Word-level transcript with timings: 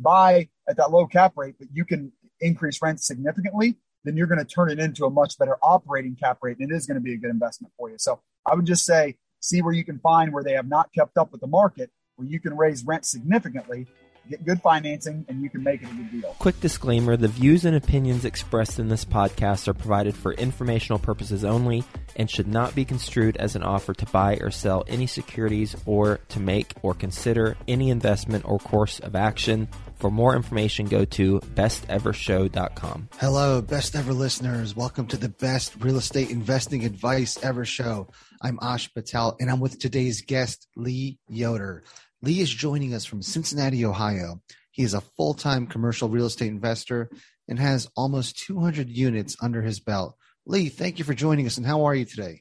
you 0.00 0.02
buy 0.02 0.48
at 0.68 0.76
that 0.76 0.90
low 0.90 1.06
cap 1.06 1.34
rate, 1.36 1.56
but 1.58 1.68
you 1.72 1.84
can 1.84 2.12
increase 2.40 2.80
rent 2.80 3.00
significantly, 3.00 3.76
then 4.04 4.16
you're 4.16 4.26
going 4.26 4.38
to 4.38 4.44
turn 4.44 4.70
it 4.70 4.78
into 4.78 5.04
a 5.04 5.10
much 5.10 5.38
better 5.38 5.58
operating 5.62 6.16
cap 6.16 6.38
rate. 6.42 6.56
And 6.58 6.70
it 6.70 6.74
is 6.74 6.86
going 6.86 6.96
to 6.96 7.02
be 7.02 7.14
a 7.14 7.18
good 7.18 7.30
investment 7.30 7.72
for 7.76 7.90
you. 7.90 7.96
So 7.98 8.20
I 8.46 8.54
would 8.54 8.66
just 8.66 8.84
say, 8.86 9.16
see 9.40 9.62
where 9.62 9.74
you 9.74 9.84
can 9.84 9.98
find 9.98 10.32
where 10.32 10.42
they 10.42 10.54
have 10.54 10.68
not 10.68 10.90
kept 10.92 11.18
up 11.18 11.32
with 11.32 11.40
the 11.40 11.46
market, 11.46 11.90
where 12.16 12.26
you 12.26 12.40
can 12.40 12.56
raise 12.56 12.84
rent 12.84 13.04
significantly 13.04 13.86
get 14.30 14.44
good 14.44 14.62
financing, 14.62 15.24
and 15.28 15.42
you 15.42 15.50
can 15.50 15.62
make 15.62 15.82
it 15.82 15.90
a 15.90 15.94
good 15.94 16.10
deal. 16.10 16.36
Quick 16.38 16.60
disclaimer 16.60 17.16
the 17.16 17.28
views 17.28 17.64
and 17.64 17.76
opinions 17.76 18.24
expressed 18.24 18.78
in 18.78 18.88
this 18.88 19.04
podcast 19.04 19.68
are 19.68 19.74
provided 19.74 20.14
for 20.14 20.32
informational 20.34 20.98
purposes 20.98 21.44
only 21.44 21.84
and 22.16 22.30
should 22.30 22.46
not 22.46 22.74
be 22.74 22.84
construed 22.84 23.36
as 23.36 23.56
an 23.56 23.62
offer 23.62 23.92
to 23.92 24.06
buy 24.06 24.36
or 24.36 24.50
sell 24.50 24.84
any 24.86 25.06
securities 25.06 25.76
or 25.84 26.18
to 26.28 26.40
make 26.40 26.74
or 26.82 26.94
consider 26.94 27.56
any 27.68 27.90
investment 27.90 28.44
or 28.46 28.58
course 28.58 29.00
of 29.00 29.14
action. 29.14 29.68
For 30.00 30.10
more 30.10 30.34
information, 30.34 30.86
go 30.86 31.04
to 31.04 31.40
bestevershow.com. 31.40 33.10
Hello, 33.18 33.60
best 33.60 33.94
ever 33.94 34.14
listeners. 34.14 34.74
Welcome 34.74 35.06
to 35.08 35.18
the 35.18 35.28
best 35.28 35.74
real 35.78 35.98
estate 35.98 36.30
investing 36.30 36.86
advice 36.86 37.38
ever 37.44 37.66
show. 37.66 38.08
I'm 38.40 38.58
Ash 38.62 38.92
Patel, 38.94 39.36
and 39.38 39.50
I'm 39.50 39.60
with 39.60 39.78
today's 39.78 40.22
guest, 40.22 40.66
Lee 40.74 41.18
Yoder. 41.28 41.84
Lee 42.22 42.40
is 42.40 42.48
joining 42.48 42.94
us 42.94 43.04
from 43.04 43.20
Cincinnati, 43.20 43.84
Ohio. 43.84 44.40
He 44.70 44.84
is 44.84 44.94
a 44.94 45.02
full 45.02 45.34
time 45.34 45.66
commercial 45.66 46.08
real 46.08 46.24
estate 46.24 46.48
investor 46.48 47.10
and 47.46 47.58
has 47.58 47.86
almost 47.94 48.38
200 48.38 48.88
units 48.88 49.36
under 49.42 49.60
his 49.60 49.80
belt. 49.80 50.16
Lee, 50.46 50.70
thank 50.70 50.98
you 50.98 51.04
for 51.04 51.12
joining 51.12 51.46
us. 51.46 51.58
And 51.58 51.66
how 51.66 51.84
are 51.84 51.94
you 51.94 52.06
today? 52.06 52.40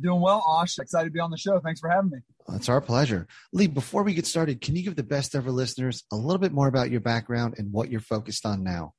Doing 0.00 0.20
well, 0.20 0.44
Ash. 0.60 0.78
Excited 0.78 1.06
to 1.06 1.12
be 1.12 1.18
on 1.18 1.32
the 1.32 1.38
show. 1.38 1.58
Thanks 1.58 1.80
for 1.80 1.90
having 1.90 2.10
me. 2.10 2.18
It's 2.52 2.68
our 2.68 2.80
pleasure. 2.80 3.26
Lee, 3.52 3.66
before 3.66 4.02
we 4.02 4.14
get 4.14 4.26
started, 4.26 4.60
can 4.60 4.76
you 4.76 4.82
give 4.82 4.96
the 4.96 5.02
best 5.02 5.34
ever 5.34 5.50
listeners 5.50 6.04
a 6.12 6.16
little 6.16 6.38
bit 6.38 6.52
more 6.52 6.68
about 6.68 6.90
your 6.90 7.00
background 7.00 7.54
and 7.58 7.72
what 7.72 7.90
you're 7.90 8.00
focused 8.00 8.44
on 8.44 8.62
now? 8.62 8.92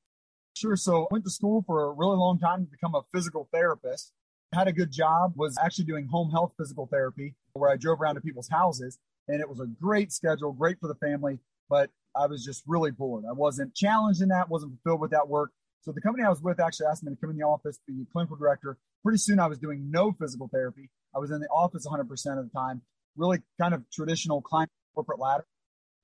Sure. 0.55 0.75
So 0.75 1.03
I 1.03 1.07
went 1.11 1.25
to 1.25 1.29
school 1.29 1.63
for 1.67 1.83
a 1.83 1.91
really 1.91 2.15
long 2.15 2.39
time 2.39 2.65
to 2.65 2.71
become 2.71 2.95
a 2.95 3.01
physical 3.13 3.47
therapist. 3.53 4.13
Had 4.53 4.67
a 4.67 4.73
good 4.73 4.91
job, 4.91 5.33
was 5.35 5.57
actually 5.61 5.85
doing 5.85 6.07
home 6.07 6.31
health 6.31 6.53
physical 6.57 6.87
therapy 6.87 7.35
where 7.53 7.69
I 7.69 7.75
drove 7.75 8.01
around 8.01 8.15
to 8.15 8.21
people's 8.21 8.49
houses 8.49 8.97
and 9.27 9.41
it 9.41 9.49
was 9.49 9.59
a 9.59 9.67
great 9.67 10.11
schedule, 10.11 10.53
great 10.53 10.79
for 10.79 10.87
the 10.87 10.95
family. 10.95 11.39
But 11.69 11.89
I 12.15 12.27
was 12.27 12.43
just 12.43 12.63
really 12.65 12.91
bored. 12.91 13.25
I 13.29 13.33
wasn't 13.33 13.75
challenged 13.75 14.21
in 14.21 14.29
that, 14.29 14.49
wasn't 14.49 14.73
fulfilled 14.81 15.01
with 15.01 15.11
that 15.11 15.27
work. 15.27 15.51
So 15.81 15.91
the 15.91 16.01
company 16.01 16.23
I 16.23 16.29
was 16.29 16.41
with 16.41 16.59
actually 16.59 16.87
asked 16.87 17.03
me 17.03 17.11
to 17.11 17.19
come 17.19 17.29
in 17.29 17.37
the 17.37 17.45
office, 17.45 17.79
be 17.85 17.93
the 17.93 18.07
clinical 18.11 18.37
director. 18.37 18.77
Pretty 19.03 19.19
soon 19.19 19.39
I 19.39 19.47
was 19.47 19.59
doing 19.59 19.91
no 19.91 20.13
physical 20.13 20.49
therapy. 20.51 20.89
I 21.15 21.19
was 21.19 21.31
in 21.31 21.41
the 21.41 21.47
office 21.47 21.85
100% 21.85 22.01
of 22.39 22.45
the 22.45 22.51
time, 22.55 22.81
really 23.15 23.39
kind 23.59 23.73
of 23.73 23.83
traditional 23.91 24.41
client 24.41 24.69
corporate 24.93 25.19
ladder 25.19 25.45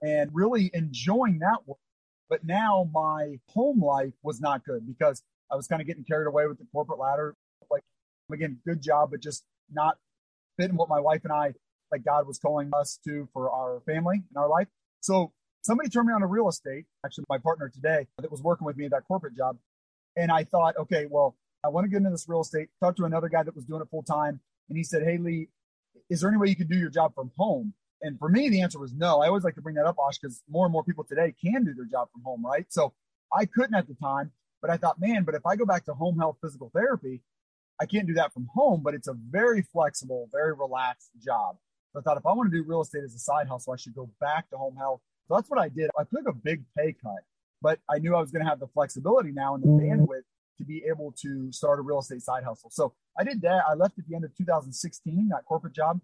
and 0.01 0.29
really 0.33 0.69
enjoying 0.73 1.39
that 1.39 1.59
work. 1.65 1.79
But 2.29 2.45
now 2.45 2.89
my 2.93 3.39
home 3.53 3.83
life 3.83 4.13
was 4.23 4.39
not 4.39 4.63
good 4.63 4.87
because 4.87 5.23
I 5.51 5.55
was 5.55 5.67
kind 5.67 5.81
of 5.81 5.87
getting 5.87 6.03
carried 6.03 6.27
away 6.27 6.47
with 6.47 6.57
the 6.59 6.65
corporate 6.71 6.99
ladder. 6.99 7.35
Like, 7.69 7.83
again, 8.31 8.59
good 8.65 8.81
job, 8.81 9.11
but 9.11 9.21
just 9.21 9.43
not 9.71 9.97
fitting 10.57 10.77
what 10.77 10.89
my 10.89 10.99
wife 10.99 11.21
and 11.23 11.33
I 11.33 11.53
like 11.91 12.05
God 12.05 12.25
was 12.25 12.39
calling 12.39 12.71
us 12.73 12.99
to 13.05 13.27
for 13.33 13.51
our 13.51 13.81
family 13.85 14.23
and 14.29 14.37
our 14.37 14.47
life. 14.47 14.67
So 15.01 15.33
somebody 15.61 15.89
turned 15.89 16.07
me 16.07 16.13
on 16.13 16.21
to 16.21 16.27
real 16.27 16.47
estate, 16.47 16.85
actually 17.05 17.25
my 17.29 17.37
partner 17.37 17.69
today 17.69 18.07
that 18.17 18.31
was 18.31 18.41
working 18.41 18.65
with 18.65 18.77
me 18.77 18.85
at 18.85 18.91
that 18.91 19.07
corporate 19.07 19.35
job. 19.35 19.57
And 20.15 20.31
I 20.31 20.43
thought, 20.43 20.77
okay, 20.77 21.05
well, 21.09 21.35
I 21.63 21.69
want 21.69 21.85
to 21.85 21.89
get 21.89 21.97
into 21.97 22.09
this 22.09 22.27
real 22.27 22.41
estate. 22.41 22.69
Talked 22.79 22.97
to 22.97 23.05
another 23.05 23.29
guy 23.29 23.43
that 23.43 23.55
was 23.55 23.65
doing 23.65 23.81
it 23.81 23.87
full 23.89 24.03
time. 24.03 24.39
And 24.69 24.77
he 24.77 24.83
said, 24.83 25.03
Hey 25.03 25.17
Lee, 25.17 25.49
is 26.11 26.19
there 26.19 26.29
any 26.29 26.37
way 26.37 26.49
you 26.49 26.57
can 26.57 26.67
do 26.67 26.75
your 26.75 26.89
job 26.89 27.15
from 27.15 27.31
home? 27.37 27.73
And 28.01 28.19
for 28.19 28.27
me, 28.27 28.49
the 28.49 28.61
answer 28.61 28.77
was 28.77 28.93
no. 28.93 29.21
I 29.21 29.27
always 29.27 29.45
like 29.45 29.55
to 29.55 29.61
bring 29.61 29.75
that 29.75 29.85
up, 29.85 29.97
Osh, 29.97 30.17
because 30.19 30.43
more 30.49 30.65
and 30.65 30.73
more 30.73 30.83
people 30.83 31.05
today 31.05 31.33
can 31.41 31.63
do 31.63 31.73
their 31.73 31.85
job 31.85 32.09
from 32.11 32.21
home, 32.23 32.45
right? 32.45 32.65
So 32.69 32.93
I 33.33 33.45
couldn't 33.45 33.75
at 33.75 33.87
the 33.87 33.95
time, 33.95 34.31
but 34.61 34.69
I 34.69 34.75
thought, 34.75 34.99
man, 34.99 35.23
but 35.23 35.35
if 35.35 35.45
I 35.45 35.55
go 35.55 35.65
back 35.65 35.85
to 35.85 35.93
home 35.93 36.19
health 36.19 36.37
physical 36.41 36.69
therapy, 36.75 37.21
I 37.79 37.85
can't 37.85 38.07
do 38.07 38.13
that 38.15 38.33
from 38.33 38.49
home, 38.53 38.81
but 38.83 38.93
it's 38.93 39.07
a 39.07 39.13
very 39.13 39.61
flexible, 39.61 40.27
very 40.33 40.53
relaxed 40.53 41.11
job. 41.23 41.55
So 41.93 41.99
I 41.99 42.01
thought 42.03 42.17
if 42.17 42.25
I 42.25 42.33
want 42.33 42.51
to 42.51 42.57
do 42.57 42.67
real 42.67 42.81
estate 42.81 43.03
as 43.05 43.15
a 43.15 43.19
side 43.19 43.47
hustle, 43.47 43.73
I 43.73 43.77
should 43.77 43.95
go 43.95 44.09
back 44.19 44.49
to 44.49 44.57
home 44.57 44.75
health. 44.75 44.99
So 45.27 45.35
that's 45.35 45.49
what 45.49 45.59
I 45.59 45.69
did. 45.69 45.89
I 45.97 46.03
took 46.03 46.27
a 46.27 46.33
big 46.33 46.63
pay 46.77 46.93
cut, 47.01 47.23
but 47.61 47.79
I 47.89 47.99
knew 47.99 48.15
I 48.15 48.19
was 48.19 48.31
going 48.31 48.43
to 48.43 48.49
have 48.49 48.59
the 48.59 48.67
flexibility 48.67 49.31
now 49.31 49.55
and 49.55 49.63
the 49.63 49.67
mm-hmm. 49.67 50.03
bandwidth 50.03 50.23
to 50.57 50.63
be 50.63 50.83
able 50.89 51.13
to 51.21 51.51
start 51.51 51.79
a 51.79 51.81
real 51.81 51.99
estate 51.99 52.21
side 52.21 52.43
hustle. 52.43 52.69
So 52.71 52.93
I 53.17 53.23
did 53.23 53.41
that. 53.41 53.63
I 53.69 53.73
left 53.73 53.97
at 53.99 54.07
the 54.07 54.15
end 54.15 54.25
of 54.25 54.35
2016, 54.35 55.29
that 55.29 55.45
corporate 55.45 55.73
job. 55.73 56.01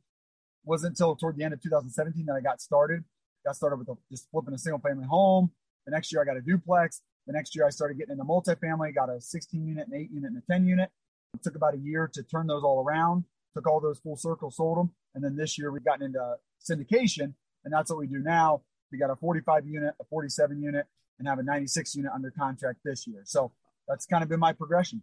Wasn't 0.64 0.92
until 0.92 1.16
toward 1.16 1.38
the 1.38 1.44
end 1.44 1.54
of 1.54 1.62
2017 1.62 2.26
that 2.26 2.34
I 2.34 2.42
got 2.42 2.62
started. 2.62 3.04
Got 3.46 3.56
started 3.56 3.78
with 3.78 3.90
a, 3.90 3.98
just 4.12 4.30
flipping 4.32 4.54
a 4.54 4.58
single 4.58 4.80
family 4.80 5.06
home. 5.06 5.52
The 5.86 5.92
next 5.92 6.12
year 6.12 6.22
I 6.22 6.26
got 6.26 6.38
a 6.38 6.42
duplex. 6.42 7.02
The 7.26 7.34
next 7.34 7.56
year 7.56 7.66
I 7.66 7.70
started 7.70 7.98
getting 7.98 8.14
into 8.14 8.24
multifamily, 8.26 8.94
got 8.96 9.10
a 9.10 9.22
16 9.22 9.66
unit, 9.66 9.88
an 9.88 9.94
8 9.94 10.12
unit, 10.12 10.32
and 10.32 10.42
a 10.42 10.52
10 10.52 10.66
unit. 10.66 10.90
It 11.34 11.44
took 11.44 11.56
about 11.56 11.74
a 11.74 11.78
year 11.78 12.10
to 12.14 12.24
turn 12.24 12.48
those 12.48 12.64
all 12.64 12.84
around 12.84 13.26
took 13.58 13.68
all 13.68 13.80
those 13.80 14.00
full 14.00 14.16
circle, 14.16 14.52
sold 14.52 14.78
them. 14.78 14.92
And 15.16 15.24
then 15.24 15.36
this 15.36 15.58
year 15.58 15.72
we've 15.72 15.84
gotten 15.84 16.06
into 16.06 16.36
syndication, 16.64 17.34
and 17.64 17.74
that's 17.74 17.90
what 17.90 18.00
we 18.00 18.08
do 18.08 18.20
now. 18.20 18.62
We 18.92 18.98
got 18.98 19.10
a 19.10 19.16
45 19.16 19.66
unit, 19.66 19.96
a 20.00 20.04
47 20.06 20.62
unit, 20.62 20.86
and 21.20 21.28
have 21.28 21.40
a 21.40 21.44
96 21.44 21.96
unit 21.96 22.12
under 22.14 22.32
contract 22.32 22.80
this 22.86 23.08
year. 23.08 23.22
So 23.26 23.52
that's 23.88 24.06
kind 24.06 24.24
of 24.24 24.30
been 24.30 24.40
my 24.40 24.54
progression. 24.54 25.02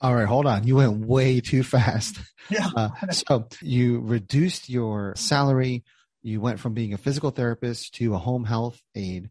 All 0.00 0.14
right, 0.14 0.26
hold 0.26 0.46
on. 0.46 0.66
You 0.66 0.76
went 0.76 1.06
way 1.06 1.40
too 1.40 1.62
fast. 1.62 2.18
Yeah. 2.50 2.68
Uh, 2.76 2.90
so 3.10 3.48
you 3.62 4.00
reduced 4.00 4.68
your 4.68 5.14
salary. 5.16 5.82
You 6.22 6.42
went 6.42 6.60
from 6.60 6.74
being 6.74 6.92
a 6.92 6.98
physical 6.98 7.30
therapist 7.30 7.94
to 7.94 8.12
a 8.12 8.18
home 8.18 8.44
health 8.44 8.78
aide. 8.94 9.30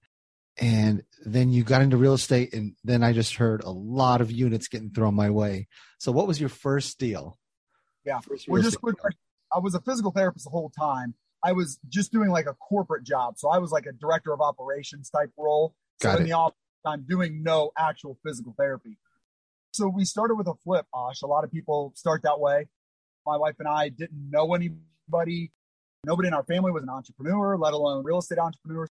And 0.58 1.04
then 1.24 1.52
you 1.52 1.64
got 1.64 1.84
into 1.84 1.96
real 1.96 2.16
estate. 2.16 2.56
And 2.56 2.76
then 2.84 3.04
I 3.04 3.14
just 3.14 3.36
heard 3.36 3.64
a 3.64 3.70
lot 3.70 4.22
of 4.22 4.32
units 4.32 4.68
getting 4.68 4.90
thrown 4.90 5.14
my 5.14 5.30
way. 5.30 5.68
So, 6.00 6.12
what 6.12 6.26
was 6.26 6.40
your 6.40 6.50
first 6.50 6.98
deal? 6.98 7.38
Yeah. 8.04 8.20
We're 8.48 8.64
just 8.64 8.80
I 9.56 9.60
was 9.60 9.76
a 9.76 9.82
physical 9.82 10.10
therapist 10.12 10.46
the 10.46 10.50
whole 10.50 10.72
time. 10.72 11.14
I 11.44 11.52
was 11.52 11.78
just 11.90 12.12
doing 12.12 12.30
like 12.30 12.48
a 12.48 12.54
corporate 12.54 13.04
job. 13.04 13.38
So 13.38 13.50
I 13.50 13.58
was 13.58 13.72
like 13.72 13.86
a 13.86 13.92
director 13.92 14.34
of 14.34 14.42
operations 14.42 15.10
type 15.10 15.32
role. 15.38 15.76
So 16.02 16.10
Got 16.10 16.18
in 16.18 16.24
it. 16.24 16.26
the 16.30 16.34
office, 16.34 16.58
I'm 16.86 17.06
doing 17.08 17.44
no 17.44 17.72
actual 17.78 18.18
physical 18.24 18.54
therapy. 18.58 18.98
So 19.74 19.88
we 19.88 20.06
started 20.06 20.36
with 20.36 20.48
a 20.48 20.54
flip, 20.64 20.86
Osh. 20.94 21.22
A 21.22 21.28
lot 21.28 21.44
of 21.44 21.52
people 21.52 21.94
start 21.96 22.24
that 22.24 22.40
way. 22.40 22.68
My 23.26 23.38
wife 23.38 23.56
and 23.60 23.68
I 23.68 23.90
didn't 23.90 24.30
know 24.30 24.54
anybody. 24.54 25.52
Nobody 26.06 26.28
in 26.28 26.34
our 26.34 26.44
family 26.44 26.72
was 26.72 26.84
an 26.84 26.90
entrepreneur, 26.90 27.58
let 27.58 27.74
alone 27.74 28.04
real 28.04 28.20
estate 28.20 28.38
entrepreneur. 28.38 28.88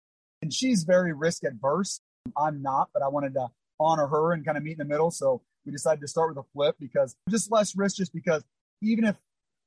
And 0.43 0.53
she's 0.53 0.85
very 0.85 1.13
risk 1.13 1.43
adverse. 1.45 2.01
I'm 2.37 2.63
not, 2.63 2.91
but 2.93 3.03
I 3.03 3.09
wanted 3.09 3.35
to 3.35 3.49
honor 3.81 4.07
her 4.07 4.33
and 4.33 4.45
kind 4.45 4.57
of 4.57 4.63
meet 4.63 4.73
in 4.73 4.79
the 4.79 4.85
middle. 4.85 5.11
So 5.11 5.43
we 5.65 5.73
decided 5.73 6.01
to 6.03 6.09
start 6.09 6.29
with 6.29 6.45
a 6.45 6.49
flip 6.53 6.77
because 6.79 7.17
just 7.31 7.51
less 7.51 7.75
risk, 7.77 7.97
just 7.97 8.13
because 8.13 8.45
even 8.83 9.05
if 9.05 9.17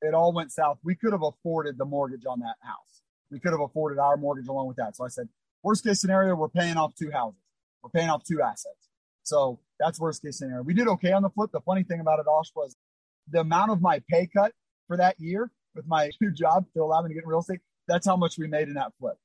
it 0.00 0.14
all 0.14 0.32
went 0.32 0.52
south, 0.52 0.78
we 0.82 0.94
could 0.94 1.12
have 1.12 1.22
afforded 1.22 1.76
the 1.76 1.84
mortgage 1.84 2.24
on 2.26 2.40
that 2.40 2.56
house. 2.60 3.02
We 3.30 3.40
could 3.40 3.52
have 3.52 3.60
afforded 3.60 3.98
our 3.98 4.16
mortgage 4.16 4.48
along 4.48 4.68
with 4.68 4.76
that. 4.76 4.96
So 4.96 5.04
I 5.04 5.08
said, 5.08 5.28
worst 5.62 5.84
case 5.84 6.00
scenario, 6.00 6.34
we're 6.34 6.48
paying 6.48 6.76
off 6.76 6.94
two 6.94 7.10
houses. 7.10 7.41
We're 7.82 7.90
paying 7.90 8.10
off 8.10 8.22
two 8.24 8.40
assets. 8.42 8.88
So 9.22 9.60
that's 9.78 10.00
worst 10.00 10.22
case 10.22 10.38
scenario. 10.38 10.62
We 10.62 10.74
did 10.74 10.88
okay 10.88 11.12
on 11.12 11.22
the 11.22 11.30
flip. 11.30 11.50
The 11.52 11.60
funny 11.60 11.82
thing 11.82 12.00
about 12.00 12.18
it, 12.18 12.26
Osh, 12.28 12.50
was 12.54 12.76
the 13.30 13.40
amount 13.40 13.70
of 13.70 13.80
my 13.80 14.02
pay 14.10 14.28
cut 14.32 14.52
for 14.88 14.96
that 14.96 15.16
year 15.18 15.50
with 15.74 15.86
my 15.86 16.10
new 16.20 16.32
job 16.32 16.66
to 16.74 16.82
allow 16.82 17.02
me 17.02 17.08
to 17.08 17.14
get 17.14 17.24
in 17.24 17.28
real 17.28 17.40
estate. 17.40 17.60
That's 17.88 18.06
how 18.06 18.16
much 18.16 18.38
we 18.38 18.46
made 18.46 18.68
in 18.68 18.74
that 18.74 18.92
flip. 18.98 19.16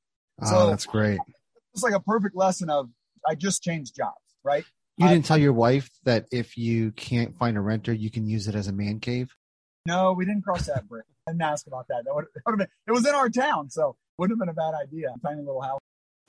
Oh, 0.41 0.49
so 0.49 0.69
that's 0.69 0.85
great. 0.85 1.19
It's 1.73 1.83
like 1.83 1.93
a 1.93 1.99
perfect 1.99 2.35
lesson 2.35 2.69
of 2.69 2.89
I 3.27 3.35
just 3.35 3.63
changed 3.63 3.95
jobs, 3.95 4.15
right? 4.43 4.63
You 4.97 5.07
didn't 5.07 5.25
I, 5.25 5.27
tell 5.27 5.37
your 5.37 5.53
wife 5.53 5.89
that 6.03 6.25
if 6.31 6.57
you 6.57 6.91
can't 6.91 7.35
find 7.35 7.55
a 7.55 7.61
renter, 7.61 7.93
you 7.93 8.09
can 8.09 8.27
use 8.27 8.47
it 8.47 8.55
as 8.55 8.67
a 8.67 8.73
man 8.73 8.99
cave? 8.99 9.29
No, 9.85 10.13
we 10.13 10.25
didn't 10.25 10.41
cross 10.41 10.65
that 10.65 10.87
bridge. 10.87 11.05
I 11.27 11.31
didn't 11.33 11.43
ask 11.43 11.67
about 11.67 11.87
that. 11.89 12.03
That 12.05 12.15
would, 12.15 12.25
that 12.33 12.41
would 12.45 12.53
have 12.53 12.57
been, 12.57 12.67
it 12.87 12.91
was 12.91 13.07
in 13.07 13.13
our 13.13 13.29
town, 13.29 13.69
so 13.69 13.95
wouldn't 14.17 14.39
have 14.39 14.39
been 14.39 14.49
a 14.49 14.53
bad 14.53 14.73
idea. 14.75 15.13
Tiny 15.23 15.41
little 15.41 15.61
house. 15.61 15.79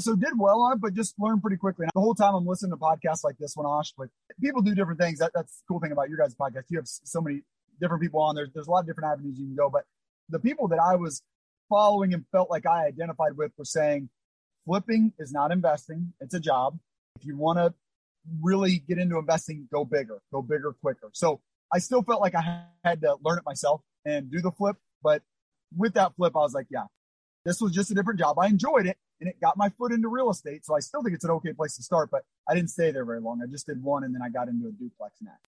So 0.01 0.15
did 0.15 0.39
well 0.39 0.63
on 0.63 0.75
it, 0.75 0.81
but 0.81 0.95
just 0.95 1.19
learned 1.19 1.43
pretty 1.43 1.57
quickly. 1.57 1.85
And 1.85 1.91
the 1.93 2.01
whole 2.01 2.15
time 2.15 2.35
I'm 2.35 2.47
listening 2.47 2.71
to 2.71 2.77
podcasts 2.77 3.25
like 3.25 3.37
this 3.39 3.57
one, 3.57 3.67
Osh, 3.67 3.93
but 3.99 4.09
people 4.41 4.63
do 4.63 4.75
different 4.75 5.01
things. 5.01 5.19
That, 5.19 5.33
that's 5.35 5.59
the 5.59 5.65
cool 5.67 5.81
thing 5.81 5.91
about 5.91 6.09
your 6.09 6.19
guys' 6.19 6.37
podcast. 6.37 6.65
You 6.69 6.79
have 6.79 6.87
so 6.87 7.21
many 7.21 7.41
different 7.81 8.03
people 8.03 8.21
on 8.21 8.37
there. 8.37 8.47
There's 8.53 8.69
a 8.69 8.71
lot 8.71 8.81
of 8.81 8.87
different 8.87 9.13
avenues 9.13 9.39
you 9.41 9.47
can 9.47 9.57
go. 9.57 9.69
But 9.69 9.85
the 10.29 10.39
people 10.39 10.69
that 10.69 10.79
I 10.79 10.95
was 10.95 11.23
following 11.69 12.15
and 12.15 12.25
felt 12.31 12.49
like 12.49 12.65
I 12.65 12.87
identified 12.87 13.37
with 13.37 13.51
were 13.59 13.65
saying, 13.65 14.09
flipping 14.67 15.13
is 15.19 15.33
not 15.33 15.51
investing. 15.51 16.13
It's 16.21 16.35
a 16.35 16.41
job. 16.41 16.79
If 17.19 17.27
you 17.27 17.37
want 17.37 17.59
to 17.59 17.75
really 18.41 18.85
get 18.87 18.99
into 18.99 19.19
investing, 19.19 19.69
go 19.73 19.85
bigger, 19.85 20.21
go 20.33 20.43
bigger 20.43 20.75
quicker. 20.81 21.11
So 21.13 21.41
I 21.73 21.81
still 21.81 22.05
felt 22.05 22.21
like 22.21 22.37
I 22.37 22.63
had 22.85 23.01
to 23.01 23.17
learn 23.25 23.39
it 23.39 23.45
myself 23.45 23.81
and 24.05 24.31
do 24.31 24.41
the 24.41 24.53
flip. 24.53 24.77
But 25.03 25.23
with 25.77 25.95
that 25.95 26.15
flip, 26.15 26.37
I 26.37 26.41
was 26.41 26.55
like, 26.55 26.67
yeah, 26.71 26.85
this 27.45 27.61
was 27.61 27.73
just 27.73 27.91
a 27.91 27.95
different 27.95 28.21
job. 28.21 28.39
I 28.39 28.47
enjoyed 28.47 28.87
it 28.87 28.97
and 29.21 29.29
it 29.29 29.41
got 29.41 29.57
my 29.57 29.69
foot 29.71 29.93
into 29.93 30.09
real 30.09 30.31
estate. 30.31 30.65
So 30.65 30.77
I 30.77 30.81
still 30.81 31.03
think 31.03 31.15
it's 31.15 31.25
an 31.25 31.31
okay 31.33 31.53
place 31.53 31.77
to 31.77 31.83
start, 31.83 32.11
but 32.11 32.25
I 32.49 32.55
didn't 32.55 32.71
stay 32.71 32.91
there 32.91 33.05
very 33.05 33.21
long. 33.21 33.41
I 33.43 33.47
just 33.51 33.67
did 33.67 33.83
one 33.83 34.05
and 34.05 34.15
then 34.15 34.23
I 34.23 34.29
got 34.29 34.49
into 34.49 34.69
a 34.69 34.73
duplex 34.73 35.17
next. 35.21 35.49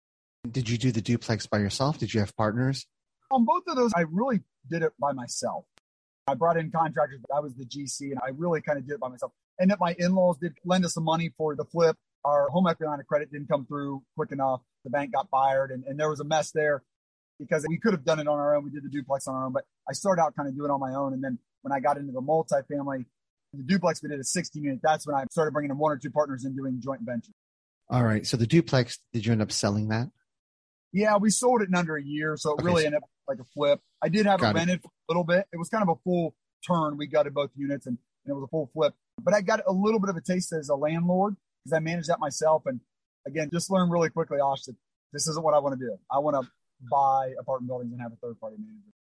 Did 0.50 0.69
you 0.69 0.79
do 0.79 0.93
the 0.93 1.00
duplex 1.00 1.47
by 1.47 1.59
yourself? 1.59 1.99
Did 1.99 2.15
you 2.15 2.20
have 2.20 2.37
partners? 2.37 2.87
On 3.31 3.44
both 3.44 3.65
of 3.67 3.76
those, 3.76 3.93
I 3.94 4.05
really 4.11 4.41
did 4.70 4.82
it 4.82 4.93
by 4.99 5.12
myself. 5.12 5.65
I 6.26 6.35
brought 6.35 6.56
in 6.56 6.70
contractors, 6.70 7.20
but 7.26 7.35
I 7.35 7.41
was 7.41 7.55
the 7.55 7.65
GC 7.65 8.11
and 8.11 8.19
I 8.23 8.31
really 8.37 8.61
kind 8.61 8.79
of 8.79 8.87
did 8.87 8.94
it 8.94 9.00
by 9.00 9.09
myself. 9.09 9.32
And 9.59 9.70
that 9.70 9.81
my 9.81 9.94
in-laws 9.99 10.38
did 10.38 10.55
lend 10.65 10.85
us 10.85 10.94
some 10.94 11.05
money 11.05 11.32
for 11.37 11.55
the 11.56 11.65
flip. 11.65 11.97
Our 12.25 12.49
home 12.49 12.67
equity 12.67 12.88
line 12.88 13.00
of 13.00 13.06
credit 13.06 13.32
didn't 13.32 13.49
come 13.49 13.67
through 13.67 14.03
quick 14.17 14.32
enough. 14.32 14.61
The 14.85 14.91
bank 14.91 15.12
got 15.12 15.29
fired 15.31 15.70
and, 15.70 15.85
and 15.85 15.99
there 15.99 16.09
was 16.09 16.20
a 16.20 16.25
mess 16.25 16.50
there 16.53 16.82
because 17.38 17.65
we 17.69 17.79
could 17.79 17.93
have 17.93 18.05
done 18.05 18.19
it 18.19 18.29
on 18.29 18.38
our 18.38 18.56
own. 18.56 18.65
We 18.65 18.70
did 18.70 18.85
the 18.85 18.88
duplex 18.88 19.26
on 19.26 19.35
our 19.35 19.47
own, 19.47 19.53
but 19.53 19.65
I 19.88 19.93
started 19.93 20.23
out 20.23 20.35
kind 20.37 20.49
of 20.49 20.56
doing 20.56 20.70
it 20.70 20.73
on 20.73 20.81
my 20.81 20.94
own. 20.94 21.12
And 21.12 21.23
then 21.23 21.38
when 21.62 21.73
I 21.73 21.81
got 21.81 21.97
into 21.97 22.12
the 22.12 22.20
multifamily, 22.20 23.06
the 23.53 23.62
duplex 23.62 24.03
we 24.03 24.09
did 24.09 24.21
a 24.21 24.25
16 24.25 24.62
unit. 24.62 24.81
That's 24.83 25.06
when 25.06 25.17
I 25.17 25.25
started 25.31 25.53
bringing 25.53 25.71
in 25.71 25.79
one 25.79 25.93
or 25.93 25.97
two 25.97 26.11
partners 26.11 26.45
and 26.45 26.56
doing 26.56 26.81
joint 26.83 27.00
ventures. 27.03 27.35
All 27.91 28.05
right. 28.05 28.27
So 28.27 28.37
the 28.37 28.47
duplex, 28.47 28.99
did 29.12 29.25
you 29.25 29.33
end 29.33 29.43
up 29.43 29.53
selling 29.53 29.89
that? 29.89 30.11
Yeah, 30.93 31.17
we 31.17 31.31
sold 31.31 31.62
it 31.62 31.69
in 31.69 31.75
under 31.75 31.97
a 31.97 32.03
year, 32.03 32.37
so 32.37 32.50
it 32.50 32.55
okay. 32.55 32.65
really 32.65 32.87
ended 32.87 33.03
up 33.03 33.09
like 33.27 33.39
a 33.39 33.45
flip. 33.45 33.81
I 34.03 34.09
did 34.09 34.27
have 34.27 34.43
it 34.43 34.55
rented 34.55 34.83
for 34.83 34.89
a 34.89 35.12
little 35.12 35.25
bit. 35.25 35.47
It 35.53 35.59
was 35.59 35.69
kind 35.69 35.83
of 35.83 35.89
a 35.91 36.00
full 36.03 36.35
turn. 36.67 36.97
We 36.97 37.06
gutted 37.06 37.35
both 37.35 37.50
units, 37.56 37.87
and, 37.87 37.99
and 38.25 38.33
it 38.33 38.35
was 38.35 38.45
a 38.45 38.49
full 38.49 38.71
flip. 38.73 38.95
But 39.23 39.35
I 39.35 39.43
got 39.43 39.61
a 39.67 39.73
little 39.73 40.01
bit 40.01 40.09
of 40.11 40.17
a 40.17 40.21
taste 40.21 40.53
as 40.53 40.69
a 40.69 40.75
landlord 40.75 41.37
because 41.65 41.77
I 41.77 41.81
managed 41.81 42.09
that 42.09 42.21
myself. 42.21 42.62
And 42.67 42.81
again, 43.27 43.51
just 43.53 43.71
learned 43.71 43.93
really 43.93 44.09
quickly, 44.09 44.39
Osh, 44.39 44.62
that 44.62 44.77
this 45.12 45.29
isn't 45.29 45.44
what 45.44 45.55
I 45.55 45.59
want 45.59 45.79
to 45.79 45.87
do. 45.87 45.97
I 46.11 46.19
want 46.19 46.43
to 46.43 46.51
buy 46.91 47.33
apartment 47.39 47.69
buildings 47.69 47.93
and 47.93 48.01
have 48.01 48.12
a 48.12 48.17
third 48.17 48.41
party 48.41 48.56
manager. 48.59 48.93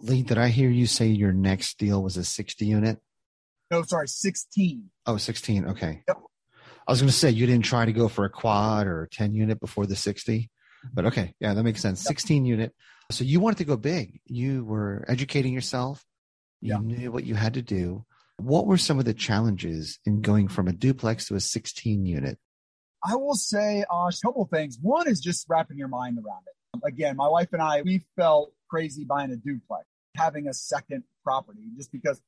Lee, 0.00 0.22
did 0.22 0.38
I 0.38 0.48
hear 0.48 0.70
you 0.70 0.86
say 0.86 1.06
your 1.06 1.32
next 1.32 1.78
deal 1.78 2.02
was 2.02 2.16
a 2.16 2.24
60 2.24 2.64
unit? 2.64 3.00
No, 3.70 3.82
sorry, 3.82 4.08
16. 4.08 4.90
Oh, 5.06 5.16
16. 5.16 5.66
Okay. 5.66 6.02
Yep. 6.08 6.18
I 6.86 6.92
was 6.92 7.00
going 7.00 7.10
to 7.10 7.16
say 7.16 7.30
you 7.30 7.46
didn't 7.46 7.66
try 7.66 7.84
to 7.84 7.92
go 7.92 8.08
for 8.08 8.24
a 8.24 8.30
quad 8.30 8.86
or 8.86 9.02
a 9.02 9.08
10 9.08 9.34
unit 9.34 9.60
before 9.60 9.86
the 9.86 9.96
60, 9.96 10.50
but 10.94 11.04
okay. 11.06 11.34
Yeah, 11.38 11.52
that 11.52 11.62
makes 11.62 11.82
sense. 11.82 12.02
Yep. 12.04 12.08
16 12.08 12.44
unit. 12.46 12.74
So 13.10 13.24
you 13.24 13.40
wanted 13.40 13.58
to 13.58 13.64
go 13.64 13.76
big. 13.76 14.20
You 14.24 14.64
were 14.64 15.04
educating 15.06 15.52
yourself. 15.52 16.04
You 16.60 16.72
yep. 16.72 16.80
knew 16.80 17.12
what 17.12 17.24
you 17.24 17.34
had 17.34 17.54
to 17.54 17.62
do. 17.62 18.04
What 18.38 18.66
were 18.66 18.78
some 18.78 18.98
of 18.98 19.04
the 19.04 19.14
challenges 19.14 19.98
in 20.06 20.22
going 20.22 20.48
from 20.48 20.68
a 20.68 20.72
duplex 20.72 21.26
to 21.26 21.34
a 21.34 21.40
16 21.40 22.06
unit? 22.06 22.38
I 23.04 23.16
will 23.16 23.34
say 23.34 23.84
uh, 23.92 24.08
a 24.08 24.12
couple 24.24 24.44
things. 24.46 24.78
One 24.80 25.08
is 25.08 25.20
just 25.20 25.46
wrapping 25.48 25.78
your 25.78 25.88
mind 25.88 26.18
around 26.18 26.42
it. 26.46 26.86
Again, 26.86 27.16
my 27.16 27.28
wife 27.28 27.48
and 27.52 27.62
I, 27.62 27.82
we 27.82 28.04
felt 28.16 28.52
crazy 28.68 29.04
buying 29.04 29.30
a 29.30 29.36
duplex, 29.36 29.86
having 30.16 30.48
a 30.48 30.54
second 30.54 31.04
property, 31.24 31.62
just 31.76 31.92
because 31.92 32.20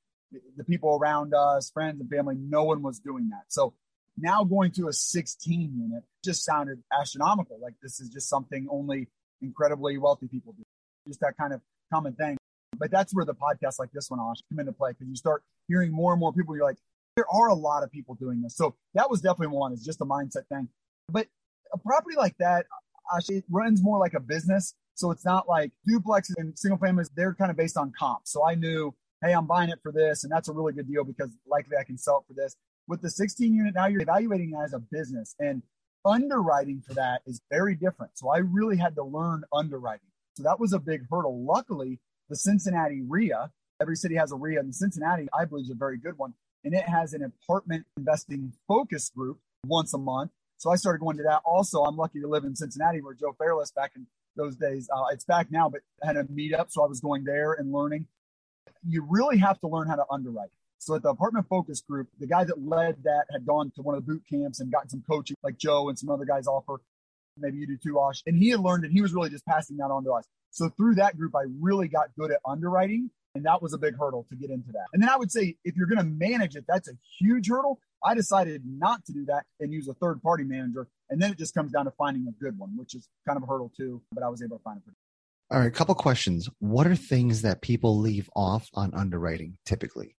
the 0.56 0.64
people 0.64 0.98
around 1.00 1.34
us, 1.34 1.70
friends 1.70 2.00
and 2.00 2.08
family, 2.08 2.36
no 2.38 2.64
one 2.64 2.82
was 2.82 2.98
doing 3.00 3.30
that. 3.30 3.44
So 3.48 3.74
now 4.16 4.44
going 4.44 4.72
to 4.72 4.88
a 4.88 4.92
16 4.92 5.72
unit 5.76 6.04
just 6.24 6.44
sounded 6.44 6.82
astronomical. 6.92 7.58
Like 7.60 7.74
this 7.82 8.00
is 8.00 8.08
just 8.08 8.28
something 8.28 8.68
only 8.70 9.08
incredibly 9.42 9.98
wealthy 9.98 10.28
people 10.28 10.52
do. 10.52 10.62
Just 11.08 11.20
that 11.20 11.36
kind 11.38 11.52
of 11.52 11.60
common 11.92 12.14
thing. 12.14 12.36
But 12.78 12.90
that's 12.90 13.14
where 13.14 13.24
the 13.24 13.34
podcast 13.34 13.78
like 13.78 13.90
this 13.92 14.10
one, 14.10 14.20
Osh, 14.20 14.38
come 14.48 14.60
into 14.60 14.72
play 14.72 14.92
because 14.92 15.08
you 15.08 15.16
start 15.16 15.42
hearing 15.68 15.92
more 15.92 16.12
and 16.12 16.20
more 16.20 16.32
people. 16.32 16.54
You're 16.54 16.66
like, 16.66 16.78
there 17.16 17.26
are 17.32 17.48
a 17.48 17.54
lot 17.54 17.82
of 17.82 17.90
people 17.90 18.14
doing 18.14 18.42
this. 18.42 18.56
So 18.56 18.76
that 18.94 19.10
was 19.10 19.20
definitely 19.20 19.56
one. 19.56 19.72
It's 19.72 19.84
just 19.84 20.00
a 20.00 20.04
mindset 20.04 20.46
thing. 20.48 20.68
But 21.08 21.26
a 21.72 21.78
property 21.78 22.16
like 22.16 22.36
that, 22.38 22.66
Osh, 23.12 23.28
it 23.28 23.44
runs 23.50 23.82
more 23.82 23.98
like 23.98 24.14
a 24.14 24.20
business. 24.20 24.74
So 24.94 25.10
it's 25.10 25.24
not 25.24 25.48
like 25.48 25.72
duplexes 25.88 26.34
and 26.36 26.58
single 26.58 26.78
families. 26.78 27.10
They're 27.14 27.34
kind 27.34 27.50
of 27.50 27.56
based 27.56 27.76
on 27.76 27.92
comps. 27.98 28.30
So 28.32 28.46
I 28.46 28.54
knew, 28.54 28.94
hey, 29.22 29.32
I'm 29.32 29.46
buying 29.46 29.70
it 29.70 29.80
for 29.82 29.92
this, 29.92 30.24
and 30.24 30.32
that's 30.32 30.48
a 30.48 30.52
really 30.52 30.72
good 30.72 30.88
deal 30.88 31.04
because 31.04 31.30
likely 31.46 31.76
I 31.76 31.84
can 31.84 31.98
sell 31.98 32.18
it 32.18 32.24
for 32.26 32.34
this 32.34 32.56
with 32.90 33.00
the 33.02 33.10
16 33.10 33.54
unit, 33.54 33.74
now 33.74 33.86
you're 33.86 34.02
evaluating 34.02 34.50
that 34.50 34.64
as 34.64 34.72
a 34.74 34.80
business 34.80 35.36
and 35.38 35.62
underwriting 36.04 36.82
for 36.86 36.94
that 36.94 37.22
is 37.24 37.40
very 37.48 37.76
different. 37.76 38.18
So 38.18 38.28
I 38.28 38.38
really 38.38 38.76
had 38.76 38.96
to 38.96 39.04
learn 39.04 39.44
underwriting. 39.52 40.08
So 40.34 40.42
that 40.42 40.58
was 40.58 40.72
a 40.72 40.78
big 40.78 41.02
hurdle. 41.08 41.44
Luckily, 41.44 42.00
the 42.28 42.36
Cincinnati 42.36 43.02
REIA, 43.06 43.50
every 43.80 43.96
city 43.96 44.16
has 44.16 44.32
a 44.32 44.36
REIA, 44.36 44.60
and 44.60 44.74
Cincinnati, 44.74 45.28
I 45.32 45.44
believe, 45.44 45.66
is 45.66 45.70
a 45.70 45.74
very 45.74 45.98
good 45.98 46.18
one. 46.18 46.34
And 46.64 46.74
it 46.74 46.84
has 46.88 47.14
an 47.14 47.22
apartment 47.22 47.86
investing 47.96 48.52
focus 48.66 49.10
group 49.10 49.38
once 49.64 49.94
a 49.94 49.98
month. 49.98 50.32
So 50.58 50.70
I 50.70 50.76
started 50.76 50.98
going 50.98 51.16
to 51.18 51.22
that. 51.22 51.42
Also, 51.44 51.82
I'm 51.82 51.96
lucky 51.96 52.20
to 52.20 52.28
live 52.28 52.44
in 52.44 52.56
Cincinnati 52.56 53.00
where 53.00 53.14
Joe 53.14 53.34
Fairless 53.38 53.70
back 53.70 53.92
in 53.94 54.06
those 54.36 54.56
days, 54.56 54.88
uh, 54.94 55.04
it's 55.12 55.24
back 55.24 55.50
now, 55.50 55.68
but 55.68 55.80
had 56.02 56.16
a 56.16 56.24
meetup. 56.24 56.70
So 56.70 56.82
I 56.82 56.86
was 56.86 57.00
going 57.00 57.24
there 57.24 57.52
and 57.52 57.72
learning. 57.72 58.06
You 58.86 59.06
really 59.08 59.38
have 59.38 59.60
to 59.60 59.68
learn 59.68 59.88
how 59.88 59.96
to 59.96 60.04
underwrite. 60.10 60.50
So 60.78 60.94
at 60.94 61.02
the 61.02 61.10
apartment 61.10 61.46
focus 61.48 61.82
group, 61.82 62.08
the 62.18 62.26
guy 62.26 62.44
that 62.44 62.58
led 62.58 63.02
that 63.04 63.26
had 63.30 63.44
gone 63.44 63.70
to 63.76 63.82
one 63.82 63.94
of 63.94 64.04
the 64.04 64.12
boot 64.12 64.22
camps 64.30 64.60
and 64.60 64.72
gotten 64.72 64.88
some 64.88 65.04
coaching, 65.08 65.36
like 65.42 65.58
Joe 65.58 65.90
and 65.90 65.98
some 65.98 66.08
other 66.08 66.24
guys 66.24 66.46
offer. 66.46 66.80
Maybe 67.36 67.58
you 67.58 67.66
do 67.66 67.76
too, 67.76 67.98
Osh. 67.98 68.22
And 68.26 68.36
he 68.36 68.48
had 68.48 68.60
learned 68.60 68.84
it. 68.84 68.90
He 68.90 69.02
was 69.02 69.12
really 69.12 69.28
just 69.30 69.44
passing 69.44 69.76
that 69.76 69.90
on 69.90 70.04
to 70.04 70.12
us. 70.12 70.24
So 70.50 70.70
through 70.70 70.94
that 70.96 71.16
group, 71.16 71.36
I 71.36 71.44
really 71.60 71.88
got 71.88 72.14
good 72.18 72.30
at 72.30 72.40
underwriting. 72.46 73.10
And 73.34 73.44
that 73.44 73.62
was 73.62 73.72
a 73.72 73.78
big 73.78 73.96
hurdle 73.96 74.26
to 74.30 74.36
get 74.36 74.50
into 74.50 74.72
that. 74.72 74.86
And 74.92 75.02
then 75.02 75.08
I 75.08 75.16
would 75.16 75.30
say 75.30 75.56
if 75.64 75.76
you're 75.76 75.86
going 75.86 75.98
to 75.98 76.04
manage 76.04 76.56
it, 76.56 76.64
that's 76.66 76.88
a 76.88 76.94
huge 77.20 77.48
hurdle. 77.48 77.78
I 78.02 78.14
decided 78.14 78.62
not 78.66 79.04
to 79.04 79.12
do 79.12 79.26
that 79.26 79.44
and 79.60 79.72
use 79.72 79.86
a 79.86 79.94
third 79.94 80.22
party 80.22 80.42
manager. 80.42 80.88
And 81.10 81.20
then 81.22 81.30
it 81.30 81.38
just 81.38 81.54
comes 81.54 81.72
down 81.72 81.84
to 81.84 81.92
finding 81.92 82.26
a 82.26 82.32
good 82.42 82.58
one, 82.58 82.76
which 82.76 82.94
is 82.94 83.08
kind 83.28 83.36
of 83.36 83.42
a 83.42 83.46
hurdle 83.46 83.70
too. 83.76 84.02
But 84.12 84.24
I 84.24 84.28
was 84.28 84.42
able 84.42 84.56
to 84.58 84.62
find 84.64 84.78
it. 84.78 84.94
All 85.52 85.58
right, 85.58 85.66
a 85.66 85.72
couple 85.72 85.96
questions. 85.96 86.48
What 86.60 86.86
are 86.86 86.94
things 86.94 87.42
that 87.42 87.60
people 87.60 87.98
leave 87.98 88.30
off 88.36 88.68
on 88.72 88.94
underwriting 88.94 89.58
typically? 89.66 90.14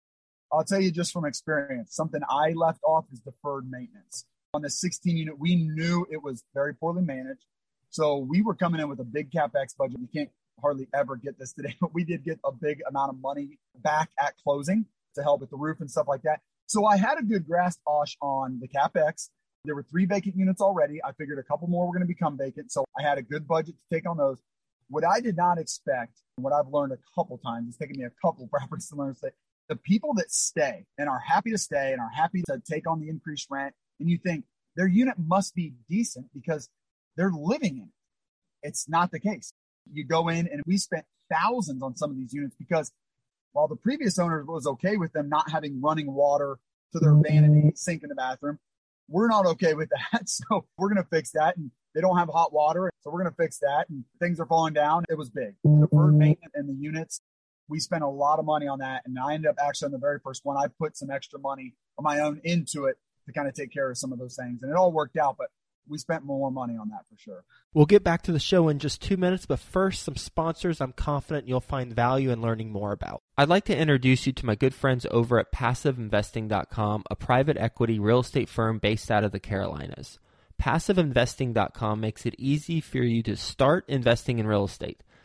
I'll 0.52 0.64
tell 0.64 0.80
you 0.80 0.90
just 0.90 1.12
from 1.12 1.24
experience, 1.24 1.94
something 1.94 2.20
I 2.28 2.50
left 2.56 2.80
off 2.82 3.04
is 3.12 3.20
deferred 3.20 3.70
maintenance. 3.70 4.24
On 4.54 4.62
the 4.62 4.70
16 4.70 5.16
unit, 5.16 5.38
we 5.38 5.54
knew 5.54 6.04
it 6.10 6.20
was 6.20 6.42
very 6.52 6.74
poorly 6.74 7.02
managed. 7.02 7.44
So 7.90 8.16
we 8.16 8.42
were 8.42 8.56
coming 8.56 8.80
in 8.80 8.88
with 8.88 8.98
a 8.98 9.04
big 9.04 9.30
capex 9.30 9.76
budget. 9.78 10.00
You 10.00 10.08
can't 10.12 10.30
hardly 10.60 10.88
ever 10.92 11.14
get 11.14 11.38
this 11.38 11.52
today, 11.52 11.76
but 11.80 11.94
we 11.94 12.02
did 12.02 12.24
get 12.24 12.40
a 12.44 12.50
big 12.50 12.80
amount 12.88 13.10
of 13.10 13.20
money 13.20 13.60
back 13.76 14.10
at 14.18 14.34
closing 14.42 14.86
to 15.14 15.22
help 15.22 15.42
with 15.42 15.50
the 15.50 15.56
roof 15.56 15.80
and 15.80 15.88
stuff 15.88 16.08
like 16.08 16.22
that. 16.22 16.40
So 16.66 16.86
I 16.86 16.96
had 16.96 17.18
a 17.20 17.22
good 17.22 17.46
grasp, 17.46 17.78
Osh, 17.86 18.16
on 18.20 18.58
the 18.60 18.66
capex. 18.66 19.28
There 19.64 19.76
were 19.76 19.84
three 19.84 20.06
vacant 20.06 20.34
units 20.34 20.60
already. 20.60 21.00
I 21.04 21.12
figured 21.12 21.38
a 21.38 21.44
couple 21.44 21.68
more 21.68 21.86
were 21.86 21.92
going 21.92 22.02
to 22.02 22.08
become 22.08 22.36
vacant. 22.36 22.72
So 22.72 22.84
I 22.98 23.02
had 23.02 23.16
a 23.16 23.22
good 23.22 23.46
budget 23.46 23.76
to 23.78 23.94
take 23.94 24.08
on 24.08 24.16
those. 24.16 24.38
What 24.90 25.04
I 25.04 25.20
did 25.20 25.36
not 25.36 25.58
expect, 25.58 26.18
and 26.36 26.44
what 26.44 26.52
I've 26.52 26.68
learned 26.68 26.92
a 26.92 26.98
couple 27.14 27.38
times, 27.38 27.68
it's 27.68 27.78
taken 27.78 27.96
me 27.98 28.04
a 28.04 28.12
couple 28.22 28.46
properties 28.52 28.88
to 28.88 28.96
learn, 28.96 29.12
is 29.12 29.20
that 29.20 29.32
the 29.68 29.76
people 29.76 30.14
that 30.14 30.30
stay 30.30 30.84
and 30.98 31.08
are 31.08 31.20
happy 31.20 31.52
to 31.52 31.58
stay 31.58 31.92
and 31.92 32.00
are 32.00 32.10
happy 32.14 32.42
to 32.48 32.60
take 32.68 32.88
on 32.88 33.00
the 33.00 33.08
increased 33.08 33.46
rent, 33.50 33.74
and 34.00 34.10
you 34.10 34.18
think 34.18 34.44
their 34.76 34.88
unit 34.88 35.14
must 35.18 35.54
be 35.54 35.74
decent 35.88 36.26
because 36.34 36.68
they're 37.16 37.32
living 37.32 37.76
in 37.78 37.84
it. 37.84 38.68
It's 38.68 38.88
not 38.88 39.10
the 39.10 39.20
case. 39.20 39.52
You 39.92 40.04
go 40.04 40.28
in 40.28 40.48
and 40.48 40.62
we 40.66 40.76
spent 40.76 41.04
thousands 41.32 41.82
on 41.82 41.96
some 41.96 42.10
of 42.10 42.16
these 42.16 42.32
units 42.32 42.56
because 42.58 42.92
while 43.52 43.68
the 43.68 43.76
previous 43.76 44.18
owner 44.18 44.44
was 44.44 44.66
okay 44.66 44.96
with 44.96 45.12
them 45.12 45.28
not 45.28 45.50
having 45.50 45.80
running 45.80 46.12
water 46.12 46.58
to 46.92 46.98
their 46.98 47.14
vanity 47.14 47.60
mm-hmm. 47.60 47.68
sink 47.74 48.02
in 48.02 48.08
the 48.08 48.14
bathroom, 48.14 48.58
we're 49.08 49.28
not 49.28 49.46
okay 49.46 49.74
with 49.74 49.90
that. 49.90 50.22
So 50.28 50.66
we're 50.76 50.88
going 50.88 51.02
to 51.02 51.08
fix 51.08 51.32
that. 51.32 51.56
And 51.56 51.70
they 51.94 52.00
don't 52.00 52.18
have 52.18 52.28
hot 52.28 52.52
water. 52.52 52.90
So 53.00 53.10
we're 53.10 53.22
going 53.22 53.34
to 53.34 53.42
fix 53.42 53.58
that. 53.58 53.86
And 53.88 54.04
things 54.20 54.40
are 54.40 54.46
falling 54.46 54.74
down. 54.74 55.04
It 55.08 55.18
was 55.18 55.30
big. 55.30 55.54
The 55.64 55.88
deferred 55.90 56.14
maintenance 56.14 56.52
and 56.54 56.68
the 56.68 56.74
units 56.74 57.20
we 57.70 57.78
spent 57.78 58.02
a 58.02 58.08
lot 58.08 58.38
of 58.38 58.44
money 58.44 58.66
on 58.66 58.80
that. 58.80 59.02
And 59.06 59.16
I 59.18 59.34
ended 59.34 59.48
up 59.48 59.56
actually 59.64 59.86
on 59.86 59.92
the 59.92 59.98
very 59.98 60.18
first 60.22 60.44
one, 60.44 60.56
I 60.56 60.66
put 60.66 60.98
some 60.98 61.10
extra 61.10 61.38
money 61.38 61.74
of 61.96 62.04
my 62.04 62.20
own 62.20 62.40
into 62.44 62.86
it 62.86 62.98
to 63.26 63.32
kind 63.32 63.48
of 63.48 63.54
take 63.54 63.72
care 63.72 63.90
of 63.90 63.96
some 63.96 64.12
of 64.12 64.18
those 64.18 64.36
things. 64.36 64.62
And 64.62 64.70
it 64.70 64.76
all 64.76 64.92
worked 64.92 65.16
out, 65.16 65.36
but 65.38 65.48
we 65.88 65.98
spent 65.98 66.24
more 66.24 66.50
money 66.50 66.76
on 66.76 66.88
that 66.90 67.04
for 67.08 67.16
sure. 67.16 67.44
We'll 67.72 67.86
get 67.86 68.04
back 68.04 68.22
to 68.22 68.32
the 68.32 68.38
show 68.38 68.68
in 68.68 68.78
just 68.78 69.00
two 69.00 69.16
minutes, 69.16 69.46
but 69.46 69.58
first, 69.60 70.02
some 70.02 70.16
sponsors 70.16 70.80
I'm 70.80 70.92
confident 70.92 71.48
you'll 71.48 71.60
find 71.60 71.94
value 71.94 72.30
in 72.30 72.42
learning 72.42 72.70
more 72.70 72.92
about. 72.92 73.22
I'd 73.38 73.48
like 73.48 73.64
to 73.66 73.76
introduce 73.76 74.26
you 74.26 74.32
to 74.34 74.46
my 74.46 74.56
good 74.56 74.74
friends 74.74 75.06
over 75.10 75.38
at 75.38 75.52
PassiveInvesting.com, 75.52 77.04
a 77.10 77.16
private 77.16 77.56
equity 77.56 77.98
real 77.98 78.20
estate 78.20 78.48
firm 78.48 78.78
based 78.78 79.10
out 79.10 79.24
of 79.24 79.32
the 79.32 79.40
Carolinas. 79.40 80.18
PassiveInvesting.com 80.60 82.00
makes 82.00 82.26
it 82.26 82.34
easy 82.38 82.80
for 82.80 82.98
you 82.98 83.22
to 83.22 83.36
start 83.36 83.84
investing 83.88 84.38
in 84.38 84.46
real 84.46 84.64
estate. 84.64 85.00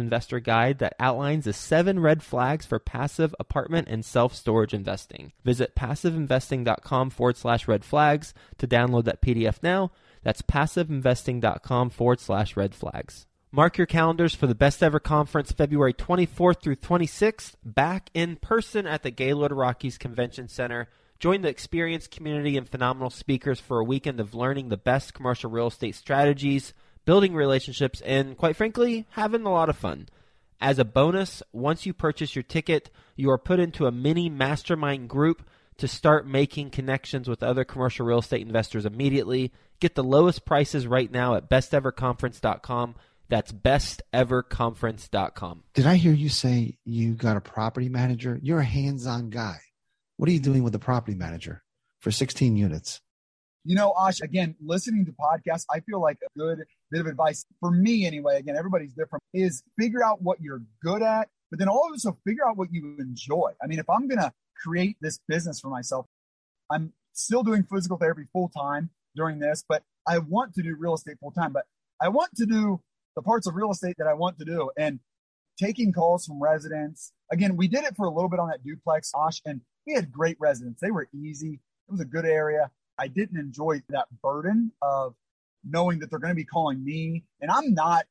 investor 0.00 0.40
guide 0.40 0.78
that 0.78 0.96
outlines 0.98 1.44
the 1.44 1.52
seven 1.52 2.00
red 2.00 2.22
flags 2.22 2.66
for 2.66 2.78
passive 2.78 3.34
apartment 3.38 3.88
and 3.88 4.04
self 4.04 4.34
storage 4.34 4.74
investing. 4.74 5.32
Visit 5.44 5.76
passiveinvesting.com 5.76 7.10
forward 7.10 7.36
slash 7.36 7.68
red 7.68 7.84
flags 7.84 8.34
to 8.58 8.66
download 8.66 9.04
that 9.04 9.22
PDF 9.22 9.62
now. 9.62 9.92
That's 10.22 10.42
passiveinvesting.com 10.42 11.90
forward 11.90 12.20
slash 12.20 12.56
red 12.56 12.74
flags. 12.74 13.26
Mark 13.52 13.78
your 13.78 13.86
calendars 13.86 14.32
for 14.32 14.46
the 14.46 14.54
Best 14.54 14.80
Ever 14.80 15.00
Conference 15.00 15.50
February 15.50 15.92
24th 15.92 16.62
through 16.62 16.76
26th, 16.76 17.54
back 17.64 18.08
in 18.14 18.36
person 18.36 18.86
at 18.86 19.02
the 19.02 19.10
Gaylord 19.10 19.50
Rockies 19.50 19.98
Convention 19.98 20.46
Center. 20.46 20.88
Join 21.18 21.42
the 21.42 21.48
experienced 21.48 22.12
community 22.12 22.56
and 22.56 22.68
phenomenal 22.68 23.10
speakers 23.10 23.58
for 23.58 23.80
a 23.80 23.84
weekend 23.84 24.20
of 24.20 24.34
learning 24.34 24.68
the 24.68 24.76
best 24.76 25.14
commercial 25.14 25.50
real 25.50 25.66
estate 25.66 25.96
strategies, 25.96 26.72
building 27.04 27.34
relationships, 27.34 28.00
and 28.02 28.36
quite 28.36 28.56
frankly, 28.56 29.06
having 29.10 29.42
a 29.42 29.52
lot 29.52 29.68
of 29.68 29.76
fun. 29.76 30.08
As 30.60 30.78
a 30.78 30.84
bonus, 30.84 31.42
once 31.52 31.86
you 31.86 31.94
purchase 31.94 32.36
your 32.36 32.42
ticket, 32.42 32.90
you 33.16 33.30
are 33.30 33.38
put 33.38 33.60
into 33.60 33.86
a 33.86 33.92
mini 33.92 34.28
mastermind 34.28 35.08
group 35.08 35.42
to 35.78 35.88
start 35.88 36.26
making 36.26 36.68
connections 36.70 37.26
with 37.28 37.42
other 37.42 37.64
commercial 37.64 38.04
real 38.04 38.18
estate 38.18 38.46
investors 38.46 38.84
immediately. 38.84 39.50
Get 39.80 39.94
the 39.94 40.04
lowest 40.04 40.44
prices 40.44 40.86
right 40.86 41.10
now 41.10 41.34
at 41.34 41.48
besteverconference.com. 41.48 42.94
That's 43.30 43.52
besteverconference.com. 43.52 45.62
Did 45.72 45.86
I 45.86 45.96
hear 45.96 46.12
you 46.12 46.28
say 46.28 46.76
you 46.84 47.14
got 47.14 47.38
a 47.38 47.40
property 47.40 47.88
manager? 47.88 48.38
You're 48.42 48.60
a 48.60 48.64
hands 48.64 49.06
on 49.06 49.30
guy. 49.30 49.60
What 50.18 50.28
are 50.28 50.32
you 50.32 50.40
doing 50.40 50.62
with 50.62 50.74
the 50.74 50.78
property 50.78 51.16
manager 51.16 51.62
for 52.00 52.10
16 52.10 52.54
units? 52.56 53.00
You 53.64 53.76
know, 53.76 53.94
Ash, 53.98 54.20
again, 54.20 54.56
listening 54.60 55.06
to 55.06 55.12
podcasts, 55.12 55.64
I 55.70 55.80
feel 55.80 56.02
like 56.02 56.18
a 56.22 56.28
good 56.38 56.58
bit 56.90 57.00
of 57.00 57.06
advice 57.06 57.44
for 57.60 57.70
me 57.70 58.06
anyway. 58.06 58.38
Again, 58.38 58.56
everybody's 58.56 58.92
different 58.92 59.22
is 59.32 59.62
figure 59.78 60.04
out 60.04 60.22
what 60.22 60.40
you're 60.40 60.62
good 60.82 61.02
at, 61.02 61.28
but 61.50 61.58
then 61.58 61.68
also 61.68 62.16
figure 62.26 62.46
out 62.46 62.56
what 62.56 62.72
you 62.72 62.96
enjoy. 62.98 63.52
I 63.62 63.66
mean, 63.66 63.78
if 63.78 63.88
I'm 63.88 64.08
going 64.08 64.18
to 64.18 64.32
create 64.62 64.96
this 65.00 65.20
business 65.28 65.60
for 65.60 65.68
myself, 65.68 66.06
I'm 66.70 66.92
still 67.12 67.42
doing 67.42 67.64
physical 67.70 67.96
therapy 67.96 68.24
full 68.32 68.48
time 68.48 68.90
during 69.16 69.38
this, 69.38 69.64
but 69.68 69.82
I 70.06 70.18
want 70.18 70.54
to 70.54 70.62
do 70.62 70.76
real 70.78 70.94
estate 70.94 71.16
full 71.20 71.32
time, 71.32 71.52
but 71.52 71.64
I 72.00 72.08
want 72.08 72.34
to 72.36 72.46
do 72.46 72.80
the 73.16 73.22
parts 73.22 73.46
of 73.46 73.54
real 73.54 73.70
estate 73.70 73.96
that 73.98 74.06
I 74.06 74.14
want 74.14 74.38
to 74.38 74.44
do 74.44 74.70
and 74.76 75.00
taking 75.58 75.92
calls 75.92 76.26
from 76.26 76.42
residents. 76.42 77.12
Again, 77.30 77.56
we 77.56 77.68
did 77.68 77.84
it 77.84 77.96
for 77.96 78.06
a 78.06 78.10
little 78.10 78.30
bit 78.30 78.38
on 78.40 78.48
that 78.48 78.64
duplex, 78.64 79.12
Osh, 79.14 79.40
and 79.44 79.60
we 79.86 79.94
had 79.94 80.10
great 80.10 80.36
residents. 80.40 80.80
They 80.80 80.90
were 80.90 81.08
easy. 81.12 81.60
It 81.88 81.92
was 81.92 82.00
a 82.00 82.06
good 82.06 82.24
area. 82.24 82.70
I 82.98 83.08
didn't 83.08 83.38
enjoy 83.38 83.82
that 83.88 84.06
burden 84.22 84.72
of 84.82 85.14
knowing 85.64 85.98
that 86.00 86.10
they're 86.10 86.18
going 86.18 86.32
to 86.32 86.36
be 86.36 86.44
calling 86.44 86.84
me. 86.84 87.24
And 87.40 87.50
I'm 87.50 87.74
not 87.74 88.04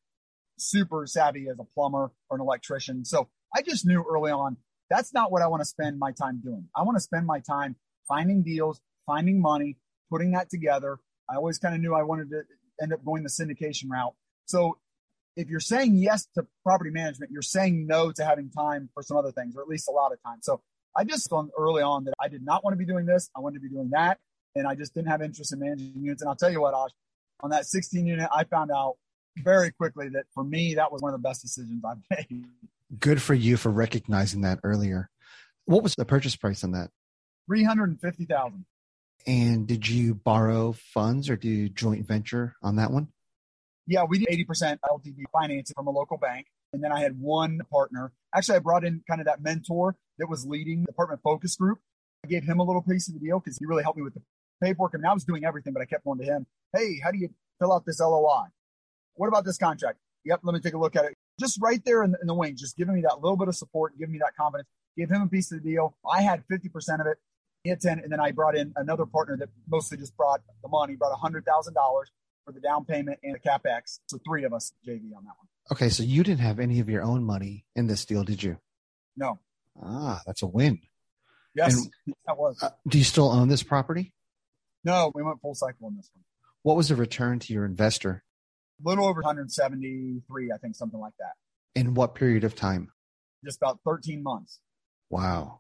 super 0.58 1.06
savvy 1.08 1.48
as 1.50 1.60
a 1.60 1.64
plumber 1.64 2.12
or 2.30 2.38
an 2.38 2.42
electrician. 2.42 3.06
So 3.06 3.30
I 3.56 3.62
just 3.62 3.86
knew 3.86 4.04
early 4.08 4.32
on 4.32 4.58
that's 4.90 5.14
not 5.14 5.32
what 5.32 5.42
I 5.42 5.48
want 5.48 5.62
to 5.62 5.66
spend 5.66 6.00
my 6.00 6.12
time 6.12 6.42
doing. 6.44 6.68
I 6.76 6.84
want 6.84 6.96
to 6.96 7.02
spend 7.02 7.26
my 7.26 7.40
time 7.40 7.76
finding 8.08 8.42
deals, 8.42 8.82
finding 9.06 9.42
money, 9.42 9.78
putting 10.10 10.32
that 10.32 10.50
together. 10.50 11.00
I 11.30 11.36
always 11.36 11.60
kind 11.60 11.76
of 11.76 11.82
knew 11.82 11.94
I 11.94 12.04
wanted 12.04 12.30
to 12.32 12.42
end 12.82 12.94
up 12.94 13.06
going 13.06 13.24
the 13.24 13.30
syndication 13.30 13.90
route. 13.90 14.16
So 14.46 14.80
if 15.36 15.48
you're 15.48 15.60
saying 15.60 15.96
yes 15.96 16.28
to 16.36 16.46
property 16.64 16.90
management, 16.90 17.32
you're 17.32 17.42
saying 17.42 17.86
no 17.86 18.12
to 18.12 18.26
having 18.26 18.50
time 18.50 18.90
for 18.94 19.04
some 19.04 19.16
other 19.16 19.32
things, 19.32 19.56
or 19.56 19.62
at 19.62 19.68
least 19.68 19.88
a 19.88 19.92
lot 19.92 20.12
of 20.12 20.22
time. 20.24 20.40
So 20.42 20.62
I 20.98 21.04
just 21.04 21.30
found 21.30 21.52
early 21.58 21.84
on 21.84 22.06
that 22.06 22.14
I 22.20 22.28
did 22.28 22.44
not 22.44 22.64
want 22.64 22.74
to 22.74 22.78
be 22.78 22.86
doing 22.86 23.06
this. 23.06 23.30
I 23.38 23.40
wanted 23.40 23.62
to 23.62 23.62
be 23.62 23.70
doing 23.70 23.92
that. 23.92 24.18
And 24.56 24.68
I 24.68 24.74
just 24.74 24.96
didn't 24.96 25.10
have 25.10 25.22
interest 25.22 25.54
in 25.54 25.60
managing 25.60 25.94
units. 26.02 26.24
And 26.24 26.30
I'll 26.30 26.36
tell 26.36 26.50
you 26.50 26.62
what, 26.62 26.74
Osh, 26.74 26.92
on 27.42 27.52
that 27.52 27.66
16 27.66 28.06
unit, 28.06 28.30
I 28.34 28.44
found 28.44 28.72
out 28.72 28.96
very 29.38 29.72
quickly 29.72 30.10
that 30.10 30.26
for 30.34 30.44
me, 30.44 30.76
that 30.76 30.92
was 30.92 31.02
one 31.02 31.14
of 31.14 31.22
the 31.22 31.28
best 31.28 31.42
decisions 31.42 31.84
I've 31.86 31.98
made. 32.30 32.46
Good 33.00 33.22
for 33.22 33.34
you 33.34 33.58
for 33.58 33.70
recognizing 33.70 34.42
that 34.42 34.60
earlier. 34.64 35.10
What 35.66 35.84
was 35.84 35.96
the 35.96 36.06
purchase 36.06 36.36
price 36.36 36.64
on 36.64 36.72
that? 36.72 36.90
350,000. 37.48 38.66
And 39.28 39.68
did 39.68 39.88
you 39.88 40.16
borrow 40.16 40.72
funds 40.72 41.30
or 41.30 41.36
do 41.36 41.50
you 41.50 41.70
joint 41.70 42.08
venture 42.08 42.56
on 42.64 42.78
that 42.78 42.92
one? 42.92 43.10
Yeah, 43.86 44.04
we 44.04 44.20
did 44.20 44.28
80% 44.30 44.78
LTV 44.90 45.24
financing 45.32 45.74
from 45.76 45.88
a 45.88 45.92
local 45.92 46.18
bank. 46.18 46.48
And 46.74 46.84
then 46.84 46.92
I 46.92 47.00
had 47.00 47.20
one 47.20 47.62
partner. 47.72 48.12
Actually, 48.36 48.58
I 48.58 48.60
brought 48.60 48.86
in 48.86 49.04
kind 49.08 49.20
of 49.20 49.26
that 49.26 49.42
mentor 49.42 49.96
that 50.20 50.30
was 50.30 50.46
leading 50.46 50.84
the 50.84 50.92
apartment 50.92 51.22
focus 51.24 51.56
group. 51.56 51.80
I 52.24 52.28
gave 52.28 52.44
him 52.44 52.60
a 52.60 52.64
little 52.64 52.82
piece 52.82 53.08
of 53.08 53.16
the 53.16 53.20
deal 53.20 53.40
because 53.40 53.58
he 53.58 53.66
really 53.66 53.84
helped 53.84 53.98
me 53.98 54.04
with 54.04 54.14
the 54.14 54.22
paperwork. 54.62 54.92
I 54.96 54.98
mean, 54.98 55.06
I 55.06 55.14
was 55.14 55.24
doing 55.24 55.46
everything, 55.46 55.74
but 55.74 55.82
I 55.82 55.86
kept 55.86 56.04
going 56.04 56.20
to 56.20 56.26
him. 56.26 56.46
Hey, 56.76 57.00
how 57.04 57.12
do 57.12 57.18
you 57.18 57.30
fill 57.60 57.74
out 57.74 57.86
this 57.86 58.00
LOI? 58.00 58.46
What 59.16 59.28
about 59.28 59.46
this 59.46 59.58
contract? 59.58 59.98
Yep, 60.26 60.42
let 60.44 60.54
me 60.54 60.60
take 60.60 60.74
a 60.74 60.78
look 60.78 60.96
at 60.96 61.06
it. 61.06 61.16
Just 61.40 61.60
right 61.62 61.82
there 61.86 62.04
in 62.04 62.12
the, 62.12 62.18
in 62.22 62.28
the 62.28 62.34
wings, 62.34 62.60
just 62.60 62.78
giving 62.78 62.96
me 62.96 63.02
that 63.02 63.22
little 63.22 63.38
bit 63.38 63.48
of 63.48 63.56
support, 63.56 63.98
giving 63.98 64.14
me 64.14 64.20
that 64.20 64.36
confidence. 64.38 64.68
Give 64.98 65.10
him 65.10 65.22
a 65.22 65.28
piece 65.28 65.52
of 65.52 65.64
the 65.64 65.70
deal. 65.70 65.96
I 66.10 66.22
had 66.22 66.44
50% 66.52 67.00
of 67.00 67.08
it. 67.08 67.18
He 67.64 67.70
had 67.70 67.82
10, 67.82 68.00
and 68.00 68.12
then 68.12 68.20
I 68.20 68.32
brought 68.32 68.56
in 68.56 68.74
another 68.76 69.06
partner 69.06 69.36
that 69.38 69.50
mostly 69.68 69.98
just 69.98 70.16
brought 70.16 70.42
the 70.62 70.70
money, 70.70 70.96
brought 70.96 71.18
$100,000 71.20 71.44
for 72.46 72.52
the 72.54 72.60
down 72.60 72.86
payment 72.86 73.20
and 73.24 73.36
the 73.36 73.40
capex. 73.40 74.00
So 74.08 74.18
three 74.26 74.44
of 74.44 74.54
us 74.54 74.74
JV 74.88 75.14
on 75.16 75.24
that 75.26 75.36
one. 75.38 75.48
Okay, 75.72 75.90
so 75.90 76.04
you 76.04 76.24
didn't 76.24 76.40
have 76.42 76.60
any 76.60 76.80
of 76.80 76.90
your 76.90 77.04
own 77.04 77.24
money 77.24 77.66
in 77.76 77.88
this 77.88 78.06
deal, 78.06 78.24
did 78.24 78.42
you? 78.42 78.58
No. 79.16 79.40
Ah, 79.82 80.22
that's 80.26 80.42
a 80.42 80.48
win. 80.48 80.80
Yes, 81.56 81.76
And- 81.76 82.16
that 82.28 82.38
was. 82.38 82.62
Uh, 82.62 82.70
do 82.88 82.98
you 82.98 83.04
still 83.04 83.30
own 83.32 83.48
this 83.50 83.64
property? 83.64 84.14
No, 84.84 85.12
we 85.14 85.24
went 85.24 85.42
full 85.42 85.56
cycle 85.56 85.88
on 85.88 85.96
this 85.96 86.10
one. 86.14 86.24
What 86.64 86.78
was 86.78 86.90
the 86.90 86.96
return 86.96 87.40
to 87.40 87.54
your 87.54 87.66
investor? 87.66 88.24
A 88.84 88.90
little 88.90 89.06
over 89.06 89.22
173, 89.22 90.52
I 90.52 90.58
think, 90.58 90.76
something 90.76 91.00
like 91.00 91.14
that. 91.20 91.34
In 91.80 91.94
what 91.94 92.16
period 92.16 92.44
of 92.44 92.56
time? 92.56 92.92
Just 93.44 93.58
about 93.58 93.80
13 93.86 94.24
months. 94.24 94.60
Wow. 95.10 95.60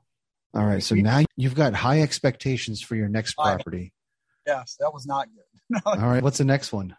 All 0.53 0.65
right. 0.65 0.83
So 0.83 0.95
now 0.95 1.23
you've 1.35 1.55
got 1.55 1.73
high 1.73 2.01
expectations 2.01 2.81
for 2.81 2.95
your 2.95 3.07
next 3.07 3.35
property. 3.35 3.93
Yes, 4.47 4.77
that 4.79 4.93
was 4.93 5.05
not 5.05 5.27
good. 5.27 5.81
All 5.85 6.09
right. 6.09 6.23
What's 6.23 6.39
the 6.39 6.45
next 6.45 6.73
one? 6.73 6.95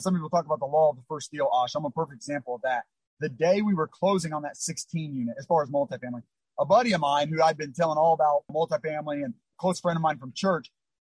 Some 0.00 0.14
people 0.14 0.30
talk 0.30 0.46
about 0.46 0.60
the 0.60 0.66
law 0.66 0.90
of 0.90 0.96
the 0.96 1.02
first 1.08 1.30
deal, 1.30 1.48
Osh. 1.52 1.74
I'm 1.74 1.84
a 1.84 1.90
perfect 1.90 2.16
example 2.16 2.54
of 2.54 2.62
that. 2.62 2.84
The 3.20 3.28
day 3.28 3.62
we 3.62 3.74
were 3.74 3.88
closing 3.88 4.32
on 4.32 4.42
that 4.42 4.56
16 4.56 5.14
unit, 5.14 5.36
as 5.38 5.46
far 5.46 5.62
as 5.62 5.70
multifamily, 5.70 6.22
a 6.58 6.64
buddy 6.64 6.92
of 6.92 7.00
mine 7.00 7.28
who 7.28 7.42
I'd 7.42 7.58
been 7.58 7.72
telling 7.72 7.98
all 7.98 8.14
about 8.14 8.44
multifamily 8.50 9.24
and 9.24 9.34
close 9.58 9.80
friend 9.80 9.96
of 9.96 10.02
mine 10.02 10.18
from 10.18 10.32
church, 10.34 10.70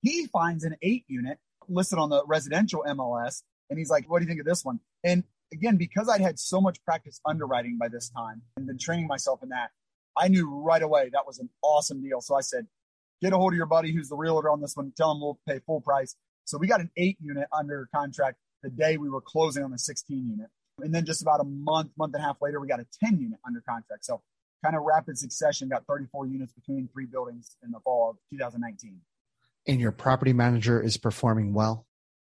he 0.05 0.27
finds 0.27 0.65
an 0.65 0.77
eight 0.83 1.05
unit 1.09 1.39
listed 1.67 1.99
on 1.99 2.11
the 2.11 2.23
residential 2.27 2.85
MLS. 2.87 3.43
And 3.71 3.79
he's 3.79 3.89
like, 3.89 4.09
what 4.09 4.19
do 4.19 4.25
you 4.25 4.29
think 4.29 4.41
of 4.41 4.47
this 4.47 4.63
one? 4.65 4.79
And 5.03 5.25
again, 5.53 5.77
because 5.77 6.09
I'd 6.09 6.21
had 6.21 6.39
so 6.39 6.61
much 6.61 6.85
practice 6.85 7.21
underwriting 7.25 7.79
by 7.81 7.89
this 7.89 8.11
time 8.11 8.43
and 8.57 8.67
been 8.67 8.79
training 8.79 9.07
myself 9.07 9.43
in 9.43 9.49
that, 9.49 9.71
I 10.17 10.29
knew 10.29 10.49
right 10.49 10.83
away 10.83 11.09
that 11.13 11.27
was 11.27 11.39
an 11.39 11.49
awesome 11.63 12.03
deal. 12.03 12.21
So 12.21 12.37
I 12.37 12.43
said, 12.43 12.67
get 13.23 13.33
a 13.33 13.37
hold 13.37 13.55
of 13.55 13.57
your 13.57 13.67
buddy 13.67 13.93
who's 13.93 14.11
the 14.11 14.17
realtor 14.17 14.51
on 14.51 14.61
this 14.61 14.77
one. 14.77 14.93
Tell 14.95 15.13
him 15.13 15.23
we'll 15.23 15.39
pay 15.49 15.61
full 15.67 15.81
price. 15.81 16.15
So 16.45 16.59
we 16.59 16.67
got 16.67 16.81
an 16.81 16.91
eight 16.99 17.17
unit 17.21 17.49
under 17.51 17.89
contract 17.95 18.37
the 18.63 18.69
day 18.69 18.99
we 18.99 19.09
were 19.09 19.23
closing 19.23 19.65
on 19.65 19.71
the 19.71 19.79
16 19.79 20.29
unit. 20.29 20.49
And 20.81 20.95
then 20.95 21.07
just 21.07 21.23
about 21.23 21.41
a 21.41 21.45
month, 21.45 21.93
month 21.97 22.15
and 22.15 22.23
a 22.23 22.27
half 22.27 22.37
later, 22.43 22.61
we 22.61 22.69
got 22.69 22.81
a 22.81 22.87
10 23.03 23.19
unit 23.19 23.39
under 23.47 23.63
contract. 23.67 24.05
So 24.05 24.21
kind 24.63 24.77
of 24.77 24.83
rapid 24.83 25.17
succession, 25.17 25.71
got 25.71 25.87
34 25.87 26.27
units 26.27 26.53
between 26.53 26.89
three 26.93 27.07
buildings 27.07 27.57
in 27.65 27.71
the 27.71 27.81
fall 27.81 28.11
of 28.11 28.17
2019. 28.31 29.01
And 29.67 29.81
your 29.81 29.93
property 29.93 30.33
manager 30.33 30.81
is 30.81 30.97
performing 30.97 31.55
well. 31.55 31.87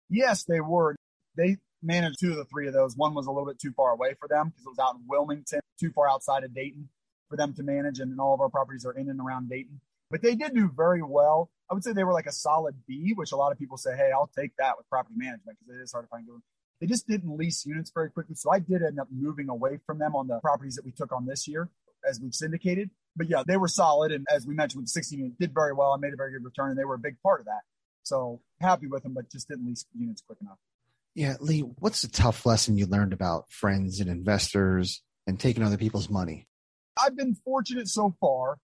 Yes, 0.10 0.46
they 0.46 0.62
were. 0.62 0.96
They 1.36 1.58
managed 1.84 2.20
two 2.20 2.32
of 2.32 2.38
the 2.38 2.46
three 2.46 2.68
of 2.68 2.74
those. 2.74 2.96
One 2.96 3.14
was 3.14 3.28
a 3.28 3.32
little 3.32 3.48
bit 3.48 3.60
too 3.60 3.74
far 3.74 3.92
away 3.92 4.16
for 4.20 4.28
them 4.28 4.50
because 4.50 4.66
it 4.66 4.70
was 4.70 4.80
out 4.80 4.96
in 4.96 5.02
Wilmington, 5.08 5.60
too 5.80 5.92
far 5.92 6.10
outside 6.10 6.44
of 6.44 6.56
Dayton 6.56 6.90
for 7.30 7.36
them 7.36 7.54
to 7.56 7.64
manage. 7.64 8.00
And 8.00 8.12
then 8.12 8.20
all 8.20 8.34
of 8.34 8.42
our 8.42 8.50
properties 8.50 8.86
are 8.86 8.94
in 8.94 9.10
and 9.10 9.20
around 9.20 9.50
Dayton. 9.50 9.82
But 10.10 10.22
they 10.22 10.36
did 10.36 10.54
do 10.54 10.72
very 10.76 11.02
well. 11.02 11.50
I 11.70 11.74
would 11.74 11.84
say 11.84 11.92
they 11.92 12.06
were 12.06 12.14
like 12.14 12.28
a 12.28 12.32
solid 12.32 12.76
B, 12.88 13.14
which 13.14 13.34
a 13.34 13.36
lot 13.36 13.52
of 13.52 13.60
people 13.60 13.78
say, 13.78 13.96
hey, 13.96 14.12
I'll 14.14 14.32
take 14.38 14.56
that 14.58 14.78
with 14.78 14.90
property 14.90 15.16
management 15.18 15.58
because 15.60 15.80
it 15.80 15.84
is 15.84 15.92
hard 15.92 16.06
to 16.06 16.10
find 16.10 16.26
good. 16.26 16.42
They 16.80 16.88
just 16.88 17.08
didn't 17.08 17.36
lease 17.36 17.66
units 17.66 17.92
very 17.94 18.10
quickly. 18.10 18.36
So 18.36 18.52
I 18.52 18.60
did 18.60 18.84
end 18.84 19.00
up 19.00 19.10
moving 19.12 19.50
away 19.50 19.80
from 19.86 20.00
them 20.00 20.16
on 20.16 20.28
the 20.28 20.40
properties 20.40 20.76
that 20.76 20.86
we 20.86 20.92
took 20.92 21.12
on 21.12 21.26
this 21.26 21.48
year 21.48 21.70
as 22.08 22.22
we've 22.22 22.34
syndicated. 22.34 22.90
But 23.18 23.30
yeah, 23.30 23.44
they 23.46 23.58
were 23.58 23.68
solid. 23.68 24.12
And 24.12 24.26
as 24.34 24.46
we 24.46 24.54
mentioned 24.54 24.80
with 24.82 24.88
the 24.88 24.92
16 24.92 25.20
unit, 25.20 25.40
did 25.40 25.54
very 25.54 25.74
well. 25.74 25.92
I 25.92 25.98
made 25.98 26.14
a 26.14 26.18
very 26.18 26.32
good 26.32 26.46
return 26.46 26.70
and 26.70 26.80
they 26.80 26.86
were 26.86 26.96
a 26.96 27.00
big 27.00 27.16
part 27.22 27.40
of 27.40 27.48
that. 27.48 27.62
So 28.04 28.42
happy 28.62 28.88
with 28.88 29.04
them, 29.04 29.14
but 29.14 29.30
just 29.32 29.48
didn't 29.48 29.66
lease 29.66 29.86
units 29.98 30.22
quick 30.26 30.40
enough. 30.42 30.60
Yeah. 31.16 31.36
Lee, 31.42 31.62
what's 31.62 32.04
the 32.04 32.08
tough 32.08 32.46
lesson 32.46 32.78
you 32.78 32.86
learned 32.86 33.12
about 33.12 33.50
friends 33.50 34.00
and 34.00 34.10
investors 34.10 35.02
and 35.26 35.40
taking 35.40 35.64
other 35.64 35.78
people's 35.78 36.10
money? 36.10 36.48
I've 37.02 37.18
been 37.18 37.36
fortunate 37.44 37.88
so 37.88 38.16
far. 38.20 38.58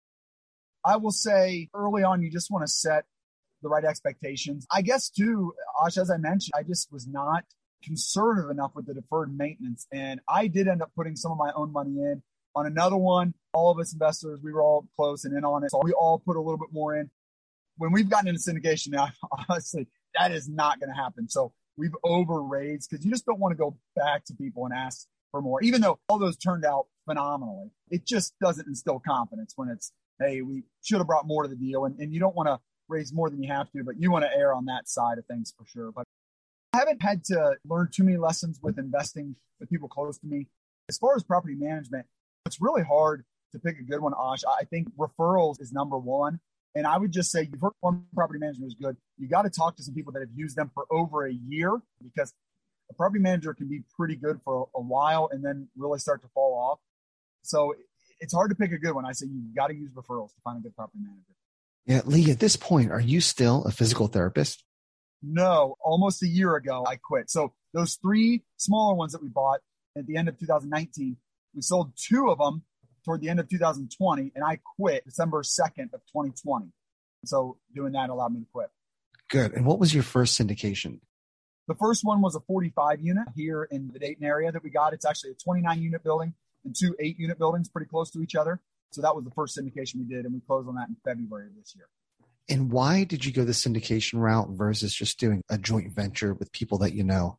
I 0.85 0.97
will 0.97 1.11
say 1.11 1.69
early 1.73 2.03
on, 2.03 2.21
you 2.21 2.29
just 2.29 2.51
want 2.51 2.65
to 2.65 2.71
set 2.71 3.05
the 3.61 3.69
right 3.69 3.85
expectations. 3.85 4.65
I 4.71 4.81
guess 4.81 5.09
too, 5.09 5.53
Ash, 5.85 5.97
as 5.97 6.09
I 6.09 6.17
mentioned, 6.17 6.53
I 6.55 6.63
just 6.63 6.91
was 6.91 7.07
not 7.07 7.45
conservative 7.83 8.49
enough 8.49 8.71
with 8.75 8.85
the 8.85 8.93
deferred 8.93 9.35
maintenance. 9.35 9.87
And 9.91 10.19
I 10.27 10.47
did 10.47 10.67
end 10.67 10.81
up 10.81 10.91
putting 10.95 11.15
some 11.15 11.31
of 11.31 11.37
my 11.37 11.51
own 11.55 11.71
money 11.71 11.91
in 11.91 12.21
on 12.55 12.65
another 12.65 12.97
one. 12.97 13.33
All 13.53 13.71
of 13.71 13.79
us 13.79 13.93
investors, 13.93 14.39
we 14.43 14.53
were 14.53 14.61
all 14.61 14.87
close 14.95 15.25
and 15.25 15.37
in 15.37 15.43
on 15.43 15.63
it. 15.63 15.71
So 15.71 15.81
we 15.83 15.91
all 15.91 16.19
put 16.19 16.35
a 16.35 16.41
little 16.41 16.57
bit 16.57 16.69
more 16.71 16.95
in. 16.95 17.09
When 17.77 17.91
we've 17.91 18.09
gotten 18.09 18.27
into 18.27 18.39
syndication 18.39 18.89
now, 18.89 19.09
honestly, 19.49 19.87
that 20.17 20.31
is 20.31 20.47
not 20.47 20.79
going 20.79 20.89
to 20.89 20.95
happen. 20.95 21.29
So 21.29 21.53
we've 21.77 21.95
over 22.03 22.41
raised 22.41 22.89
because 22.89 23.05
you 23.05 23.11
just 23.11 23.25
don't 23.25 23.39
want 23.39 23.51
to 23.53 23.57
go 23.57 23.77
back 23.95 24.25
to 24.25 24.33
people 24.35 24.65
and 24.65 24.73
ask 24.73 25.07
for 25.31 25.41
more, 25.41 25.61
even 25.63 25.81
though 25.81 25.99
all 26.09 26.19
those 26.19 26.37
turned 26.37 26.65
out 26.65 26.87
phenomenally. 27.05 27.71
It 27.89 28.05
just 28.05 28.33
doesn't 28.41 28.67
instill 28.67 29.01
confidence 29.05 29.53
when 29.55 29.69
it's, 29.69 29.91
hey, 30.19 30.41
we 30.41 30.63
should 30.83 30.99
have 30.99 31.07
brought 31.07 31.25
more 31.25 31.43
to 31.43 31.49
the 31.49 31.55
deal. 31.55 31.85
And, 31.85 31.99
and 31.99 32.13
you 32.13 32.19
don't 32.19 32.35
want 32.35 32.47
to 32.47 32.59
raise 32.87 33.13
more 33.13 33.29
than 33.29 33.41
you 33.41 33.51
have 33.51 33.71
to, 33.71 33.83
but 33.83 33.95
you 33.99 34.11
want 34.11 34.25
to 34.25 34.31
err 34.35 34.53
on 34.53 34.65
that 34.65 34.87
side 34.87 35.17
of 35.17 35.25
things 35.25 35.53
for 35.57 35.65
sure. 35.65 35.91
But 35.91 36.05
I 36.73 36.79
haven't 36.79 37.01
had 37.01 37.23
to 37.25 37.55
learn 37.65 37.89
too 37.91 38.03
many 38.03 38.17
lessons 38.17 38.59
with 38.61 38.77
investing 38.77 39.35
with 39.59 39.69
people 39.69 39.87
close 39.87 40.17
to 40.19 40.27
me. 40.27 40.47
As 40.89 40.97
far 40.97 41.15
as 41.15 41.23
property 41.23 41.55
management, 41.55 42.05
it's 42.51 42.59
really 42.59 42.83
hard 42.83 43.23
to 43.53 43.59
pick 43.59 43.79
a 43.79 43.83
good 43.83 44.01
one, 44.01 44.13
Osh. 44.13 44.41
I 44.43 44.65
think 44.65 44.89
referrals 44.97 45.61
is 45.61 45.71
number 45.71 45.97
one. 45.97 46.41
And 46.75 46.85
I 46.85 46.97
would 46.97 47.13
just 47.13 47.31
say, 47.31 47.47
you've 47.49 47.61
heard 47.61 47.71
one 47.79 48.03
property 48.13 48.39
management 48.39 48.67
is 48.67 48.75
good. 48.75 48.97
You 49.17 49.29
got 49.29 49.43
to 49.43 49.49
talk 49.49 49.77
to 49.77 49.83
some 49.83 49.93
people 49.93 50.11
that 50.13 50.19
have 50.19 50.29
used 50.35 50.57
them 50.57 50.69
for 50.73 50.85
over 50.91 51.25
a 51.25 51.31
year 51.33 51.81
because 52.03 52.33
a 52.89 52.93
property 52.93 53.21
manager 53.21 53.53
can 53.53 53.69
be 53.69 53.83
pretty 53.97 54.17
good 54.17 54.41
for 54.43 54.67
a, 54.75 54.79
a 54.79 54.81
while 54.81 55.29
and 55.31 55.43
then 55.43 55.69
really 55.77 55.99
start 55.99 56.21
to 56.23 56.27
fall 56.33 56.57
off. 56.57 56.79
So 57.41 57.73
it's 58.19 58.33
hard 58.33 58.51
to 58.51 58.55
pick 58.55 58.73
a 58.73 58.77
good 58.77 58.93
one. 58.93 59.05
I 59.05 59.13
say 59.13 59.27
you've 59.27 59.55
got 59.55 59.67
to 59.67 59.75
use 59.75 59.91
referrals 59.91 60.29
to 60.29 60.41
find 60.43 60.59
a 60.59 60.61
good 60.61 60.75
property 60.75 60.99
manager. 61.01 61.35
Yeah, 61.85 62.01
Lee, 62.05 62.31
at 62.31 62.39
this 62.39 62.57
point, 62.57 62.91
are 62.91 62.99
you 62.99 63.21
still 63.21 63.63
a 63.63 63.71
physical 63.71 64.07
therapist? 64.07 64.63
No, 65.23 65.75
almost 65.81 66.21
a 66.21 66.27
year 66.27 66.55
ago, 66.55 66.85
I 66.85 66.97
quit. 66.97 67.29
So 67.29 67.53
those 67.73 67.95
three 67.95 68.43
smaller 68.57 68.95
ones 68.95 69.13
that 69.13 69.21
we 69.21 69.29
bought 69.29 69.61
at 69.97 70.05
the 70.05 70.17
end 70.17 70.27
of 70.27 70.37
2019, 70.37 71.15
we 71.55 71.61
sold 71.61 71.93
two 71.95 72.29
of 72.29 72.37
them 72.39 72.63
toward 73.03 73.21
the 73.21 73.29
end 73.29 73.39
of 73.39 73.49
2020, 73.49 74.31
and 74.35 74.43
I 74.43 74.59
quit 74.77 75.05
December 75.05 75.41
2nd 75.41 75.93
of 75.93 76.01
2020. 76.07 76.67
So 77.25 77.57
doing 77.75 77.93
that 77.93 78.09
allowed 78.09 78.33
me 78.33 78.41
to 78.41 78.45
quit. 78.51 78.69
Good. 79.29 79.53
And 79.53 79.65
what 79.65 79.79
was 79.79 79.93
your 79.93 80.03
first 80.03 80.39
syndication? 80.39 80.99
The 81.67 81.75
first 81.75 82.03
one 82.03 82.21
was 82.21 82.35
a 82.35 82.39
45 82.41 83.01
unit 83.01 83.27
here 83.35 83.63
in 83.63 83.91
the 83.93 83.99
Dayton 83.99 84.25
area 84.25 84.51
that 84.51 84.63
we 84.63 84.69
got. 84.69 84.93
It's 84.93 85.05
actually 85.05 85.31
a 85.31 85.35
29 85.35 85.81
unit 85.81 86.03
building 86.03 86.33
and 86.65 86.75
two 86.75 86.95
eight 86.99 87.17
unit 87.19 87.37
buildings 87.37 87.69
pretty 87.69 87.87
close 87.87 88.11
to 88.11 88.21
each 88.21 88.35
other. 88.35 88.59
So 88.91 89.01
that 89.01 89.15
was 89.15 89.23
the 89.23 89.31
first 89.31 89.57
syndication 89.57 89.95
we 89.95 90.03
did, 90.03 90.25
and 90.25 90.33
we 90.33 90.41
closed 90.41 90.67
on 90.67 90.75
that 90.75 90.89
in 90.89 90.97
February 91.05 91.47
of 91.47 91.55
this 91.55 91.73
year. 91.75 91.87
And 92.49 92.71
why 92.71 93.05
did 93.05 93.23
you 93.23 93.31
go 93.31 93.45
the 93.45 93.53
syndication 93.53 94.19
route 94.19 94.49
versus 94.49 94.93
just 94.93 95.19
doing 95.19 95.41
a 95.49 95.57
joint 95.57 95.93
venture 95.93 96.33
with 96.33 96.51
people 96.51 96.79
that 96.79 96.93
you 96.93 97.03
know? 97.03 97.37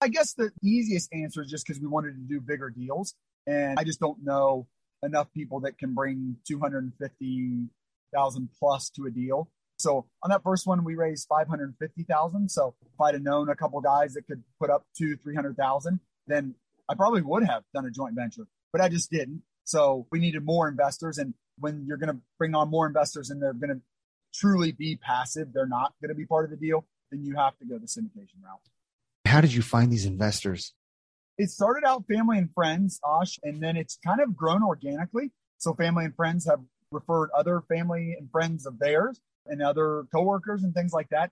I 0.00 0.08
guess 0.08 0.34
the 0.34 0.52
easiest 0.62 1.12
answer 1.12 1.42
is 1.42 1.50
just 1.50 1.66
because 1.66 1.80
we 1.80 1.88
wanted 1.88 2.12
to 2.12 2.20
do 2.20 2.40
bigger 2.40 2.70
deals. 2.70 3.14
And 3.46 3.78
I 3.78 3.84
just 3.84 4.00
don't 4.00 4.24
know 4.24 4.66
enough 5.02 5.32
people 5.32 5.60
that 5.60 5.78
can 5.78 5.94
bring 5.94 6.36
250,000 6.46 8.48
plus 8.58 8.90
to 8.90 9.06
a 9.06 9.10
deal. 9.10 9.48
So 9.78 10.04
on 10.22 10.28
that 10.30 10.42
first 10.44 10.66
one, 10.66 10.84
we 10.84 10.94
raised 10.94 11.26
550,000. 11.28 12.50
So 12.50 12.74
if 12.82 13.00
I'd 13.00 13.14
have 13.14 13.22
known 13.22 13.48
a 13.48 13.56
couple 13.56 13.80
guys 13.80 14.12
that 14.14 14.26
could 14.26 14.42
put 14.60 14.70
up 14.70 14.86
two, 14.96 15.16
300,000, 15.16 15.98
then 16.28 16.54
I 16.88 16.94
probably 16.94 17.22
would 17.22 17.44
have 17.44 17.64
done 17.74 17.86
a 17.86 17.90
joint 17.90 18.14
venture, 18.14 18.46
but 18.72 18.80
I 18.80 18.88
just 18.88 19.10
didn't. 19.10 19.42
So 19.64 20.06
we 20.12 20.20
needed 20.20 20.44
more 20.44 20.68
investors. 20.68 21.18
And 21.18 21.34
when 21.58 21.84
you're 21.86 21.96
going 21.96 22.14
to 22.14 22.20
bring 22.38 22.54
on 22.54 22.70
more 22.70 22.86
investors 22.86 23.30
and 23.30 23.42
they're 23.42 23.52
going 23.52 23.74
to 23.74 23.80
truly 24.34 24.72
be 24.72 24.96
passive, 24.96 25.52
they're 25.52 25.66
not 25.66 25.94
going 26.00 26.10
to 26.10 26.14
be 26.14 26.26
part 26.26 26.44
of 26.44 26.50
the 26.50 26.56
deal, 26.56 26.84
then 27.10 27.24
you 27.24 27.34
have 27.36 27.58
to 27.58 27.64
go 27.64 27.78
the 27.78 27.86
syndication 27.86 28.42
route. 28.44 28.60
How 29.26 29.40
did 29.40 29.52
you 29.52 29.62
find 29.62 29.90
these 29.90 30.06
investors? 30.06 30.74
It 31.38 31.50
started 31.50 31.84
out 31.86 32.06
family 32.06 32.38
and 32.38 32.52
friends, 32.54 33.00
Osh, 33.02 33.38
and 33.42 33.62
then 33.62 33.76
it's 33.76 33.98
kind 34.04 34.20
of 34.20 34.36
grown 34.36 34.62
organically. 34.62 35.32
So 35.58 35.74
family 35.74 36.04
and 36.04 36.14
friends 36.14 36.46
have 36.46 36.60
referred 36.90 37.30
other 37.36 37.62
family 37.68 38.16
and 38.18 38.30
friends 38.30 38.66
of 38.66 38.78
theirs 38.78 39.20
and 39.46 39.62
other 39.62 40.04
coworkers 40.12 40.62
and 40.62 40.74
things 40.74 40.92
like 40.92 41.08
that. 41.10 41.30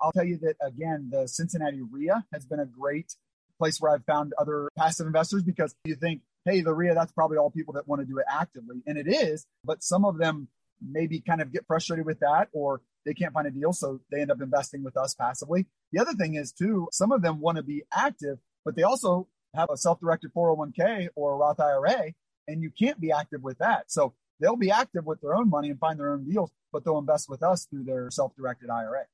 I'll 0.00 0.12
tell 0.12 0.24
you 0.24 0.38
that 0.38 0.56
again, 0.64 1.08
the 1.10 1.26
Cincinnati 1.26 1.80
REIA 1.80 2.24
has 2.32 2.44
been 2.44 2.60
a 2.60 2.66
great 2.66 3.14
place 3.58 3.80
where 3.80 3.92
I've 3.92 4.04
found 4.04 4.32
other 4.38 4.68
passive 4.76 5.06
investors 5.06 5.42
because 5.42 5.74
you 5.84 5.96
think, 5.96 6.20
hey, 6.44 6.60
the 6.60 6.72
REIA, 6.72 6.94
that's 6.94 7.12
probably 7.12 7.36
all 7.36 7.50
people 7.50 7.74
that 7.74 7.88
want 7.88 8.00
to 8.00 8.06
do 8.06 8.18
it 8.18 8.26
actively. 8.30 8.82
And 8.86 8.96
it 8.96 9.08
is, 9.08 9.46
but 9.64 9.82
some 9.82 10.04
of 10.04 10.18
them 10.18 10.48
maybe 10.80 11.20
kind 11.20 11.40
of 11.40 11.52
get 11.52 11.66
frustrated 11.66 12.06
with 12.06 12.20
that 12.20 12.48
or 12.52 12.80
they 13.04 13.14
can't 13.14 13.32
find 13.32 13.46
a 13.46 13.50
deal. 13.50 13.72
So 13.72 14.00
they 14.10 14.20
end 14.20 14.30
up 14.30 14.40
investing 14.40 14.84
with 14.84 14.96
us 14.96 15.14
passively. 15.14 15.66
The 15.92 16.00
other 16.00 16.12
thing 16.12 16.34
is, 16.34 16.52
too, 16.52 16.88
some 16.92 17.10
of 17.10 17.22
them 17.22 17.40
want 17.40 17.56
to 17.56 17.62
be 17.62 17.82
active, 17.92 18.38
but 18.64 18.76
they 18.76 18.82
also 18.82 19.26
have 19.54 19.70
a 19.70 19.76
self 19.76 20.00
directed 20.00 20.32
401k 20.34 21.08
or 21.14 21.32
a 21.32 21.36
Roth 21.36 21.60
IRA, 21.60 22.12
and 22.46 22.62
you 22.62 22.70
can't 22.70 23.00
be 23.00 23.12
active 23.12 23.42
with 23.42 23.58
that. 23.58 23.90
So 23.90 24.14
they'll 24.40 24.56
be 24.56 24.70
active 24.70 25.04
with 25.04 25.20
their 25.20 25.34
own 25.34 25.48
money 25.48 25.70
and 25.70 25.78
find 25.78 25.98
their 25.98 26.12
own 26.12 26.24
deals, 26.28 26.50
but 26.72 26.84
they'll 26.84 26.98
invest 26.98 27.28
with 27.28 27.42
us 27.42 27.66
through 27.66 27.84
their 27.84 28.10
self 28.10 28.34
directed 28.36 28.70
IRA. 28.70 29.04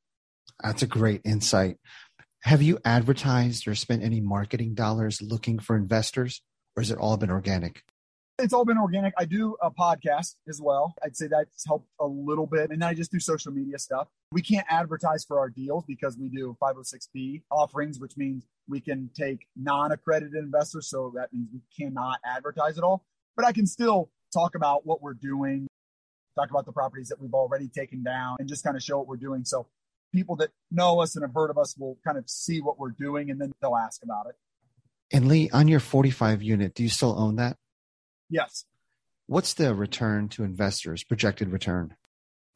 That's 0.62 0.83
a 0.83 0.87
great 0.87 1.23
insight. 1.25 1.79
Have 2.43 2.62
you 2.62 2.79
advertised 2.85 3.67
or 3.67 3.75
spent 3.75 4.03
any 4.03 4.21
marketing 4.21 4.75
dollars 4.75 5.23
looking 5.23 5.59
for 5.59 5.76
investors, 5.76 6.43
or 6.76 6.82
has 6.82 6.91
it 6.91 6.99
all 6.99 7.17
been 7.17 7.30
organic? 7.30 7.82
It's 8.39 8.52
all 8.52 8.65
been 8.65 8.78
organic. 8.78 9.15
I 9.17 9.26
do 9.26 9.56
a 9.63 9.71
podcast 9.71 10.35
as 10.49 10.61
well. 10.61 10.95
I'd 11.02 11.17
say 11.17 11.28
that's 11.28 11.65
helped 11.67 11.89
a 12.00 12.06
little 12.06 12.47
bit. 12.47 12.71
And 12.71 12.82
I 12.82 12.93
just 12.93 13.13
do 13.13 13.21
social 13.21 13.52
media 13.52 13.78
stuff. 13.78 14.08
We 14.32 14.43
can't 14.43 14.67
advertise 14.69 15.25
for 15.25 15.39
our 15.39 15.49
deals 15.49 15.85
because 15.87 16.19
we 16.19 16.28
do 16.28 16.56
506B 16.61 17.43
offerings, 17.50 18.00
which 18.00 18.17
means 18.17 18.45
we 18.69 18.81
can 18.81 19.11
take 19.15 19.47
non 19.57 19.93
accredited 19.93 20.43
investors. 20.43 20.89
So 20.89 21.13
that 21.17 21.33
means 21.33 21.49
we 21.53 21.61
cannot 21.77 22.19
advertise 22.25 22.79
at 22.79 22.85
all. 22.85 23.05
But 23.37 23.47
I 23.47 23.53
can 23.53 23.67
still 23.67 24.11
talk 24.33 24.55
about 24.55 24.87
what 24.87 25.03
we're 25.03 25.15
doing, 25.15 25.67
talk 26.37 26.50
about 26.50 26.67
the 26.67 26.73
properties 26.73 27.09
that 27.09 27.21
we've 27.21 27.35
already 27.35 27.69
taken 27.69 28.03
down, 28.03 28.37
and 28.39 28.49
just 28.49 28.65
kind 28.65 28.77
of 28.77 28.83
show 28.83 28.99
what 28.99 29.07
we're 29.07 29.17
doing. 29.17 29.45
So 29.45 29.67
people 30.15 30.37
that 30.37 30.50
know 30.71 31.00
us 31.00 31.17
and 31.17 31.25
have 31.25 31.35
heard 31.35 31.50
of 31.50 31.59
us 31.59 31.77
will 31.77 31.99
kind 32.05 32.17
of 32.17 32.29
see 32.29 32.61
what 32.61 32.79
we're 32.79 32.91
doing 32.91 33.31
and 33.31 33.41
then 33.41 33.53
they'll 33.61 33.77
ask 33.77 34.03
about 34.03 34.27
it. 34.29 34.37
And 35.13 35.29
Lee, 35.29 35.50
on 35.50 35.69
your 35.69 35.81
45 35.81 36.43
unit, 36.43 36.75
do 36.75 36.83
you 36.83 36.89
still 36.89 37.19
own 37.19 37.37
that? 37.37 37.57
Yes. 38.31 38.65
What's 39.27 39.55
the 39.55 39.75
return 39.75 40.29
to 40.31 40.45
investors, 40.45 41.05
projected 41.05 41.49
return? 41.49 41.97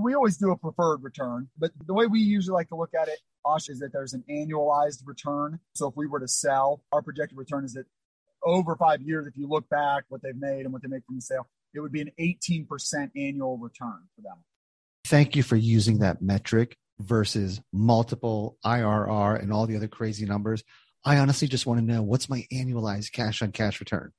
We 0.01 0.15
always 0.15 0.37
do 0.37 0.51
a 0.51 0.57
preferred 0.57 1.03
return, 1.03 1.49
but 1.59 1.73
the 1.85 1.95
way 1.95 2.07
we 2.07 2.21
usually 2.21 2.55
like 2.55 2.69
to 2.69 2.77
look 2.77 2.95
at 2.95 3.09
it, 3.09 3.19
Osh, 3.49 3.69
is 3.69 3.79
that 3.81 3.93
there's 3.93 4.15
an 4.15 4.25
annualized 4.31 5.03
return. 5.07 5.61
So 5.75 5.89
if 5.89 5.97
we 5.97 6.07
were 6.07 6.21
to 6.21 6.29
sell, 6.29 6.83
our 6.93 7.03
projected 7.03 7.39
return 7.39 7.65
is 7.65 7.75
that 7.75 7.87
over 8.45 8.77
five 8.77 9.01
years, 9.03 9.27
if 9.27 9.37
you 9.37 9.49
look 9.49 9.69
back 9.69 10.05
what 10.09 10.23
they've 10.23 10.37
made 10.37 10.65
and 10.65 10.73
what 10.73 10.83
they 10.83 10.89
make 10.89 11.05
from 11.07 11.17
the 11.17 11.23
sale, 11.23 11.47
it 11.75 11.81
would 11.81 11.93
be 11.93 12.01
an 12.01 12.11
18% 12.21 12.67
annual 13.17 13.59
return 13.59 14.09
for 14.15 14.23
them. 14.23 14.45
Thank 15.05 15.37
you 15.37 15.43
for 15.43 15.57
using 15.57 16.01
that 16.01 16.21
metric 16.23 16.77
versus 17.01 17.61
multiple 17.73 18.59
IRR 18.65 19.41
and 19.43 19.53
all 19.53 19.67
the 19.67 19.77
other 19.77 19.89
crazy 19.89 20.27
numbers. 20.27 20.63
I 21.05 21.19
honestly 21.19 21.49
just 21.49 21.67
want 21.67 21.81
to 21.81 21.87
know 21.87 22.03
what's 22.03 22.29
my 22.29 22.45
annualized 22.53 23.13
cash 23.13 23.41
on 23.41 23.53
cash 23.53 23.81
return. 23.81 24.13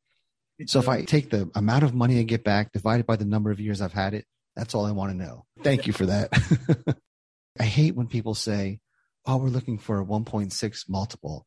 So 0.65 0.79
if 0.79 0.89
I 0.89 1.03
take 1.03 1.29
the 1.29 1.49
amount 1.55 1.83
of 1.83 1.93
money 1.93 2.19
I 2.19 2.23
get 2.23 2.43
back 2.43 2.73
divided 2.73 3.05
by 3.05 3.15
the 3.15 3.25
number 3.25 3.49
of 3.51 3.59
years 3.59 3.81
I've 3.81 3.93
had 3.93 4.13
it, 4.13 4.25
that's 4.55 4.75
all 4.75 4.85
I 4.85 4.91
want 4.91 5.11
to 5.11 5.17
know. 5.17 5.45
Thank 5.63 5.87
you 5.87 5.93
for 5.93 6.07
that. 6.07 6.97
I 7.59 7.63
hate 7.63 7.95
when 7.95 8.07
people 8.07 8.33
say, 8.33 8.79
"Oh, 9.25 9.38
we're 9.38 9.49
looking 9.49 9.77
for 9.77 9.99
a 9.99 10.05
1.6 10.05 10.89
multiple." 10.89 11.45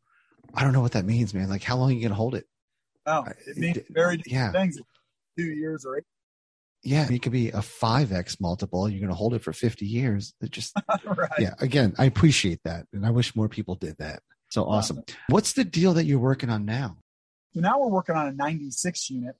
I 0.55 0.63
don't 0.63 0.73
know 0.73 0.81
what 0.81 0.93
that 0.93 1.05
means, 1.05 1.33
man. 1.33 1.49
Like, 1.49 1.63
how 1.63 1.77
long 1.77 1.91
are 1.91 1.95
you 1.95 2.01
going 2.01 2.11
to 2.11 2.17
hold 2.17 2.35
it? 2.35 2.47
Oh, 3.07 3.25
it 3.47 3.57
means 3.57 3.79
very 3.91 4.19
different 4.19 4.33
yeah. 4.33 4.53
things. 4.53 4.79
Two 5.39 5.45
years 5.45 5.85
or 5.87 5.99
eight 5.99 6.05
yeah, 6.83 7.07
it 7.11 7.23
could 7.23 7.33
be 7.33 7.49
a 7.49 7.59
5x 7.59 8.41
multiple. 8.41 8.89
You're 8.89 9.01
going 9.01 9.11
to 9.11 9.15
hold 9.17 9.35
it 9.35 9.43
for 9.43 9.53
50 9.53 9.87
years. 9.87 10.35
It 10.41 10.51
just, 10.51 10.75
right. 11.05 11.31
yeah, 11.39 11.55
again, 11.61 11.95
I 11.97 12.07
appreciate 12.07 12.61
that. 12.65 12.87
And 12.93 13.07
I 13.07 13.11
wish 13.11 13.37
more 13.37 13.49
people 13.49 13.77
did 13.77 13.97
that. 13.99 14.23
So 14.51 14.65
awesome. 14.65 15.03
What's 15.29 15.53
the 15.53 15.65
deal 15.65 15.95
that 15.95 16.05
you're 16.05 16.19
working 16.19 16.51
on 16.51 16.65
now? 16.65 16.99
So 17.55 17.61
now 17.61 17.79
we're 17.79 17.89
working 17.89 18.17
on 18.17 18.27
a 18.27 18.33
96 18.33 19.11
unit, 19.11 19.37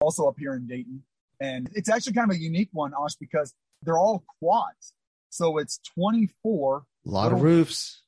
also 0.00 0.26
up 0.26 0.34
here 0.38 0.54
in 0.54 0.66
Dayton. 0.66 1.04
And 1.40 1.70
it's 1.74 1.88
actually 1.88 2.14
kind 2.14 2.30
of 2.30 2.36
a 2.36 2.40
unique 2.40 2.68
one, 2.72 2.92
Osh, 2.94 3.14
because 3.14 3.54
they're 3.82 3.98
all 3.98 4.24
quads. 4.40 4.92
So 5.30 5.58
it's 5.58 5.78
24. 5.94 6.84
A 7.06 7.10
lot 7.10 7.32
of 7.32 7.42
roofs. 7.42 8.02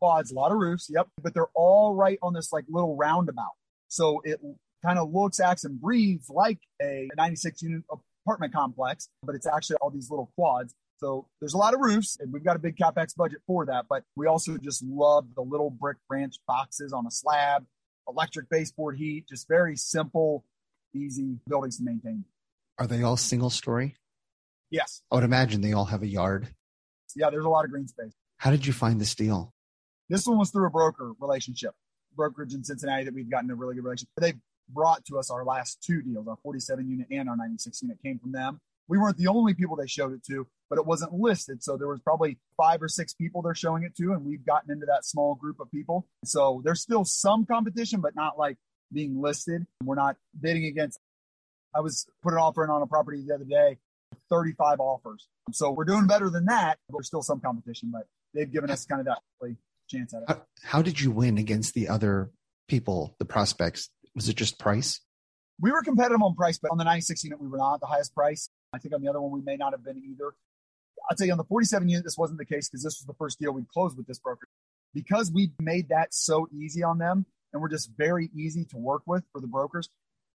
Quads, 0.00 0.30
a 0.30 0.34
lot 0.34 0.52
of 0.52 0.58
roofs. 0.58 0.88
Yep. 0.90 1.08
But 1.22 1.34
they're 1.34 1.50
all 1.54 1.94
right 1.94 2.18
on 2.22 2.32
this 2.32 2.52
like 2.52 2.64
little 2.68 2.96
roundabout. 2.96 3.52
So 3.88 4.20
it 4.24 4.40
kind 4.84 4.98
of 4.98 5.12
looks, 5.12 5.40
acts, 5.40 5.64
and 5.64 5.80
breathes 5.80 6.28
like 6.30 6.58
a 6.80 7.08
96 7.16 7.62
unit 7.62 7.82
apartment 8.24 8.52
complex, 8.52 9.08
but 9.22 9.34
it's 9.34 9.46
actually 9.46 9.76
all 9.76 9.90
these 9.90 10.10
little 10.10 10.30
quads. 10.36 10.74
So 10.98 11.26
there's 11.40 11.54
a 11.54 11.58
lot 11.58 11.74
of 11.74 11.80
roofs, 11.80 12.16
and 12.20 12.32
we've 12.32 12.44
got 12.44 12.56
a 12.56 12.58
big 12.58 12.76
capex 12.76 13.14
budget 13.16 13.40
for 13.46 13.66
that. 13.66 13.86
But 13.88 14.02
we 14.16 14.26
also 14.26 14.56
just 14.58 14.82
love 14.82 15.26
the 15.34 15.42
little 15.42 15.70
brick 15.70 15.96
branch 16.08 16.36
boxes 16.46 16.92
on 16.92 17.06
a 17.06 17.10
slab, 17.10 17.64
electric 18.08 18.48
baseboard 18.48 18.96
heat, 18.98 19.26
just 19.28 19.48
very 19.48 19.76
simple, 19.76 20.44
easy 20.94 21.38
buildings 21.46 21.78
to 21.78 21.84
maintain. 21.84 22.24
Are 22.78 22.86
they 22.86 23.02
all 23.02 23.16
single 23.16 23.50
story? 23.50 23.96
Yes. 24.70 25.02
I 25.10 25.16
would 25.16 25.24
imagine 25.24 25.60
they 25.60 25.72
all 25.72 25.86
have 25.86 26.02
a 26.02 26.06
yard. 26.06 26.48
Yeah, 27.16 27.30
there's 27.30 27.44
a 27.44 27.48
lot 27.48 27.64
of 27.64 27.70
green 27.70 27.88
space. 27.88 28.12
How 28.38 28.52
did 28.52 28.64
you 28.64 28.72
find 28.72 29.00
this 29.00 29.14
deal? 29.16 29.52
This 30.08 30.26
one 30.26 30.38
was 30.38 30.50
through 30.50 30.66
a 30.66 30.70
broker 30.70 31.12
relationship, 31.20 31.72
brokerage 32.16 32.54
in 32.54 32.62
Cincinnati 32.62 33.04
that 33.04 33.14
we've 33.14 33.30
gotten 33.30 33.50
a 33.50 33.54
really 33.54 33.74
good 33.74 33.84
relationship. 33.84 34.08
They've 34.16 34.38
brought 34.68 35.04
to 35.06 35.18
us 35.18 35.30
our 35.30 35.44
last 35.44 35.82
two 35.82 36.02
deals, 36.02 36.28
our 36.28 36.36
47 36.42 36.88
unit 36.88 37.08
and 37.10 37.28
our 37.28 37.36
96 37.36 37.82
unit 37.82 37.98
came 38.02 38.18
from 38.18 38.32
them. 38.32 38.60
We 38.86 38.96
weren't 38.96 39.16
the 39.16 39.26
only 39.26 39.54
people 39.54 39.76
they 39.76 39.88
showed 39.88 40.12
it 40.12 40.24
to, 40.28 40.46
but 40.70 40.78
it 40.78 40.86
wasn't 40.86 41.12
listed. 41.12 41.62
So 41.62 41.76
there 41.76 41.88
was 41.88 42.00
probably 42.00 42.38
five 42.56 42.80
or 42.80 42.88
six 42.88 43.12
people 43.12 43.42
they're 43.42 43.54
showing 43.54 43.82
it 43.82 43.96
to, 43.96 44.12
and 44.12 44.24
we've 44.24 44.46
gotten 44.46 44.70
into 44.70 44.86
that 44.86 45.04
small 45.04 45.34
group 45.34 45.58
of 45.60 45.70
people. 45.70 46.06
So 46.24 46.62
there's 46.64 46.80
still 46.80 47.04
some 47.04 47.44
competition, 47.44 48.00
but 48.00 48.14
not 48.14 48.38
like 48.38 48.56
being 48.92 49.20
listed. 49.20 49.66
We're 49.82 49.96
not 49.96 50.16
bidding 50.40 50.64
against. 50.64 50.98
I 51.74 51.80
was 51.80 52.06
put 52.22 52.32
an 52.32 52.38
offer 52.38 52.64
in 52.64 52.70
on 52.70 52.80
a 52.82 52.86
property 52.86 53.22
the 53.26 53.34
other 53.34 53.44
day, 53.44 53.78
35 54.30 54.80
offers. 54.80 55.26
So 55.52 55.70
we're 55.70 55.84
doing 55.84 56.06
better 56.06 56.30
than 56.30 56.46
that. 56.46 56.78
But 56.88 56.96
there's 56.96 57.08
still 57.08 57.22
some 57.22 57.40
competition, 57.40 57.90
but 57.92 58.06
they've 58.34 58.50
given 58.50 58.70
us 58.70 58.84
kind 58.84 59.00
of 59.00 59.06
that 59.06 59.18
chance 59.88 60.14
at 60.14 60.22
it. 60.22 60.28
How, 60.28 60.42
how 60.62 60.82
did 60.82 61.00
you 61.00 61.10
win 61.10 61.38
against 61.38 61.74
the 61.74 61.88
other 61.88 62.30
people, 62.68 63.16
the 63.18 63.24
prospects? 63.24 63.90
Was 64.14 64.28
it 64.28 64.36
just 64.36 64.58
price? 64.58 65.00
We 65.60 65.72
were 65.72 65.82
competitive 65.82 66.22
on 66.22 66.34
price, 66.34 66.58
but 66.58 66.70
on 66.70 66.78
the 66.78 66.84
96 66.84 67.24
unit, 67.24 67.40
we 67.40 67.48
were 67.48 67.58
not 67.58 67.80
the 67.80 67.86
highest 67.86 68.14
price. 68.14 68.48
I 68.72 68.78
think 68.78 68.94
on 68.94 69.02
the 69.02 69.08
other 69.08 69.20
one, 69.20 69.32
we 69.32 69.40
may 69.40 69.56
not 69.56 69.72
have 69.72 69.84
been 69.84 70.00
either. 70.04 70.34
I'll 71.10 71.16
tell 71.16 71.26
you 71.26 71.32
on 71.32 71.38
the 71.38 71.44
47 71.44 71.88
unit, 71.88 72.04
this 72.04 72.18
wasn't 72.18 72.38
the 72.38 72.44
case 72.44 72.68
because 72.68 72.82
this 72.82 73.00
was 73.00 73.06
the 73.06 73.14
first 73.14 73.38
deal 73.38 73.52
we 73.52 73.64
closed 73.72 73.96
with 73.96 74.06
this 74.06 74.18
broker. 74.18 74.46
Because 74.94 75.32
we 75.32 75.52
made 75.58 75.88
that 75.88 76.12
so 76.12 76.48
easy 76.52 76.82
on 76.82 76.98
them 76.98 77.26
and 77.52 77.62
we're 77.62 77.68
just 77.68 77.90
very 77.96 78.30
easy 78.36 78.64
to 78.66 78.76
work 78.76 79.02
with 79.06 79.24
for 79.32 79.40
the 79.40 79.46
brokers, 79.46 79.88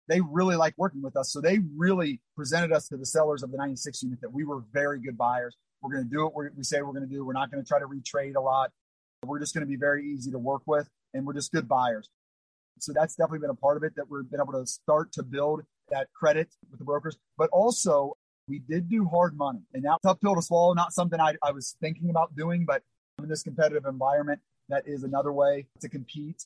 they 0.08 0.20
really 0.20 0.56
like 0.56 0.74
working 0.76 1.02
with 1.02 1.16
us. 1.16 1.32
So 1.32 1.40
they 1.40 1.60
really 1.76 2.20
presented 2.36 2.72
us 2.72 2.88
to 2.88 2.96
the 2.96 3.06
sellers 3.06 3.42
of 3.42 3.50
the 3.50 3.56
96 3.56 4.02
unit 4.02 4.20
that 4.20 4.32
we 4.32 4.44
were 4.44 4.62
very 4.72 5.00
good 5.00 5.16
buyers. 5.16 5.56
We're 5.82 5.92
going 5.92 6.04
to 6.04 6.10
do 6.10 6.24
what 6.26 6.56
we 6.56 6.64
say 6.64 6.82
we're 6.82 6.92
going 6.92 7.08
to 7.08 7.12
do. 7.12 7.24
We're 7.24 7.32
not 7.32 7.50
going 7.50 7.62
to 7.62 7.68
try 7.68 7.78
to 7.78 7.86
retrade 7.86 8.34
a 8.36 8.40
lot. 8.40 8.70
We're 9.24 9.40
just 9.40 9.54
going 9.54 9.66
to 9.66 9.68
be 9.68 9.76
very 9.76 10.06
easy 10.06 10.30
to 10.30 10.38
work 10.38 10.62
with 10.66 10.88
and 11.14 11.26
we're 11.26 11.34
just 11.34 11.52
good 11.52 11.68
buyers. 11.68 12.08
So 12.80 12.92
that's 12.92 13.14
definitely 13.14 13.40
been 13.40 13.50
a 13.50 13.54
part 13.54 13.76
of 13.76 13.82
it 13.82 13.94
that 13.96 14.10
we've 14.10 14.30
been 14.30 14.40
able 14.40 14.52
to 14.52 14.66
start 14.66 15.12
to 15.12 15.22
build 15.22 15.62
that 15.90 16.08
credit 16.14 16.48
with 16.70 16.78
the 16.78 16.84
brokers. 16.84 17.16
But 17.36 17.50
also, 17.50 18.16
we 18.46 18.60
did 18.60 18.88
do 18.88 19.06
hard 19.06 19.36
money, 19.36 19.60
and 19.74 19.84
that's 19.84 20.00
tough 20.02 20.20
pill 20.20 20.34
to 20.34 20.42
swallow. 20.42 20.74
Not 20.74 20.92
something 20.92 21.20
I, 21.20 21.34
I 21.42 21.52
was 21.52 21.76
thinking 21.80 22.10
about 22.10 22.34
doing, 22.36 22.64
but 22.64 22.82
in 23.18 23.28
this 23.28 23.42
competitive 23.42 23.84
environment, 23.84 24.40
that 24.68 24.84
is 24.86 25.02
another 25.02 25.32
way 25.32 25.66
to 25.80 25.88
compete. 25.88 26.44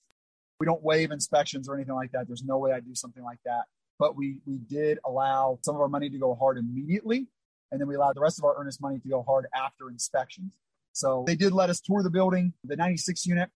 We 0.58 0.66
don't 0.66 0.82
waive 0.82 1.10
inspections 1.10 1.68
or 1.68 1.74
anything 1.74 1.94
like 1.94 2.12
that. 2.12 2.26
There's 2.26 2.44
no 2.44 2.58
way 2.58 2.72
I'd 2.72 2.86
do 2.86 2.94
something 2.94 3.22
like 3.22 3.40
that. 3.44 3.64
But 3.98 4.16
we 4.16 4.38
we 4.46 4.58
did 4.58 4.98
allow 5.04 5.58
some 5.62 5.74
of 5.74 5.80
our 5.80 5.88
money 5.88 6.08
to 6.08 6.18
go 6.18 6.34
hard 6.34 6.58
immediately, 6.58 7.28
and 7.72 7.80
then 7.80 7.88
we 7.88 7.96
allowed 7.96 8.14
the 8.14 8.20
rest 8.20 8.38
of 8.38 8.44
our 8.44 8.54
earnest 8.56 8.80
money 8.80 9.00
to 9.00 9.08
go 9.08 9.22
hard 9.22 9.46
after 9.56 9.88
inspections. 9.88 10.52
So 10.92 11.24
they 11.26 11.34
did 11.34 11.52
let 11.52 11.70
us 11.70 11.80
tour 11.80 12.02
the 12.02 12.10
building, 12.10 12.52
the 12.62 12.76
96 12.76 13.26
unit. 13.26 13.50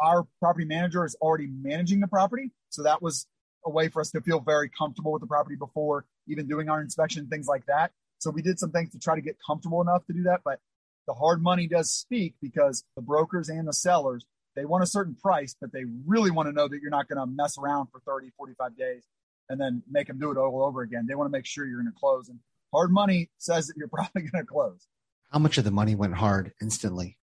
Our 0.00 0.26
property 0.40 0.64
manager 0.64 1.04
is 1.04 1.16
already 1.20 1.48
managing 1.48 1.98
the 1.98 2.06
property, 2.06 2.52
so 2.70 2.84
that 2.84 3.02
was 3.02 3.26
a 3.66 3.70
way 3.70 3.88
for 3.88 4.00
us 4.00 4.12
to 4.12 4.20
feel 4.20 4.38
very 4.38 4.70
comfortable 4.70 5.12
with 5.12 5.20
the 5.20 5.26
property 5.26 5.56
before 5.56 6.06
even 6.28 6.46
doing 6.46 6.68
our 6.68 6.80
inspection, 6.80 7.26
things 7.26 7.48
like 7.48 7.66
that. 7.66 7.90
So 8.18 8.30
we 8.30 8.42
did 8.42 8.60
some 8.60 8.70
things 8.70 8.92
to 8.92 8.98
try 8.98 9.16
to 9.16 9.20
get 9.20 9.36
comfortable 9.44 9.80
enough 9.80 10.06
to 10.06 10.12
do 10.12 10.22
that. 10.24 10.42
But 10.44 10.60
the 11.08 11.14
hard 11.14 11.42
money 11.42 11.66
does 11.66 11.90
speak 11.90 12.34
because 12.40 12.84
the 12.94 13.02
brokers 13.02 13.48
and 13.48 13.66
the 13.66 13.72
sellers, 13.72 14.24
they 14.54 14.64
want 14.64 14.84
a 14.84 14.86
certain 14.86 15.16
price, 15.16 15.56
but 15.60 15.72
they 15.72 15.84
really 16.06 16.30
want 16.30 16.48
to 16.48 16.52
know 16.52 16.68
that 16.68 16.80
you're 16.80 16.90
not 16.90 17.08
going 17.08 17.18
to 17.18 17.26
mess 17.26 17.58
around 17.58 17.88
for 17.90 18.00
30, 18.00 18.30
45 18.36 18.76
days 18.76 19.02
and 19.48 19.60
then 19.60 19.82
make 19.90 20.06
them 20.06 20.18
do 20.18 20.30
it 20.30 20.36
all 20.36 20.62
over 20.62 20.82
again. 20.82 21.06
They 21.08 21.14
want 21.14 21.26
to 21.26 21.36
make 21.36 21.46
sure 21.46 21.66
you're 21.66 21.80
going 21.80 21.92
to 21.92 21.98
close. 21.98 22.28
And 22.28 22.38
hard 22.72 22.90
money 22.90 23.30
says 23.38 23.66
that 23.68 23.74
you're 23.76 23.88
probably 23.92 24.22
going 24.22 24.44
to 24.44 24.46
close. 24.46 24.86
How 25.32 25.38
much 25.38 25.58
of 25.58 25.64
the 25.64 25.70
money 25.70 25.94
went 25.94 26.14
hard 26.14 26.52
instantly? 26.60 27.18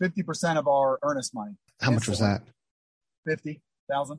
50% 0.00 0.56
of 0.56 0.66
our 0.66 0.98
earnest 1.02 1.34
money. 1.34 1.56
How 1.80 1.90
much 1.90 2.08
was 2.08 2.18
that? 2.20 2.42
50,000. 3.26 4.18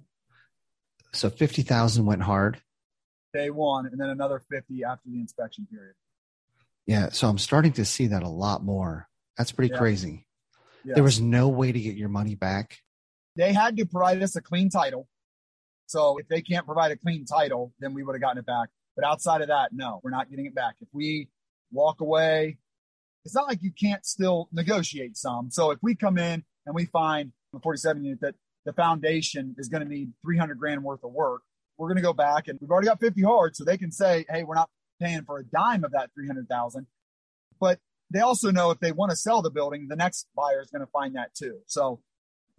So 1.14 1.30
50,000 1.30 2.06
went 2.06 2.22
hard. 2.22 2.62
Day 3.34 3.50
one, 3.50 3.88
and 3.88 4.00
then 4.00 4.10
another 4.10 4.40
50 4.52 4.84
after 4.84 5.10
the 5.10 5.20
inspection 5.20 5.68
period. 5.70 5.96
Yeah. 6.86 7.10
So 7.10 7.28
I'm 7.28 7.38
starting 7.38 7.74
to 7.74 7.86
see 7.86 8.08
that 8.08 8.24
a 8.24 8.30
lot 8.30 8.64
more. 8.64 9.08
That's 9.38 9.52
pretty 9.52 9.72
Yeah. 9.74 9.80
crazy. 9.80 10.28
Yes. 10.86 10.96
There 10.96 11.04
was 11.04 11.20
no 11.20 11.48
way 11.50 11.72
to 11.72 11.80
get 11.80 11.96
your 11.96 12.10
money 12.10 12.36
back. 12.36 12.78
they 13.36 13.52
had 13.52 13.76
to 13.78 13.86
provide 13.88 14.22
us 14.22 14.36
a 14.36 14.42
clean 14.42 14.70
title. 14.70 15.08
So 15.88 16.20
if 16.20 16.28
they 16.28 16.44
can't 16.44 16.68
provide 16.68 16.92
a 16.92 16.96
clean 16.98 17.26
title, 17.26 17.74
then 17.80 17.96
we 17.96 18.04
would 18.04 18.14
have 18.14 18.22
gotten 18.22 18.38
it 18.38 18.46
back. 18.46 18.70
But 18.96 19.06
outside 19.06 19.42
of 19.42 19.48
that, 19.48 19.70
no, 19.72 20.00
we're 20.04 20.12
not 20.12 20.30
getting 20.30 20.46
it 20.46 20.56
back. 20.56 20.76
If 20.82 20.88
we 20.92 21.30
walk 21.72 22.02
away, 22.02 22.58
it's 23.26 23.34
not 23.36 23.48
like 23.48 23.64
you 23.64 23.72
can't 23.72 24.06
still 24.06 24.50
negotiate 24.52 25.18
some. 25.18 25.50
So 25.50 25.72
if 25.72 25.80
we 25.82 25.96
come 25.96 26.18
in 26.18 26.44
and 26.66 26.76
we 26.76 26.86
find 26.86 27.32
the 27.54 27.60
47 27.60 28.04
unit 28.04 28.22
that 28.22 28.36
the 28.66 28.74
foundation 28.74 29.56
is 29.58 29.70
going 29.70 29.84
to 29.84 29.90
need 29.90 30.12
300 30.24 30.58
grand 30.60 30.84
worth 30.84 31.04
of 31.04 31.12
work, 31.12 31.42
we're 31.78 31.88
going 31.88 31.98
to 31.98 32.04
go 32.04 32.14
back 32.14 32.48
and 32.48 32.60
we've 32.62 32.70
already 32.70 32.88
got 32.88 33.00
50 33.00 33.22
hard. 33.24 33.56
So 33.56 33.64
they 33.64 33.78
can 33.78 33.92
say, 33.92 34.26
hey, 34.30 34.44
we're 34.44 34.56
not 34.56 34.70
paying 35.02 35.24
for 35.24 35.40
a 35.40 35.44
dime 35.44 35.84
of 35.84 35.92
that 35.92 36.12
300,000. 36.16 36.86
But 37.60 37.80
they 38.12 38.20
also 38.20 38.52
know 38.52 38.72
if 38.72 38.80
they 38.80 38.92
want 38.92 39.10
to 39.10 39.16
sell 39.16 39.42
the 39.42 39.50
building, 39.50 39.88
the 39.88 39.96
next 39.96 40.28
buyer 40.36 40.62
is 40.62 40.70
going 40.70 40.86
to 40.86 40.92
find 40.92 41.16
that 41.16 41.34
too. 41.34 41.60
So 41.66 42.00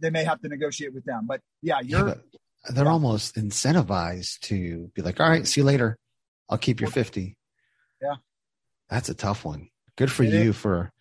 they 0.00 0.10
may 0.10 0.24
have 0.24 0.40
to 0.40 0.48
negotiate 0.48 0.92
with 0.92 1.04
them. 1.04 1.26
But 1.26 1.40
yeah, 1.62 1.80
Yeah, 1.82 1.98
you're 1.98 2.06
but 2.06 2.24
they're 2.74 2.84
yeah. 2.84 2.90
almost 2.90 3.36
incentivized 3.36 4.40
to 4.40 4.90
be 4.94 5.02
like, 5.02 5.20
all 5.20 5.28
right, 5.28 5.46
see 5.46 5.60
you 5.60 5.64
later. 5.64 5.96
I'll 6.48 6.58
keep 6.58 6.80
your 6.80 6.90
50. 6.90 7.36
Yeah. 8.02 8.14
That's 8.90 9.08
a 9.08 9.14
tough 9.14 9.44
one. 9.44 9.68
Good 9.96 10.10
for 10.12 10.22
It 10.24 10.32
you 10.32 10.50
is. 10.50 10.56
for 10.56 10.92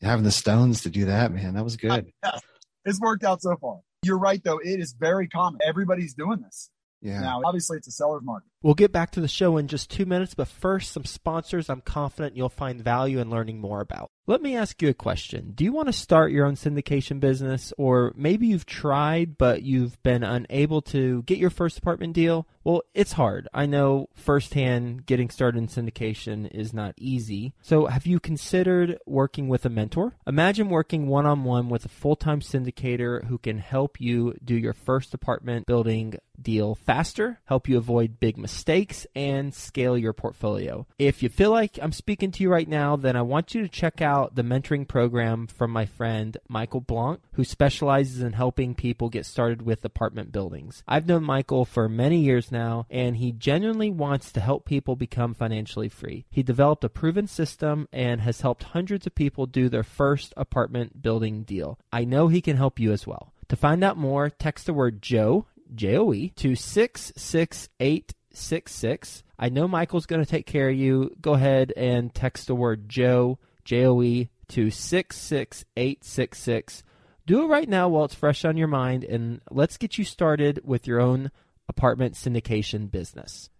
having 0.00 0.24
the 0.24 0.30
stones 0.30 0.82
to 0.82 0.90
do 0.90 1.06
that, 1.06 1.32
man. 1.32 1.54
That 1.54 1.64
was 1.64 1.76
good. 1.76 2.10
it's 2.84 3.00
worked 3.00 3.24
out 3.24 3.42
so 3.42 3.56
far. 3.56 3.80
You're 4.04 4.18
right 4.18 4.42
though. 4.42 4.58
It 4.58 4.80
is 4.80 4.94
very 4.98 5.28
common. 5.28 5.60
Everybody's 5.66 6.14
doing 6.14 6.40
this 6.40 6.70
Yeah. 7.02 7.20
now. 7.20 7.40
Obviously, 7.44 7.76
it's 7.78 7.88
a 7.88 7.90
seller's 7.90 8.22
market. 8.22 8.48
We'll 8.62 8.74
get 8.74 8.92
back 8.92 9.10
to 9.12 9.20
the 9.20 9.28
show 9.28 9.56
in 9.56 9.68
just 9.68 9.90
two 9.90 10.06
minutes, 10.06 10.34
but 10.34 10.46
first, 10.48 10.92
some 10.92 11.04
sponsors 11.04 11.68
I'm 11.68 11.80
confident 11.80 12.36
you'll 12.36 12.48
find 12.48 12.80
value 12.82 13.18
in 13.18 13.30
learning 13.30 13.60
more 13.60 13.80
about. 13.80 14.10
Let 14.26 14.42
me 14.42 14.56
ask 14.56 14.80
you 14.82 14.88
a 14.88 14.94
question. 14.94 15.52
Do 15.54 15.64
you 15.64 15.72
want 15.72 15.88
to 15.88 15.92
start 15.92 16.30
your 16.32 16.46
own 16.46 16.54
syndication 16.54 17.18
business, 17.20 17.72
or 17.78 18.12
maybe 18.16 18.46
you've 18.46 18.66
tried 18.66 19.36
but 19.38 19.62
you've 19.62 20.00
been 20.02 20.22
unable 20.22 20.82
to 20.82 21.22
get 21.24 21.38
your 21.38 21.50
first 21.50 21.78
apartment 21.78 22.12
deal? 22.12 22.46
Well, 22.66 22.82
it's 22.94 23.12
hard. 23.12 23.46
I 23.54 23.66
know 23.66 24.08
firsthand 24.12 25.06
getting 25.06 25.30
started 25.30 25.58
in 25.58 25.68
syndication 25.68 26.52
is 26.52 26.74
not 26.74 26.94
easy. 26.96 27.54
So, 27.62 27.86
have 27.86 28.06
you 28.06 28.18
considered 28.18 28.98
working 29.06 29.46
with 29.46 29.64
a 29.64 29.70
mentor? 29.70 30.14
Imagine 30.26 30.68
working 30.68 31.06
one 31.06 31.26
on 31.26 31.44
one 31.44 31.68
with 31.68 31.84
a 31.84 31.88
full 31.88 32.16
time 32.16 32.40
syndicator 32.40 33.24
who 33.26 33.38
can 33.38 33.58
help 33.58 34.00
you 34.00 34.34
do 34.44 34.56
your 34.56 34.72
first 34.72 35.14
apartment 35.14 35.66
building 35.66 36.18
deal 36.40 36.74
faster, 36.74 37.40
help 37.44 37.68
you 37.68 37.76
avoid 37.76 38.20
big 38.20 38.36
mistakes, 38.36 39.06
and 39.14 39.54
scale 39.54 39.96
your 39.96 40.12
portfolio. 40.12 40.86
If 40.98 41.22
you 41.22 41.28
feel 41.28 41.50
like 41.50 41.78
I'm 41.80 41.92
speaking 41.92 42.30
to 42.32 42.42
you 42.42 42.50
right 42.50 42.68
now, 42.68 42.96
then 42.96 43.16
I 43.16 43.22
want 43.22 43.54
you 43.54 43.62
to 43.62 43.68
check 43.68 44.00
out 44.00 44.34
the 44.34 44.42
mentoring 44.42 44.86
program 44.86 45.46
from 45.46 45.70
my 45.70 45.86
friend 45.86 46.36
Michael 46.48 46.80
Blank, 46.80 47.20
who 47.32 47.44
specializes 47.44 48.20
in 48.20 48.32
helping 48.32 48.74
people 48.74 49.08
get 49.08 49.26
started 49.26 49.62
with 49.62 49.84
apartment 49.84 50.32
buildings. 50.32 50.82
I've 50.86 51.06
known 51.06 51.24
Michael 51.24 51.64
for 51.64 51.88
many 51.88 52.18
years 52.18 52.52
now, 52.52 52.55
and 52.90 53.16
he 53.16 53.32
genuinely 53.32 53.90
wants 53.90 54.30
to 54.32 54.40
help 54.40 54.64
people 54.64 54.96
become 54.96 55.34
financially 55.34 55.88
free. 55.88 56.26
He 56.30 56.42
developed 56.42 56.84
a 56.84 56.88
proven 56.88 57.26
system 57.26 57.88
and 57.92 58.20
has 58.20 58.40
helped 58.40 58.62
hundreds 58.64 59.06
of 59.06 59.14
people 59.14 59.46
do 59.46 59.68
their 59.68 59.82
first 59.82 60.32
apartment 60.36 61.02
building 61.02 61.42
deal. 61.42 61.78
I 61.92 62.04
know 62.04 62.28
he 62.28 62.40
can 62.40 62.56
help 62.56 62.78
you 62.78 62.92
as 62.92 63.06
well. 63.06 63.32
To 63.48 63.56
find 63.56 63.84
out 63.84 63.96
more, 63.96 64.30
text 64.30 64.66
the 64.66 64.74
word 64.74 65.02
Joe, 65.02 65.46
J 65.74 65.96
O 65.96 66.12
E, 66.12 66.32
to 66.36 66.54
66866. 66.56 69.22
I 69.38 69.48
know 69.48 69.66
Michael's 69.68 70.06
going 70.06 70.24
to 70.24 70.30
take 70.30 70.46
care 70.46 70.70
of 70.70 70.76
you. 70.76 71.14
Go 71.20 71.34
ahead 71.34 71.72
and 71.76 72.14
text 72.14 72.46
the 72.46 72.54
word 72.54 72.88
Joe, 72.88 73.38
J 73.64 73.86
O 73.86 74.00
E, 74.02 74.30
to 74.48 74.70
66866. 74.70 76.82
Do 77.26 77.42
it 77.42 77.46
right 77.46 77.68
now 77.68 77.88
while 77.88 78.04
it's 78.04 78.14
fresh 78.14 78.44
on 78.44 78.56
your 78.56 78.68
mind, 78.68 79.02
and 79.02 79.40
let's 79.50 79.76
get 79.76 79.98
you 79.98 80.04
started 80.04 80.60
with 80.62 80.86
your 80.86 81.00
own 81.00 81.32
apartment 81.68 82.14
syndication 82.14 82.90
business. 82.90 83.50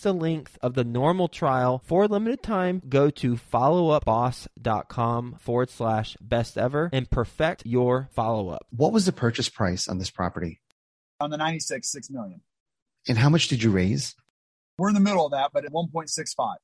the 0.00 0.12
length 0.12 0.58
of 0.62 0.74
the 0.74 0.84
normal 0.84 1.28
trial 1.28 1.82
for 1.84 2.04
a 2.04 2.06
limited 2.06 2.42
time. 2.42 2.82
Go 2.88 3.10
to 3.10 3.34
followupboss.com 3.34 5.36
forward 5.38 5.70
slash 5.70 6.16
best 6.20 6.58
ever 6.58 6.90
and 6.92 7.10
perfect 7.10 7.62
your 7.64 8.08
follow 8.12 8.48
up. 8.48 8.66
What 8.70 8.92
was 8.92 9.06
the 9.06 9.12
purchase 9.12 9.48
price 9.48 9.88
on 9.88 9.98
this 9.98 10.10
property? 10.10 10.60
On 11.20 11.30
the 11.30 11.36
96, 11.36 11.90
6 11.90 12.10
million. 12.10 12.40
And 13.08 13.18
how 13.18 13.28
much 13.28 13.48
did 13.48 13.62
you 13.62 13.70
raise? 13.70 14.14
We're 14.78 14.88
in 14.88 14.94
the 14.94 15.00
middle 15.00 15.26
of 15.26 15.32
that, 15.32 15.50
but 15.52 15.64
at 15.64 15.72
1.65. 15.72 16.54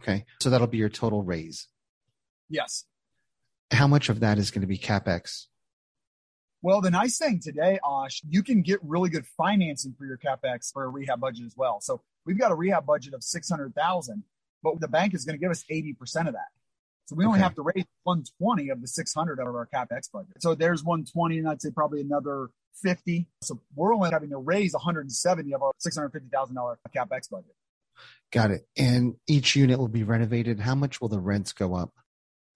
Okay. 0.00 0.24
So 0.40 0.50
that'll 0.50 0.66
be 0.66 0.78
your 0.78 0.88
total 0.88 1.22
raise. 1.22 1.68
Yes. 2.48 2.84
How 3.70 3.86
much 3.86 4.08
of 4.08 4.20
that 4.20 4.38
is 4.38 4.50
going 4.50 4.62
to 4.62 4.66
be 4.66 4.78
CapEx? 4.78 5.46
Well, 6.62 6.80
the 6.80 6.90
nice 6.90 7.18
thing 7.18 7.40
today, 7.40 7.80
Osh, 7.84 8.22
you 8.28 8.42
can 8.42 8.62
get 8.62 8.78
really 8.82 9.10
good 9.10 9.26
financing 9.36 9.94
for 9.98 10.06
your 10.06 10.16
CapEx 10.16 10.72
for 10.72 10.84
a 10.84 10.88
rehab 10.88 11.20
budget 11.20 11.44
as 11.44 11.54
well. 11.56 11.80
So 11.80 12.02
we've 12.24 12.38
got 12.38 12.52
a 12.52 12.54
rehab 12.54 12.86
budget 12.86 13.14
of 13.14 13.24
600,000, 13.24 14.22
but 14.62 14.80
the 14.80 14.86
bank 14.86 15.12
is 15.12 15.24
going 15.24 15.34
to 15.36 15.40
give 15.40 15.50
us 15.50 15.64
80% 15.70 16.28
of 16.28 16.34
that. 16.34 16.46
So 17.06 17.16
we 17.16 17.24
only 17.24 17.38
Okay. 17.38 17.42
have 17.44 17.56
to 17.56 17.62
raise 17.62 17.84
120 18.04 18.68
of 18.68 18.80
the 18.80 18.86
600 18.86 19.40
out 19.40 19.48
of 19.48 19.54
our 19.56 19.68
CapEx 19.74 20.10
budget. 20.12 20.40
So 20.40 20.54
there's 20.54 20.84
120 20.84 21.38
and 21.40 21.48
I'd 21.48 21.60
say 21.60 21.70
probably 21.72 22.00
another 22.00 22.50
50. 22.80 23.28
So 23.42 23.60
we're 23.74 23.92
only 23.92 24.10
having 24.10 24.30
to 24.30 24.38
raise 24.38 24.72
170 24.72 25.52
of 25.52 25.62
our 25.64 25.72
$650,000 25.84 26.76
CapEx 26.94 27.28
budget. 27.28 27.54
Got 28.30 28.52
it. 28.52 28.68
And 28.76 29.16
each 29.26 29.56
unit 29.56 29.80
will 29.80 29.88
be 29.88 30.04
renovated. 30.04 30.60
How 30.60 30.76
much 30.76 31.00
will 31.00 31.08
the 31.08 31.18
rents 31.18 31.52
go 31.52 31.74
up? 31.74 31.90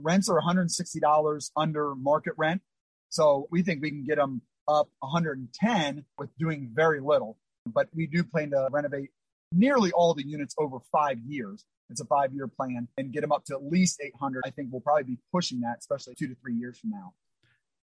Rents 0.01 0.29
are 0.29 0.41
$160 0.41 1.51
under 1.57 1.95
market 1.97 2.35
rent. 2.37 2.63
So 3.09 3.49
we 3.51 3.63
think 3.63 3.83
we 3.83 3.91
can 3.91 4.05
get 4.05 4.17
them 4.17 4.43
up 4.69 4.89
110 5.01 6.05
with 6.19 6.31
doing 6.39 6.71
very 6.75 7.01
little. 7.01 7.39
But 7.67 7.89
we 7.95 8.07
do 8.07 8.25
plan 8.25 8.51
to 8.51 8.69
renovate 8.71 9.11
nearly 9.53 9.93
all 9.93 10.15
the 10.15 10.27
units 10.27 10.55
over 10.59 10.79
five 10.93 11.19
years. 11.27 11.65
It's 11.91 12.01
a 12.01 12.05
five 12.05 12.33
year 12.33 12.49
plan 12.49 12.89
and 12.97 13.13
get 13.13 13.21
them 13.21 13.33
up 13.33 13.45
to 13.47 13.55
at 13.55 13.65
least 13.65 14.01
800. 14.03 14.43
I 14.45 14.51
think 14.51 14.69
we'll 14.71 14.81
probably 14.81 15.05
be 15.05 15.19
pushing 15.33 15.61
that, 15.61 15.77
especially 15.79 16.15
two 16.19 16.29
to 16.29 16.35
three 16.43 16.55
years 16.55 16.79
from 16.79 16.91
now. 16.91 17.15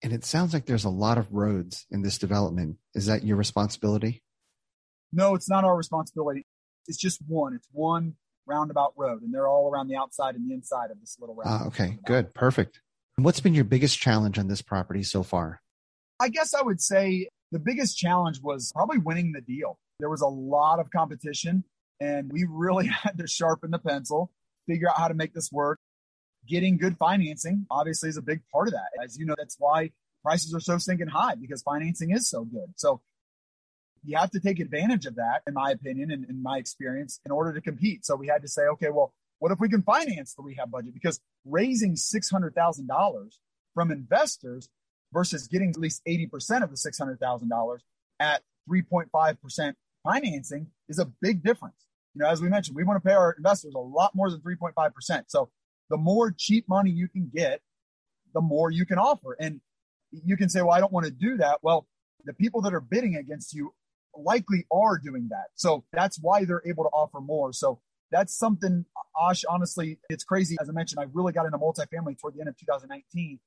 And 0.03 0.13
it 0.13 0.25
sounds 0.25 0.53
like 0.53 0.65
there's 0.65 0.85
a 0.85 0.89
lot 0.89 1.17
of 1.17 1.31
roads 1.31 1.85
in 1.91 2.01
this 2.01 2.17
development. 2.17 2.77
Is 2.95 3.05
that 3.05 3.23
your 3.23 3.37
responsibility? 3.37 4.23
No, 5.13 5.35
it's 5.35 5.49
not 5.49 5.63
our 5.63 5.75
responsibility. 5.75 6.45
It's 6.87 6.97
just 6.97 7.19
one. 7.27 7.53
It's 7.53 7.67
one 7.71 8.15
roundabout 8.47 8.93
road, 8.97 9.21
and 9.21 9.33
they're 9.33 9.47
all 9.47 9.69
around 9.69 9.87
the 9.89 9.95
outside 9.95 10.35
and 10.35 10.49
the 10.49 10.53
inside 10.53 10.89
of 10.89 10.99
this 10.99 11.17
little 11.19 11.35
roundabout. 11.35 11.65
Ah, 11.65 11.67
okay, 11.67 11.99
good, 12.05 12.33
perfect. 12.33 12.81
What's 13.17 13.39
been 13.39 13.53
your 13.53 13.65
biggest 13.65 13.99
challenge 13.99 14.39
on 14.39 14.47
this 14.47 14.61
property 14.61 15.03
so 15.03 15.23
far? 15.23 15.61
I 16.19 16.29
guess 16.29 16.53
I 16.53 16.61
would 16.61 16.81
say 16.81 17.27
the 17.51 17.59
biggest 17.59 17.97
challenge 17.97 18.39
was 18.41 18.71
probably 18.73 18.97
winning 18.97 19.31
the 19.33 19.41
deal. 19.41 19.77
There 19.99 20.09
was 20.09 20.21
a 20.21 20.27
lot 20.27 20.79
of 20.79 20.89
competition, 20.89 21.63
and 21.99 22.31
we 22.31 22.45
really 22.49 22.87
had 23.03 23.17
to 23.17 23.27
sharpen 23.27 23.71
the 23.71 23.79
pencil, 23.79 24.31
figure 24.67 24.89
out 24.89 24.97
how 24.97 25.07
to 25.07 25.13
make 25.13 25.33
this 25.33 25.51
work. 25.51 25.79
Getting 26.47 26.77
good 26.77 26.97
financing 26.97 27.67
obviously 27.69 28.09
is 28.09 28.17
a 28.17 28.21
big 28.21 28.41
part 28.51 28.67
of 28.67 28.73
that. 28.73 29.03
As 29.03 29.17
you 29.17 29.25
know, 29.25 29.35
that's 29.37 29.55
why 29.59 29.91
prices 30.23 30.55
are 30.55 30.59
so 30.59 30.77
stinking 30.77 31.07
high 31.07 31.35
because 31.35 31.61
financing 31.61 32.11
is 32.11 32.29
so 32.29 32.45
good. 32.45 32.73
So 32.75 33.01
you 34.03 34.17
have 34.17 34.31
to 34.31 34.39
take 34.39 34.59
advantage 34.59 35.05
of 35.05 35.15
that, 35.15 35.43
in 35.45 35.53
my 35.53 35.71
opinion 35.71 36.11
and 36.11 36.25
in 36.25 36.41
my 36.41 36.57
experience, 36.57 37.19
in 37.25 37.31
order 37.31 37.53
to 37.53 37.61
compete. 37.61 38.05
So 38.05 38.15
we 38.15 38.27
had 38.27 38.41
to 38.41 38.47
say, 38.47 38.63
okay, 38.63 38.89
well, 38.89 39.13
what 39.41 39.51
if 39.51 39.59
we 39.59 39.69
can 39.69 39.81
finance 39.81 40.35
the 40.35 40.43
rehab 40.43 40.69
budget? 40.69 40.93
Because 40.93 41.19
raising 41.45 41.95
$600,000 41.95 43.31
from 43.73 43.91
investors 43.91 44.69
versus 45.11 45.47
getting 45.47 45.71
at 45.71 45.77
least 45.77 46.03
80% 46.07 46.61
of 46.61 46.69
the 46.69 46.75
$600,000 46.75 47.79
at 48.19 48.43
3.5% 48.69 49.73
financing 50.03 50.67
is 50.87 50.99
a 50.99 51.05
big 51.05 51.43
difference. 51.43 51.87
You 52.13 52.21
know, 52.21 52.29
as 52.29 52.39
we 52.39 52.49
mentioned, 52.49 52.75
we 52.75 52.83
want 52.83 53.01
to 53.01 53.09
pay 53.09 53.15
our 53.15 53.31
investors 53.31 53.73
a 53.73 53.79
lot 53.79 54.13
more 54.13 54.29
than 54.29 54.41
3.5%. 54.41 55.23
So 55.27 55.49
the 55.89 55.97
more 55.97 56.31
cheap 56.37 56.69
money 56.69 56.91
you 56.91 57.07
can 57.07 57.31
get, 57.33 57.61
the 58.35 58.41
more 58.41 58.69
you 58.69 58.85
can 58.85 58.99
offer. 58.99 59.35
And 59.39 59.59
you 60.11 60.37
can 60.37 60.49
say, 60.49 60.61
well, 60.61 60.73
I 60.73 60.79
don't 60.79 60.93
want 60.93 61.07
to 61.07 61.11
do 61.11 61.37
that. 61.37 61.57
Well, 61.63 61.87
the 62.25 62.33
people 62.33 62.61
that 62.61 62.75
are 62.75 62.79
bidding 62.79 63.15
against 63.15 63.55
you 63.55 63.73
likely 64.15 64.67
are 64.71 64.99
doing 64.99 65.29
that. 65.31 65.45
So 65.55 65.83
that's 65.91 66.19
why 66.21 66.45
they're 66.45 66.61
able 66.63 66.83
to 66.83 66.89
offer 66.89 67.19
more. 67.19 67.53
So 67.53 67.79
that's 68.11 68.37
something, 68.37 68.85
Osh, 69.19 69.43
honestly, 69.49 69.97
it's 70.09 70.23
crazy. 70.23 70.57
As 70.61 70.69
I 70.69 70.73
mentioned, 70.73 70.99
I 70.99 71.05
really 71.13 71.33
got 71.33 71.45
into 71.45 71.57
multifamily 71.57 72.19
toward 72.19 72.35
the 72.35 72.41
end 72.41 72.49
of 72.49 72.57
2019. 72.57 73.39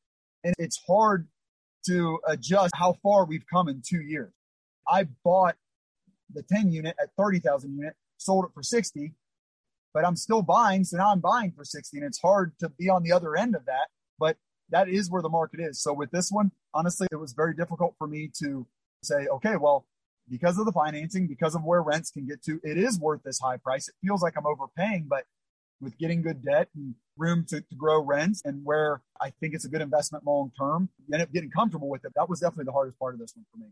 And 0.44 0.55
it's 0.59 0.81
hard 0.87 1.29
to 1.87 2.18
adjust 2.27 2.74
how 2.74 2.94
far 3.03 3.27
we've 3.27 3.44
come 3.53 3.68
in 3.68 3.83
two 3.87 4.00
years. 4.00 4.33
I 4.88 5.09
bought 5.24 5.57
the 6.33 6.42
10 6.42 6.72
unit 6.72 6.96
at 7.00 7.11
30,000 7.18 7.77
unit, 7.77 7.94
sold 8.18 8.44
it 8.46 8.50
for 8.55 8.62
60, 8.62 9.12
but 9.92 10.05
I'm 10.05 10.16
still 10.16 10.42
buying. 10.42 10.85
So 10.85 10.96
now 10.96 11.12
I'm 11.12 11.20
buying 11.20 11.53
for 11.53 11.64
60 11.64 11.96
and 11.96 12.07
it's 12.07 12.20
hard 12.20 12.53
to 12.61 12.68
be 12.70 12.88
on 12.88 13.03
the 13.03 13.12
other 13.12 13.37
end 13.37 13.55
of 13.55 13.64
that, 13.66 13.88
but 14.18 14.37
that 14.70 14.88
is 14.88 15.11
where 15.11 15.22
the 15.22 15.29
market 15.29 15.61
is. 15.61 15.83
So 15.83 15.92
with 15.92 16.11
this 16.11 16.31
one, 16.31 16.50
honestly, 16.72 17.07
it 17.12 17.16
was 17.16 17.33
very 17.33 17.55
difficult 17.55 17.94
for 17.98 18.07
me 18.07 18.31
to 18.42 18.66
say, 19.03 19.27
okay, 19.27 19.57
well, 19.57 19.87
because 20.28 20.58
of 20.58 20.66
the 20.66 20.72
financing, 20.72 21.26
because 21.26 21.54
of 21.54 21.64
where 21.64 21.82
rents 21.82 22.10
can 22.10 22.26
get 22.26 22.42
to, 22.44 22.60
it 22.62 22.78
is 22.78 22.98
worth 22.98 23.22
this 23.22 23.38
high 23.38 23.56
price. 23.56 23.88
It 23.88 23.94
feels 24.02 24.22
like 24.22 24.34
I'm 24.37 24.46
overpaying, 24.46 25.06
but 25.08 25.24
with 25.80 25.98
getting 25.98 26.22
good 26.22 26.44
debt 26.44 26.68
and 26.74 26.94
room 27.16 27.44
to, 27.48 27.60
to 27.60 27.74
grow 27.76 28.02
rents 28.02 28.42
and 28.44 28.64
where 28.64 29.02
I 29.20 29.30
think 29.30 29.54
it's 29.54 29.64
a 29.64 29.68
good 29.68 29.82
investment 29.82 30.24
long 30.26 30.50
term, 30.58 30.88
you 31.06 31.14
end 31.14 31.22
up 31.22 31.32
getting 31.32 31.50
comfortable 31.50 31.88
with 31.88 32.04
it. 32.04 32.12
That 32.16 32.28
was 32.28 32.40
definitely 32.40 32.64
the 32.64 32.72
hardest 32.72 32.98
part 32.98 33.14
of 33.14 33.20
this 33.20 33.34
one 33.37 33.44
for 33.52 33.58
me. 33.58 33.66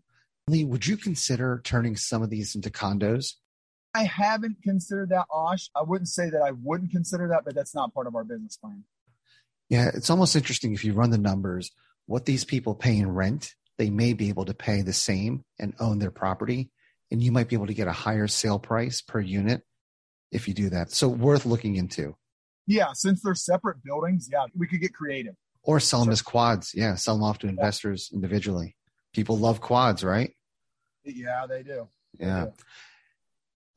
Lee, 0.49 0.65
would 0.65 0.87
you 0.87 0.97
consider 0.97 1.61
turning 1.65 1.97
some 1.97 2.23
of 2.23 2.31
these 2.31 2.55
into 2.55 2.71
condos? 2.71 3.35
I 3.95 4.05
haven't 4.05 4.63
considered 4.63 5.11
that, 5.11 5.27
Osh. 5.31 5.69
I 5.77 5.83
wouldn't 5.83 6.09
say 6.09 6.31
that 6.31 6.43
I 6.43 6.53
wouldn't 6.53 6.91
consider 6.91 7.29
that, 7.29 7.45
but 7.45 7.55
that's 7.55 7.75
not 7.75 7.95
part 7.95 8.07
of 8.07 8.15
our 8.15 8.25
business 8.25 8.57
plan. 8.57 8.85
Yeah, 9.69 9.91
it's 9.95 10.11
almost 10.11 10.35
interesting 10.35 10.73
if 10.73 10.85
you 10.85 10.93
run 10.93 11.11
the 11.11 11.19
numbers, 11.19 11.71
what 12.07 12.27
these 12.27 12.45
people 12.45 12.75
pay 12.75 12.97
in 12.97 13.11
rent, 13.11 13.55
they 13.79 13.91
may 13.91 14.13
be 14.13 14.29
able 14.29 14.45
to 14.47 14.55
pay 14.55 14.83
the 14.83 14.93
same 14.93 15.45
and 15.59 15.75
own 15.81 15.99
their 15.99 16.11
property. 16.11 16.71
And 17.11 17.23
you 17.23 17.33
might 17.33 17.49
be 17.49 17.57
able 17.57 17.67
to 17.67 17.75
get 17.75 17.89
a 17.89 17.93
higher 17.93 18.27
sale 18.27 18.59
price 18.59 19.03
per 19.03 19.21
unit 19.21 19.63
if 20.31 20.49
you 20.49 20.55
do 20.55 20.71
that. 20.71 20.91
So 20.91 21.09
worth 21.09 21.45
looking 21.45 21.77
into. 21.77 22.17
Yeah, 22.67 22.93
since 22.95 23.23
they're 23.23 23.35
separate 23.35 23.83
buildings, 23.83 24.29
yeah, 24.33 24.45
we 24.57 24.67
could 24.67 24.81
get 24.81 24.95
creative. 24.95 25.35
Or 25.63 25.79
sell 25.79 26.01
them 26.01 26.11
as 26.11 26.23
quads. 26.23 26.73
Yeah, 26.75 26.95
sell 26.95 27.15
them 27.15 27.25
off 27.25 27.39
to 27.41 27.49
investors 27.49 28.11
individually. 28.13 28.77
People 29.13 29.37
love 29.37 29.61
quads, 29.61 30.03
right? 30.03 30.33
Yeah, 31.05 31.47
they 31.49 31.63
do. 31.63 31.89
They 32.19 32.27
Yeah. 32.27 32.45
do. 32.47 32.53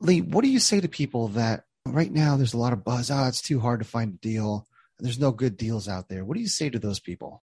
Lee, 0.00 0.20
what 0.20 0.42
do 0.42 0.48
you 0.50 0.60
say 0.60 0.80
to 0.80 0.88
people 0.88 1.28
that 1.28 1.64
right 1.86 2.10
now 2.12 2.36
there's 2.36 2.54
a 2.54 2.58
lot 2.58 2.72
of 2.72 2.84
buzz? 2.84 3.10
Ah, 3.10 3.28
it's 3.28 3.42
too 3.42 3.60
hard 3.60 3.80
to 3.80 3.86
find 3.86 4.14
a 4.14 4.18
deal. 4.18 4.66
There's 4.98 5.18
no 5.18 5.30
good 5.30 5.56
deals 5.56 5.88
out 5.88 6.08
there. 6.08 6.24
What 6.24 6.36
do 6.36 6.40
you 6.40 6.48
say 6.48 6.70
to 6.70 6.78
those 6.78 7.00
people? 7.00 7.42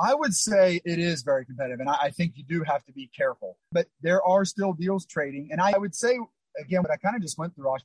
I 0.00 0.14
would 0.14 0.34
say 0.34 0.80
it 0.84 0.98
is 0.98 1.22
very 1.22 1.44
competitive, 1.44 1.80
and 1.80 1.88
I, 1.88 1.96
I 2.04 2.10
think 2.10 2.32
you 2.36 2.44
do 2.44 2.64
have 2.64 2.84
to 2.86 2.92
be 2.92 3.10
careful. 3.14 3.58
But 3.70 3.86
there 4.00 4.22
are 4.22 4.44
still 4.46 4.72
deals 4.72 5.04
trading, 5.04 5.48
and 5.50 5.60
I 5.60 5.76
would 5.76 5.94
say 5.94 6.18
again 6.58 6.82
what 6.82 6.90
I 6.90 6.96
kind 6.96 7.14
of 7.14 7.22
just 7.22 7.38
went 7.38 7.54
through. 7.54 7.76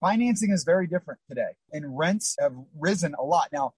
Financing 0.00 0.52
is 0.52 0.64
very 0.64 0.86
different 0.86 1.20
today, 1.28 1.56
and 1.72 1.98
rents 1.98 2.36
have 2.40 2.54
risen 2.78 3.14
a 3.18 3.22
lot. 3.22 3.48
Now, 3.52 3.74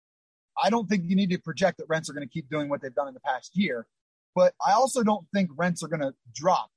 I 0.62 0.70
don't 0.70 0.88
think 0.88 1.04
you 1.06 1.16
need 1.16 1.30
to 1.30 1.38
project 1.38 1.78
that 1.78 1.86
rents 1.88 2.08
are 2.08 2.12
going 2.12 2.26
to 2.26 2.32
keep 2.32 2.48
doing 2.48 2.68
what 2.68 2.82
they've 2.82 2.94
done 2.94 3.08
in 3.08 3.14
the 3.14 3.20
past 3.20 3.56
year, 3.56 3.86
but 4.34 4.54
I 4.64 4.72
also 4.72 5.02
don't 5.02 5.26
think 5.34 5.50
rents 5.56 5.82
are 5.82 5.88
going 5.88 6.02
to 6.02 6.14
drop 6.34 6.70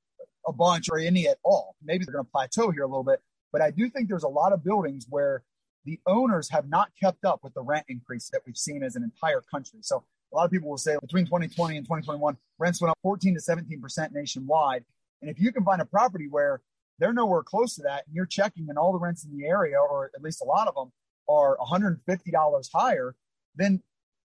a 0.46 0.52
bunch 0.52 0.88
or 0.90 0.98
any 0.98 1.28
at 1.28 1.38
all. 1.44 1.76
Maybe 1.84 2.04
they're 2.04 2.14
going 2.14 2.24
to 2.24 2.30
plateau 2.30 2.70
here 2.70 2.82
a 2.82 2.88
little 2.88 3.04
bit, 3.04 3.20
but 3.52 3.62
I 3.62 3.70
do 3.70 3.88
think 3.88 4.08
there's 4.08 4.24
a 4.24 4.28
lot 4.28 4.52
of 4.52 4.64
buildings 4.64 5.06
where 5.08 5.42
the 5.84 6.00
owners 6.06 6.50
have 6.50 6.68
not 6.68 6.90
kept 7.00 7.24
up 7.24 7.40
with 7.44 7.54
the 7.54 7.62
rent 7.62 7.84
increase 7.88 8.30
that 8.30 8.40
we've 8.46 8.56
seen 8.56 8.82
as 8.82 8.96
an 8.96 9.02
entire 9.02 9.42
country. 9.42 9.80
So 9.82 10.04
a 10.34 10.36
lot 10.36 10.44
of 10.44 10.50
people 10.50 10.68
will 10.68 10.78
say 10.78 10.96
between 11.00 11.24
2020 11.26 11.76
and 11.76 11.86
2021, 11.86 12.36
rents 12.58 12.80
went 12.80 12.90
up 12.90 12.98
14 13.02 13.34
to 13.34 13.40
17 13.40 13.80
percent 13.80 14.12
nationwide. 14.12 14.84
And 15.22 15.30
if 15.30 15.38
you 15.38 15.52
can 15.52 15.64
find 15.64 15.80
a 15.80 15.84
property 15.84 16.26
where 16.28 16.60
they're 16.98 17.12
nowhere 17.12 17.42
close 17.42 17.74
to 17.76 17.82
that, 17.82 18.04
and 18.06 18.14
you're 18.14 18.26
checking, 18.26 18.68
and 18.68 18.76
all 18.76 18.92
the 18.92 18.98
rents 18.98 19.24
in 19.24 19.36
the 19.36 19.46
area, 19.46 19.78
or 19.78 20.10
at 20.14 20.22
least 20.22 20.42
a 20.42 20.44
lot 20.44 20.68
of 20.68 20.74
them, 20.74 20.90
are 21.28 21.56
150 21.58 22.30
dollars 22.30 22.68
higher, 22.74 23.14
then 23.54 23.80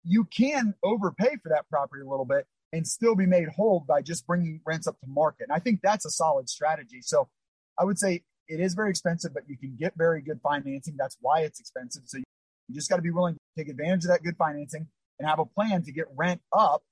you 0.05 0.25
can 0.25 0.75
overpay 0.83 1.37
for 1.42 1.51
that 1.51 1.68
property 1.68 2.03
a 2.03 2.09
little 2.09 2.25
bit 2.25 2.47
and 2.73 2.87
still 2.87 3.14
be 3.14 3.27
made 3.27 3.49
whole 3.49 3.85
by 3.87 4.01
just 4.03 4.27
bringing 4.27 4.61
rents 4.66 4.87
up 4.87 4.99
to 5.01 5.07
market. 5.07 5.44
And 5.49 5.53
I 5.53 5.59
think 5.59 5.81
that's 5.83 6.07
a 6.07 6.11
solid 6.11 6.49
strategy. 6.49 7.01
So 7.03 7.29
I 7.79 7.85
would 7.85 7.99
say 7.99 8.23
it 8.49 8.61
is 8.61 8.75
very 8.75 8.90
expensive, 8.90 9.35
but 9.35 9.44
you 9.47 9.57
can 9.59 9.77
get 9.79 9.92
very 9.97 10.23
good 10.23 10.40
financing. 10.42 10.97
That's 10.99 11.16
why 11.21 11.40
it's 11.40 11.61
expensive. 11.61 12.03
So 12.07 12.18
you 12.18 12.75
just 12.75 12.88
got 12.88 12.97
to 12.97 13.03
be 13.03 13.11
willing 13.11 13.35
to 13.35 13.40
take 13.57 13.68
advantage 13.68 14.05
of 14.05 14.11
that 14.11 14.23
good 14.23 14.37
financing 14.37 14.88
and 15.18 15.28
have 15.28 15.38
a 15.38 15.46
plan 15.46 15.83
to 15.85 15.92
get 15.92 16.07
rent 16.16 16.40
up. 16.52 16.83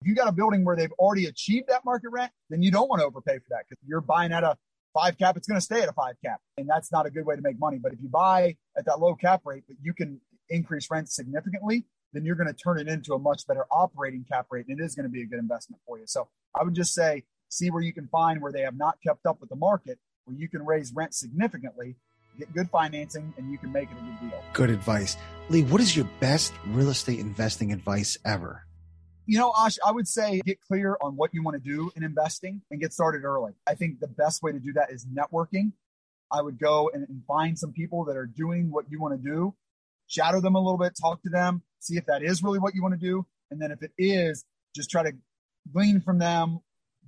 If 0.00 0.08
you 0.08 0.14
got 0.14 0.28
a 0.28 0.32
building 0.32 0.64
where 0.64 0.76
they've 0.76 0.92
already 0.92 1.26
achieved 1.26 1.68
that 1.68 1.84
market 1.84 2.10
rent, 2.10 2.30
then 2.50 2.62
you 2.62 2.70
don't 2.70 2.88
want 2.88 3.00
to 3.00 3.06
overpay 3.06 3.38
for 3.38 3.46
that 3.50 3.64
because 3.68 3.82
you're 3.86 4.00
buying 4.00 4.32
at 4.32 4.44
a 4.44 4.56
five 4.92 5.18
cap, 5.18 5.36
it's 5.36 5.46
going 5.46 5.58
to 5.58 5.64
stay 5.64 5.82
at 5.82 5.88
a 5.88 5.92
five 5.92 6.14
cap. 6.24 6.40
And 6.56 6.68
that's 6.68 6.90
not 6.90 7.06
a 7.06 7.10
good 7.10 7.26
way 7.26 7.36
to 7.36 7.42
make 7.42 7.58
money. 7.58 7.78
But 7.78 7.92
if 7.92 8.00
you 8.00 8.08
buy 8.08 8.56
at 8.76 8.86
that 8.86 9.00
low 9.00 9.14
cap 9.14 9.42
rate, 9.44 9.64
but 9.66 9.76
you 9.82 9.92
can 9.92 10.20
increase 10.48 10.90
rent 10.90 11.10
significantly, 11.10 11.84
then 12.12 12.24
you're 12.24 12.36
going 12.36 12.46
to 12.46 12.54
turn 12.54 12.78
it 12.78 12.88
into 12.88 13.14
a 13.14 13.18
much 13.18 13.46
better 13.46 13.66
operating 13.70 14.24
cap 14.24 14.46
rate. 14.50 14.66
And 14.68 14.80
it 14.80 14.82
is 14.82 14.94
going 14.94 15.04
to 15.04 15.10
be 15.10 15.22
a 15.22 15.26
good 15.26 15.38
investment 15.38 15.80
for 15.86 15.98
you. 15.98 16.04
So 16.06 16.28
I 16.58 16.62
would 16.62 16.74
just 16.74 16.94
say, 16.94 17.24
see 17.48 17.70
where 17.70 17.82
you 17.82 17.92
can 17.92 18.08
find 18.08 18.40
where 18.40 18.52
they 18.52 18.62
have 18.62 18.76
not 18.76 18.98
kept 19.06 19.26
up 19.26 19.40
with 19.40 19.50
the 19.50 19.56
market, 19.56 19.98
where 20.24 20.36
you 20.36 20.48
can 20.48 20.64
raise 20.64 20.92
rent 20.94 21.14
significantly, 21.14 21.96
get 22.38 22.52
good 22.54 22.70
financing, 22.70 23.32
and 23.36 23.50
you 23.50 23.58
can 23.58 23.72
make 23.72 23.88
it 23.90 23.96
a 23.96 24.04
good 24.04 24.30
deal. 24.30 24.42
Good 24.52 24.70
advice. 24.70 25.16
Lee, 25.48 25.62
what 25.62 25.80
is 25.80 25.96
your 25.96 26.08
best 26.20 26.52
real 26.66 26.90
estate 26.90 27.18
investing 27.18 27.72
advice 27.72 28.18
ever? 28.24 28.66
You 29.26 29.38
know, 29.38 29.52
Ash, 29.58 29.76
I 29.84 29.90
would 29.90 30.06
say 30.06 30.40
get 30.44 30.60
clear 30.60 30.96
on 31.00 31.16
what 31.16 31.34
you 31.34 31.42
want 31.42 31.62
to 31.62 31.68
do 31.68 31.90
in 31.96 32.04
investing 32.04 32.62
and 32.70 32.80
get 32.80 32.92
started 32.92 33.24
early. 33.24 33.52
I 33.66 33.74
think 33.74 33.98
the 33.98 34.06
best 34.06 34.42
way 34.42 34.52
to 34.52 34.60
do 34.60 34.72
that 34.74 34.90
is 34.90 35.04
networking. 35.04 35.72
I 36.30 36.42
would 36.42 36.58
go 36.58 36.90
and, 36.92 37.06
and 37.08 37.22
find 37.26 37.58
some 37.58 37.72
people 37.72 38.04
that 38.04 38.16
are 38.16 38.26
doing 38.26 38.70
what 38.70 38.84
you 38.88 39.00
want 39.00 39.20
to 39.20 39.28
do, 39.28 39.54
shadow 40.06 40.40
them 40.40 40.54
a 40.54 40.60
little 40.60 40.78
bit, 40.78 40.94
talk 41.00 41.22
to 41.22 41.28
them, 41.28 41.62
see 41.80 41.96
if 41.96 42.06
that 42.06 42.22
is 42.22 42.42
really 42.42 42.58
what 42.58 42.74
you 42.74 42.82
want 42.82 42.94
to 42.94 43.00
do. 43.00 43.26
And 43.50 43.60
then 43.60 43.70
if 43.72 43.82
it 43.82 43.92
is, 43.98 44.44
just 44.74 44.90
try 44.90 45.02
to 45.02 45.12
glean 45.72 46.00
from 46.00 46.18
them, 46.18 46.60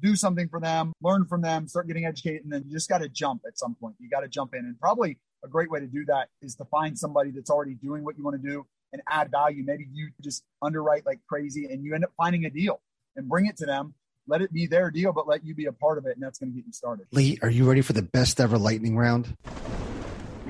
do 0.02 0.16
something 0.16 0.48
for 0.48 0.60
them, 0.60 0.92
learn 1.02 1.24
from 1.26 1.42
them, 1.42 1.68
start 1.68 1.86
getting 1.86 2.06
educated, 2.06 2.44
and 2.44 2.52
then 2.52 2.64
you 2.66 2.72
just 2.72 2.88
got 2.88 2.98
to 2.98 3.08
jump 3.08 3.42
at 3.46 3.58
some 3.58 3.74
point. 3.74 3.96
You 3.98 4.08
got 4.08 4.20
to 4.20 4.28
jump 4.28 4.54
in. 4.54 4.60
And 4.60 4.78
probably 4.80 5.18
a 5.44 5.48
great 5.48 5.70
way 5.70 5.80
to 5.80 5.86
do 5.86 6.04
that 6.06 6.28
is 6.42 6.54
to 6.56 6.64
find 6.64 6.98
somebody 6.98 7.30
that's 7.30 7.50
already 7.50 7.74
doing 7.74 8.04
what 8.04 8.16
you 8.16 8.24
want 8.24 8.40
to 8.40 8.48
do 8.48 8.66
and 8.92 9.02
add 9.08 9.30
value. 9.30 9.64
Maybe 9.64 9.86
you 9.92 10.10
just 10.22 10.42
underwrite 10.62 11.06
like 11.06 11.20
crazy 11.28 11.66
and 11.66 11.84
you 11.84 11.94
end 11.94 12.04
up 12.04 12.12
finding 12.16 12.44
a 12.44 12.50
deal 12.50 12.80
and 13.16 13.28
bring 13.28 13.46
it 13.46 13.56
to 13.58 13.66
them. 13.66 13.94
Let 14.26 14.42
it 14.42 14.52
be 14.52 14.66
their 14.66 14.90
deal, 14.90 15.12
but 15.12 15.26
let 15.26 15.44
you 15.44 15.54
be 15.54 15.64
a 15.66 15.72
part 15.72 15.96
of 15.96 16.04
it, 16.04 16.14
and 16.14 16.22
that's 16.22 16.38
going 16.38 16.52
to 16.52 16.56
get 16.56 16.66
you 16.66 16.72
started. 16.72 17.06
Lee, 17.12 17.38
are 17.40 17.48
you 17.48 17.66
ready 17.66 17.80
for 17.80 17.94
the 17.94 18.02
best 18.02 18.40
ever 18.40 18.58
lightning 18.58 18.94
round? 18.94 19.34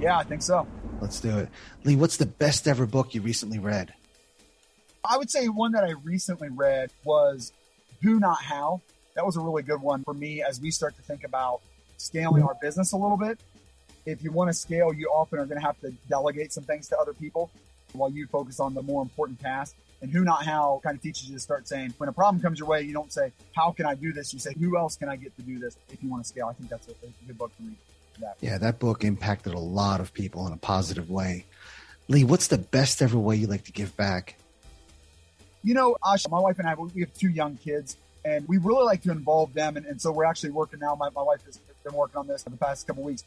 Yeah, 0.01 0.19
I 0.19 0.25
think 0.25 0.43
so. 0.43 0.67
Let's 1.01 1.21
do 1.21 1.39
it. 1.39 1.49
Lee, 1.85 1.95
what's 1.95 2.17
the 2.17 2.27
best 2.27 2.67
ever 2.67 2.87
book 2.87 3.15
you 3.15 3.23
recently 3.23 3.61
read? 3.61 3.95
I 5.05 5.17
would 5.17 5.31
say 5.31 5.49
one 5.49 5.73
that 5.73 5.85
I 5.85 5.93
recently 6.03 6.49
read 6.49 6.91
was 7.05 7.53
Who 8.03 8.19
Not 8.19 8.43
How. 8.43 8.83
That 9.19 9.27
was 9.27 9.37
a 9.37 9.41
really 9.41 9.65
good 9.65 9.83
one 9.83 10.05
for 10.05 10.15
me 10.15 10.45
as 10.45 10.61
we 10.61 10.71
start 10.71 10.95
to 10.95 11.03
think 11.03 11.25
about 11.25 11.61
scaling 11.97 12.45
our 12.45 12.55
business 12.63 12.93
a 12.93 12.97
little 12.97 13.17
bit. 13.17 13.41
If 14.07 14.23
you 14.23 14.31
want 14.31 14.49
to 14.49 14.55
scale, 14.55 14.95
you 14.95 15.09
often 15.09 15.41
are 15.41 15.45
going 15.45 15.61
to 15.61 15.67
have 15.67 15.77
to 15.81 15.91
delegate 16.09 16.53
some 16.53 16.63
things 16.63 16.87
to 16.91 16.99
other 16.99 17.13
people 17.13 17.51
while 17.95 18.13
you 18.13 18.29
focus 18.29 18.61
on 18.61 18.75
the 18.75 18.83
more 18.83 19.03
important 19.03 19.41
task. 19.41 19.75
And 20.03 20.13
who 20.13 20.23
not 20.23 20.45
how 20.45 20.81
kind 20.85 20.95
of 20.95 21.03
teaches 21.03 21.29
you 21.29 21.35
to 21.35 21.41
start 21.41 21.67
saying, 21.67 21.95
when 21.99 22.09
a 22.09 22.13
problem 22.13 22.41
comes 22.41 22.61
your 22.61 22.69
way, 22.69 22.83
you 22.83 22.93
don't 22.93 23.13
say, 23.13 23.33
how 23.57 23.73
can 23.73 23.87
I 23.87 23.97
do 23.97 24.13
this? 24.13 24.33
You 24.33 24.39
say, 24.39 24.55
who 24.57 24.79
else 24.79 24.95
can 24.95 25.09
I 25.09 25.17
get 25.17 25.35
to 25.35 25.43
do 25.43 25.59
this 25.59 25.77
if 25.91 26.01
you 26.01 26.09
want 26.09 26.23
to 26.23 26.29
scale? 26.29 26.47
I 26.47 26.53
think 26.53 26.71
that's 26.71 26.87
a, 26.87 26.93
a 26.93 27.27
good 27.27 27.37
book 27.37 27.51
for 27.57 27.65
me. 27.65 27.73
That. 28.21 28.37
Yeah, 28.41 28.59
that 28.59 28.79
book 28.79 29.03
impacted 29.03 29.53
a 29.53 29.59
lot 29.59 30.01
of 30.01 30.15
people 30.15 30.47
in 30.47 30.53
a 30.53 30.59
positive 30.59 31.11
way. 31.11 31.45
Lee, 32.07 32.23
what's 32.23 32.47
the 32.47 32.59
best 32.59 33.03
ever 33.03 33.19
way 33.19 33.35
you 33.35 33.49
like 33.49 33.65
to 33.65 33.73
give 33.73 33.97
back? 33.97 34.37
You 35.65 35.75
know, 35.75 35.97
Ash, 36.07 36.29
my 36.29 36.39
wife 36.39 36.61
and 36.61 36.69
I, 36.69 36.75
we 36.75 37.01
have 37.01 37.13
two 37.15 37.31
young 37.31 37.57
kids, 37.57 37.97
and 38.29 38.47
we 38.47 38.59
really 38.59 38.85
like 38.85 39.03
to 39.03 39.11
involve 39.11 39.55
them. 39.55 39.77
And, 39.77 39.87
and 39.87 40.01
so 40.01 40.13
we're 40.13 40.27
actually 40.27 40.51
working 40.51 40.81
now. 40.81 40.95
My, 40.95 41.09
my 41.11 41.23
wife 41.23 41.45
has 41.47 41.59
been 41.83 41.95
working 41.95 42.19
on 42.19 42.27
this 42.27 42.43
for 42.43 42.51
the 42.51 42.57
past 42.57 42.87
couple 42.87 43.03
weeks, 43.03 43.25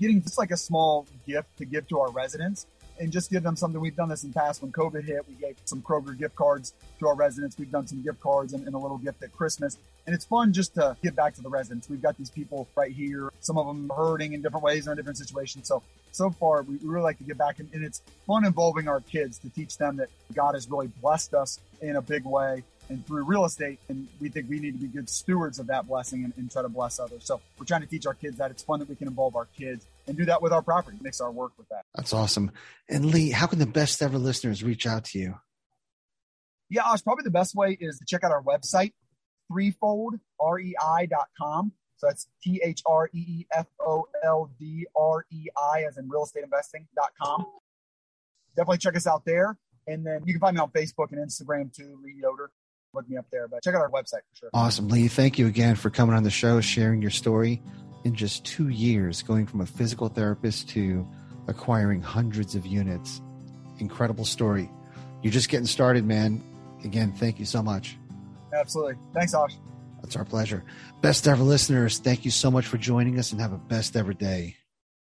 getting 0.00 0.22
just 0.22 0.38
like 0.38 0.52
a 0.52 0.56
small 0.56 1.06
gift 1.26 1.48
to 1.58 1.64
give 1.64 1.88
to 1.88 1.98
our 1.98 2.10
residents 2.10 2.66
and 2.98 3.12
just 3.12 3.30
give 3.30 3.42
them 3.42 3.56
something. 3.56 3.80
We've 3.80 3.96
done 3.96 4.08
this 4.08 4.22
in 4.22 4.30
the 4.30 4.38
past 4.38 4.62
when 4.62 4.72
COVID 4.72 5.04
hit. 5.04 5.26
We 5.28 5.34
gave 5.34 5.56
some 5.64 5.82
Kroger 5.82 6.16
gift 6.16 6.36
cards 6.36 6.74
to 7.00 7.08
our 7.08 7.14
residents. 7.14 7.58
We've 7.58 7.70
done 7.70 7.86
some 7.86 8.02
gift 8.02 8.20
cards 8.20 8.52
and, 8.52 8.64
and, 8.66 8.74
a 8.74 8.78
little 8.78 8.98
gift 8.98 9.22
at 9.22 9.32
Christmas. 9.32 9.78
And 10.06 10.14
it's 10.14 10.24
fun 10.24 10.52
just 10.52 10.74
to 10.74 10.96
give 11.02 11.16
back 11.16 11.34
to 11.34 11.42
the 11.42 11.50
residents. 11.50 11.90
We've 11.90 12.00
got 12.00 12.16
these 12.16 12.30
people 12.30 12.68
right 12.76 12.92
here. 12.92 13.32
Some 13.40 13.58
of 13.58 13.66
them 13.66 13.90
hurting 13.94 14.32
in 14.32 14.42
different 14.42 14.64
ways 14.64 14.86
or 14.86 14.92
in 14.92 14.96
different 14.96 15.18
situations. 15.18 15.68
So, 15.68 15.82
so 16.12 16.30
far, 16.30 16.62
we, 16.62 16.78
really 16.82 17.02
like 17.02 17.18
to 17.18 17.24
give 17.24 17.36
back. 17.36 17.58
And, 17.58 17.68
and 17.74 17.84
it's 17.84 18.00
fun 18.26 18.46
involving 18.46 18.88
our 18.88 19.00
kids 19.00 19.38
to 19.40 19.50
teach 19.50 19.76
them 19.76 19.96
that 19.96 20.08
God 20.32 20.54
has 20.54 20.70
really 20.70 20.88
blessed 21.02 21.34
us 21.34 21.60
in 21.82 21.96
a 21.96 22.02
big 22.02 22.24
way 22.24 22.62
and 22.88 23.06
through 23.06 23.24
real 23.24 23.44
estate. 23.44 23.78
And 23.88 24.08
we 24.20 24.28
think 24.28 24.48
we 24.48 24.60
need 24.60 24.72
to 24.72 24.78
be 24.78 24.88
good 24.88 25.08
stewards 25.08 25.58
of 25.58 25.66
that 25.68 25.86
blessing 25.86 26.24
and, 26.24 26.32
and, 26.36 26.50
try 26.50 26.62
to 26.62 26.68
bless 26.68 26.98
others. 26.98 27.24
So 27.24 27.40
we're 27.58 27.66
trying 27.66 27.82
to 27.82 27.86
teach 27.86 28.06
our 28.06 28.14
kids 28.14 28.38
that 28.38 28.50
it's 28.50 28.62
fun 28.62 28.78
that 28.78 28.88
we 28.88 28.96
can 28.96 29.08
involve 29.08 29.36
our 29.36 29.46
kids 29.58 29.86
and 30.06 30.16
do 30.16 30.24
that 30.26 30.42
with 30.42 30.52
our 30.52 30.62
property, 30.62 30.96
mix 31.00 31.20
our 31.20 31.30
work 31.30 31.52
with 31.58 31.68
that. 31.68 31.82
That's 31.94 32.12
awesome. 32.12 32.50
And 32.88 33.06
Lee, 33.06 33.30
how 33.30 33.46
can 33.46 33.58
the 33.58 33.66
best 33.66 34.02
ever 34.02 34.18
listeners 34.18 34.62
reach 34.62 34.86
out 34.86 35.04
to 35.06 35.18
you? 35.18 35.34
Yeah, 36.68 36.82
Osh, 36.84 37.02
probably 37.02 37.24
the 37.24 37.30
best 37.30 37.54
way 37.54 37.76
is 37.78 37.98
to 37.98 38.04
check 38.06 38.24
out 38.24 38.32
our 38.32 38.42
website, 38.42 38.92
threefold, 39.50 40.14
R-E-I.com. 40.40 41.72
So 41.98 42.08
that's 42.08 42.26
T 42.42 42.60
H 42.62 42.82
R 42.84 43.08
E 43.14 43.18
E 43.18 43.46
F 43.52 43.66
O 43.80 44.06
L 44.22 44.50
D 44.58 44.86
R 44.94 45.24
E 45.30 45.46
I 45.56 45.84
as 45.88 45.96
in 45.96 46.08
real 46.08 46.24
estate 46.24 46.44
investing.com. 46.44 47.46
Definitely 48.54 48.78
check 48.78 48.96
us 48.96 49.06
out 49.06 49.24
there. 49.24 49.56
And 49.86 50.04
then 50.04 50.22
you 50.26 50.34
can 50.34 50.40
find 50.40 50.56
me 50.56 50.60
on 50.60 50.70
Facebook 50.70 51.12
and 51.12 51.26
Instagram 51.26 51.74
too, 51.74 51.98
Lee 52.02 52.16
Yoder 52.20 52.50
look 52.96 53.08
me 53.08 53.16
up 53.16 53.26
there. 53.30 53.46
But 53.46 53.62
check 53.62 53.74
out 53.74 53.80
our 53.80 53.90
website 53.90 54.24
for 54.30 54.34
sure. 54.34 54.50
Awesome, 54.52 54.88
Lee. 54.88 55.08
Thank 55.08 55.38
you 55.38 55.46
again 55.46 55.76
for 55.76 55.90
coming 55.90 56.16
on 56.16 56.22
the 56.22 56.30
show, 56.30 56.60
sharing 56.60 57.00
your 57.00 57.10
story 57.10 57.62
in 58.04 58.14
just 58.14 58.44
two 58.44 58.68
years, 58.68 59.22
going 59.22 59.46
from 59.46 59.60
a 59.60 59.66
physical 59.66 60.08
therapist 60.08 60.68
to 60.70 61.06
acquiring 61.48 62.02
hundreds 62.02 62.54
of 62.54 62.66
units. 62.66 63.20
Incredible 63.78 64.24
story. 64.24 64.70
You're 65.22 65.32
just 65.32 65.48
getting 65.48 65.66
started, 65.66 66.04
man. 66.04 66.42
Again, 66.84 67.12
thank 67.12 67.38
you 67.38 67.44
so 67.44 67.62
much. 67.62 67.96
Absolutely. 68.52 68.94
Thanks, 69.14 69.34
Osh. 69.34 69.56
That's 70.02 70.16
our 70.16 70.24
pleasure. 70.24 70.64
Best 71.02 71.26
ever 71.26 71.42
listeners, 71.42 71.98
thank 71.98 72.24
you 72.24 72.30
so 72.30 72.50
much 72.50 72.66
for 72.66 72.78
joining 72.78 73.18
us 73.18 73.32
and 73.32 73.40
have 73.40 73.52
a 73.52 73.58
best 73.58 73.96
ever 73.96 74.12
day. 74.12 74.56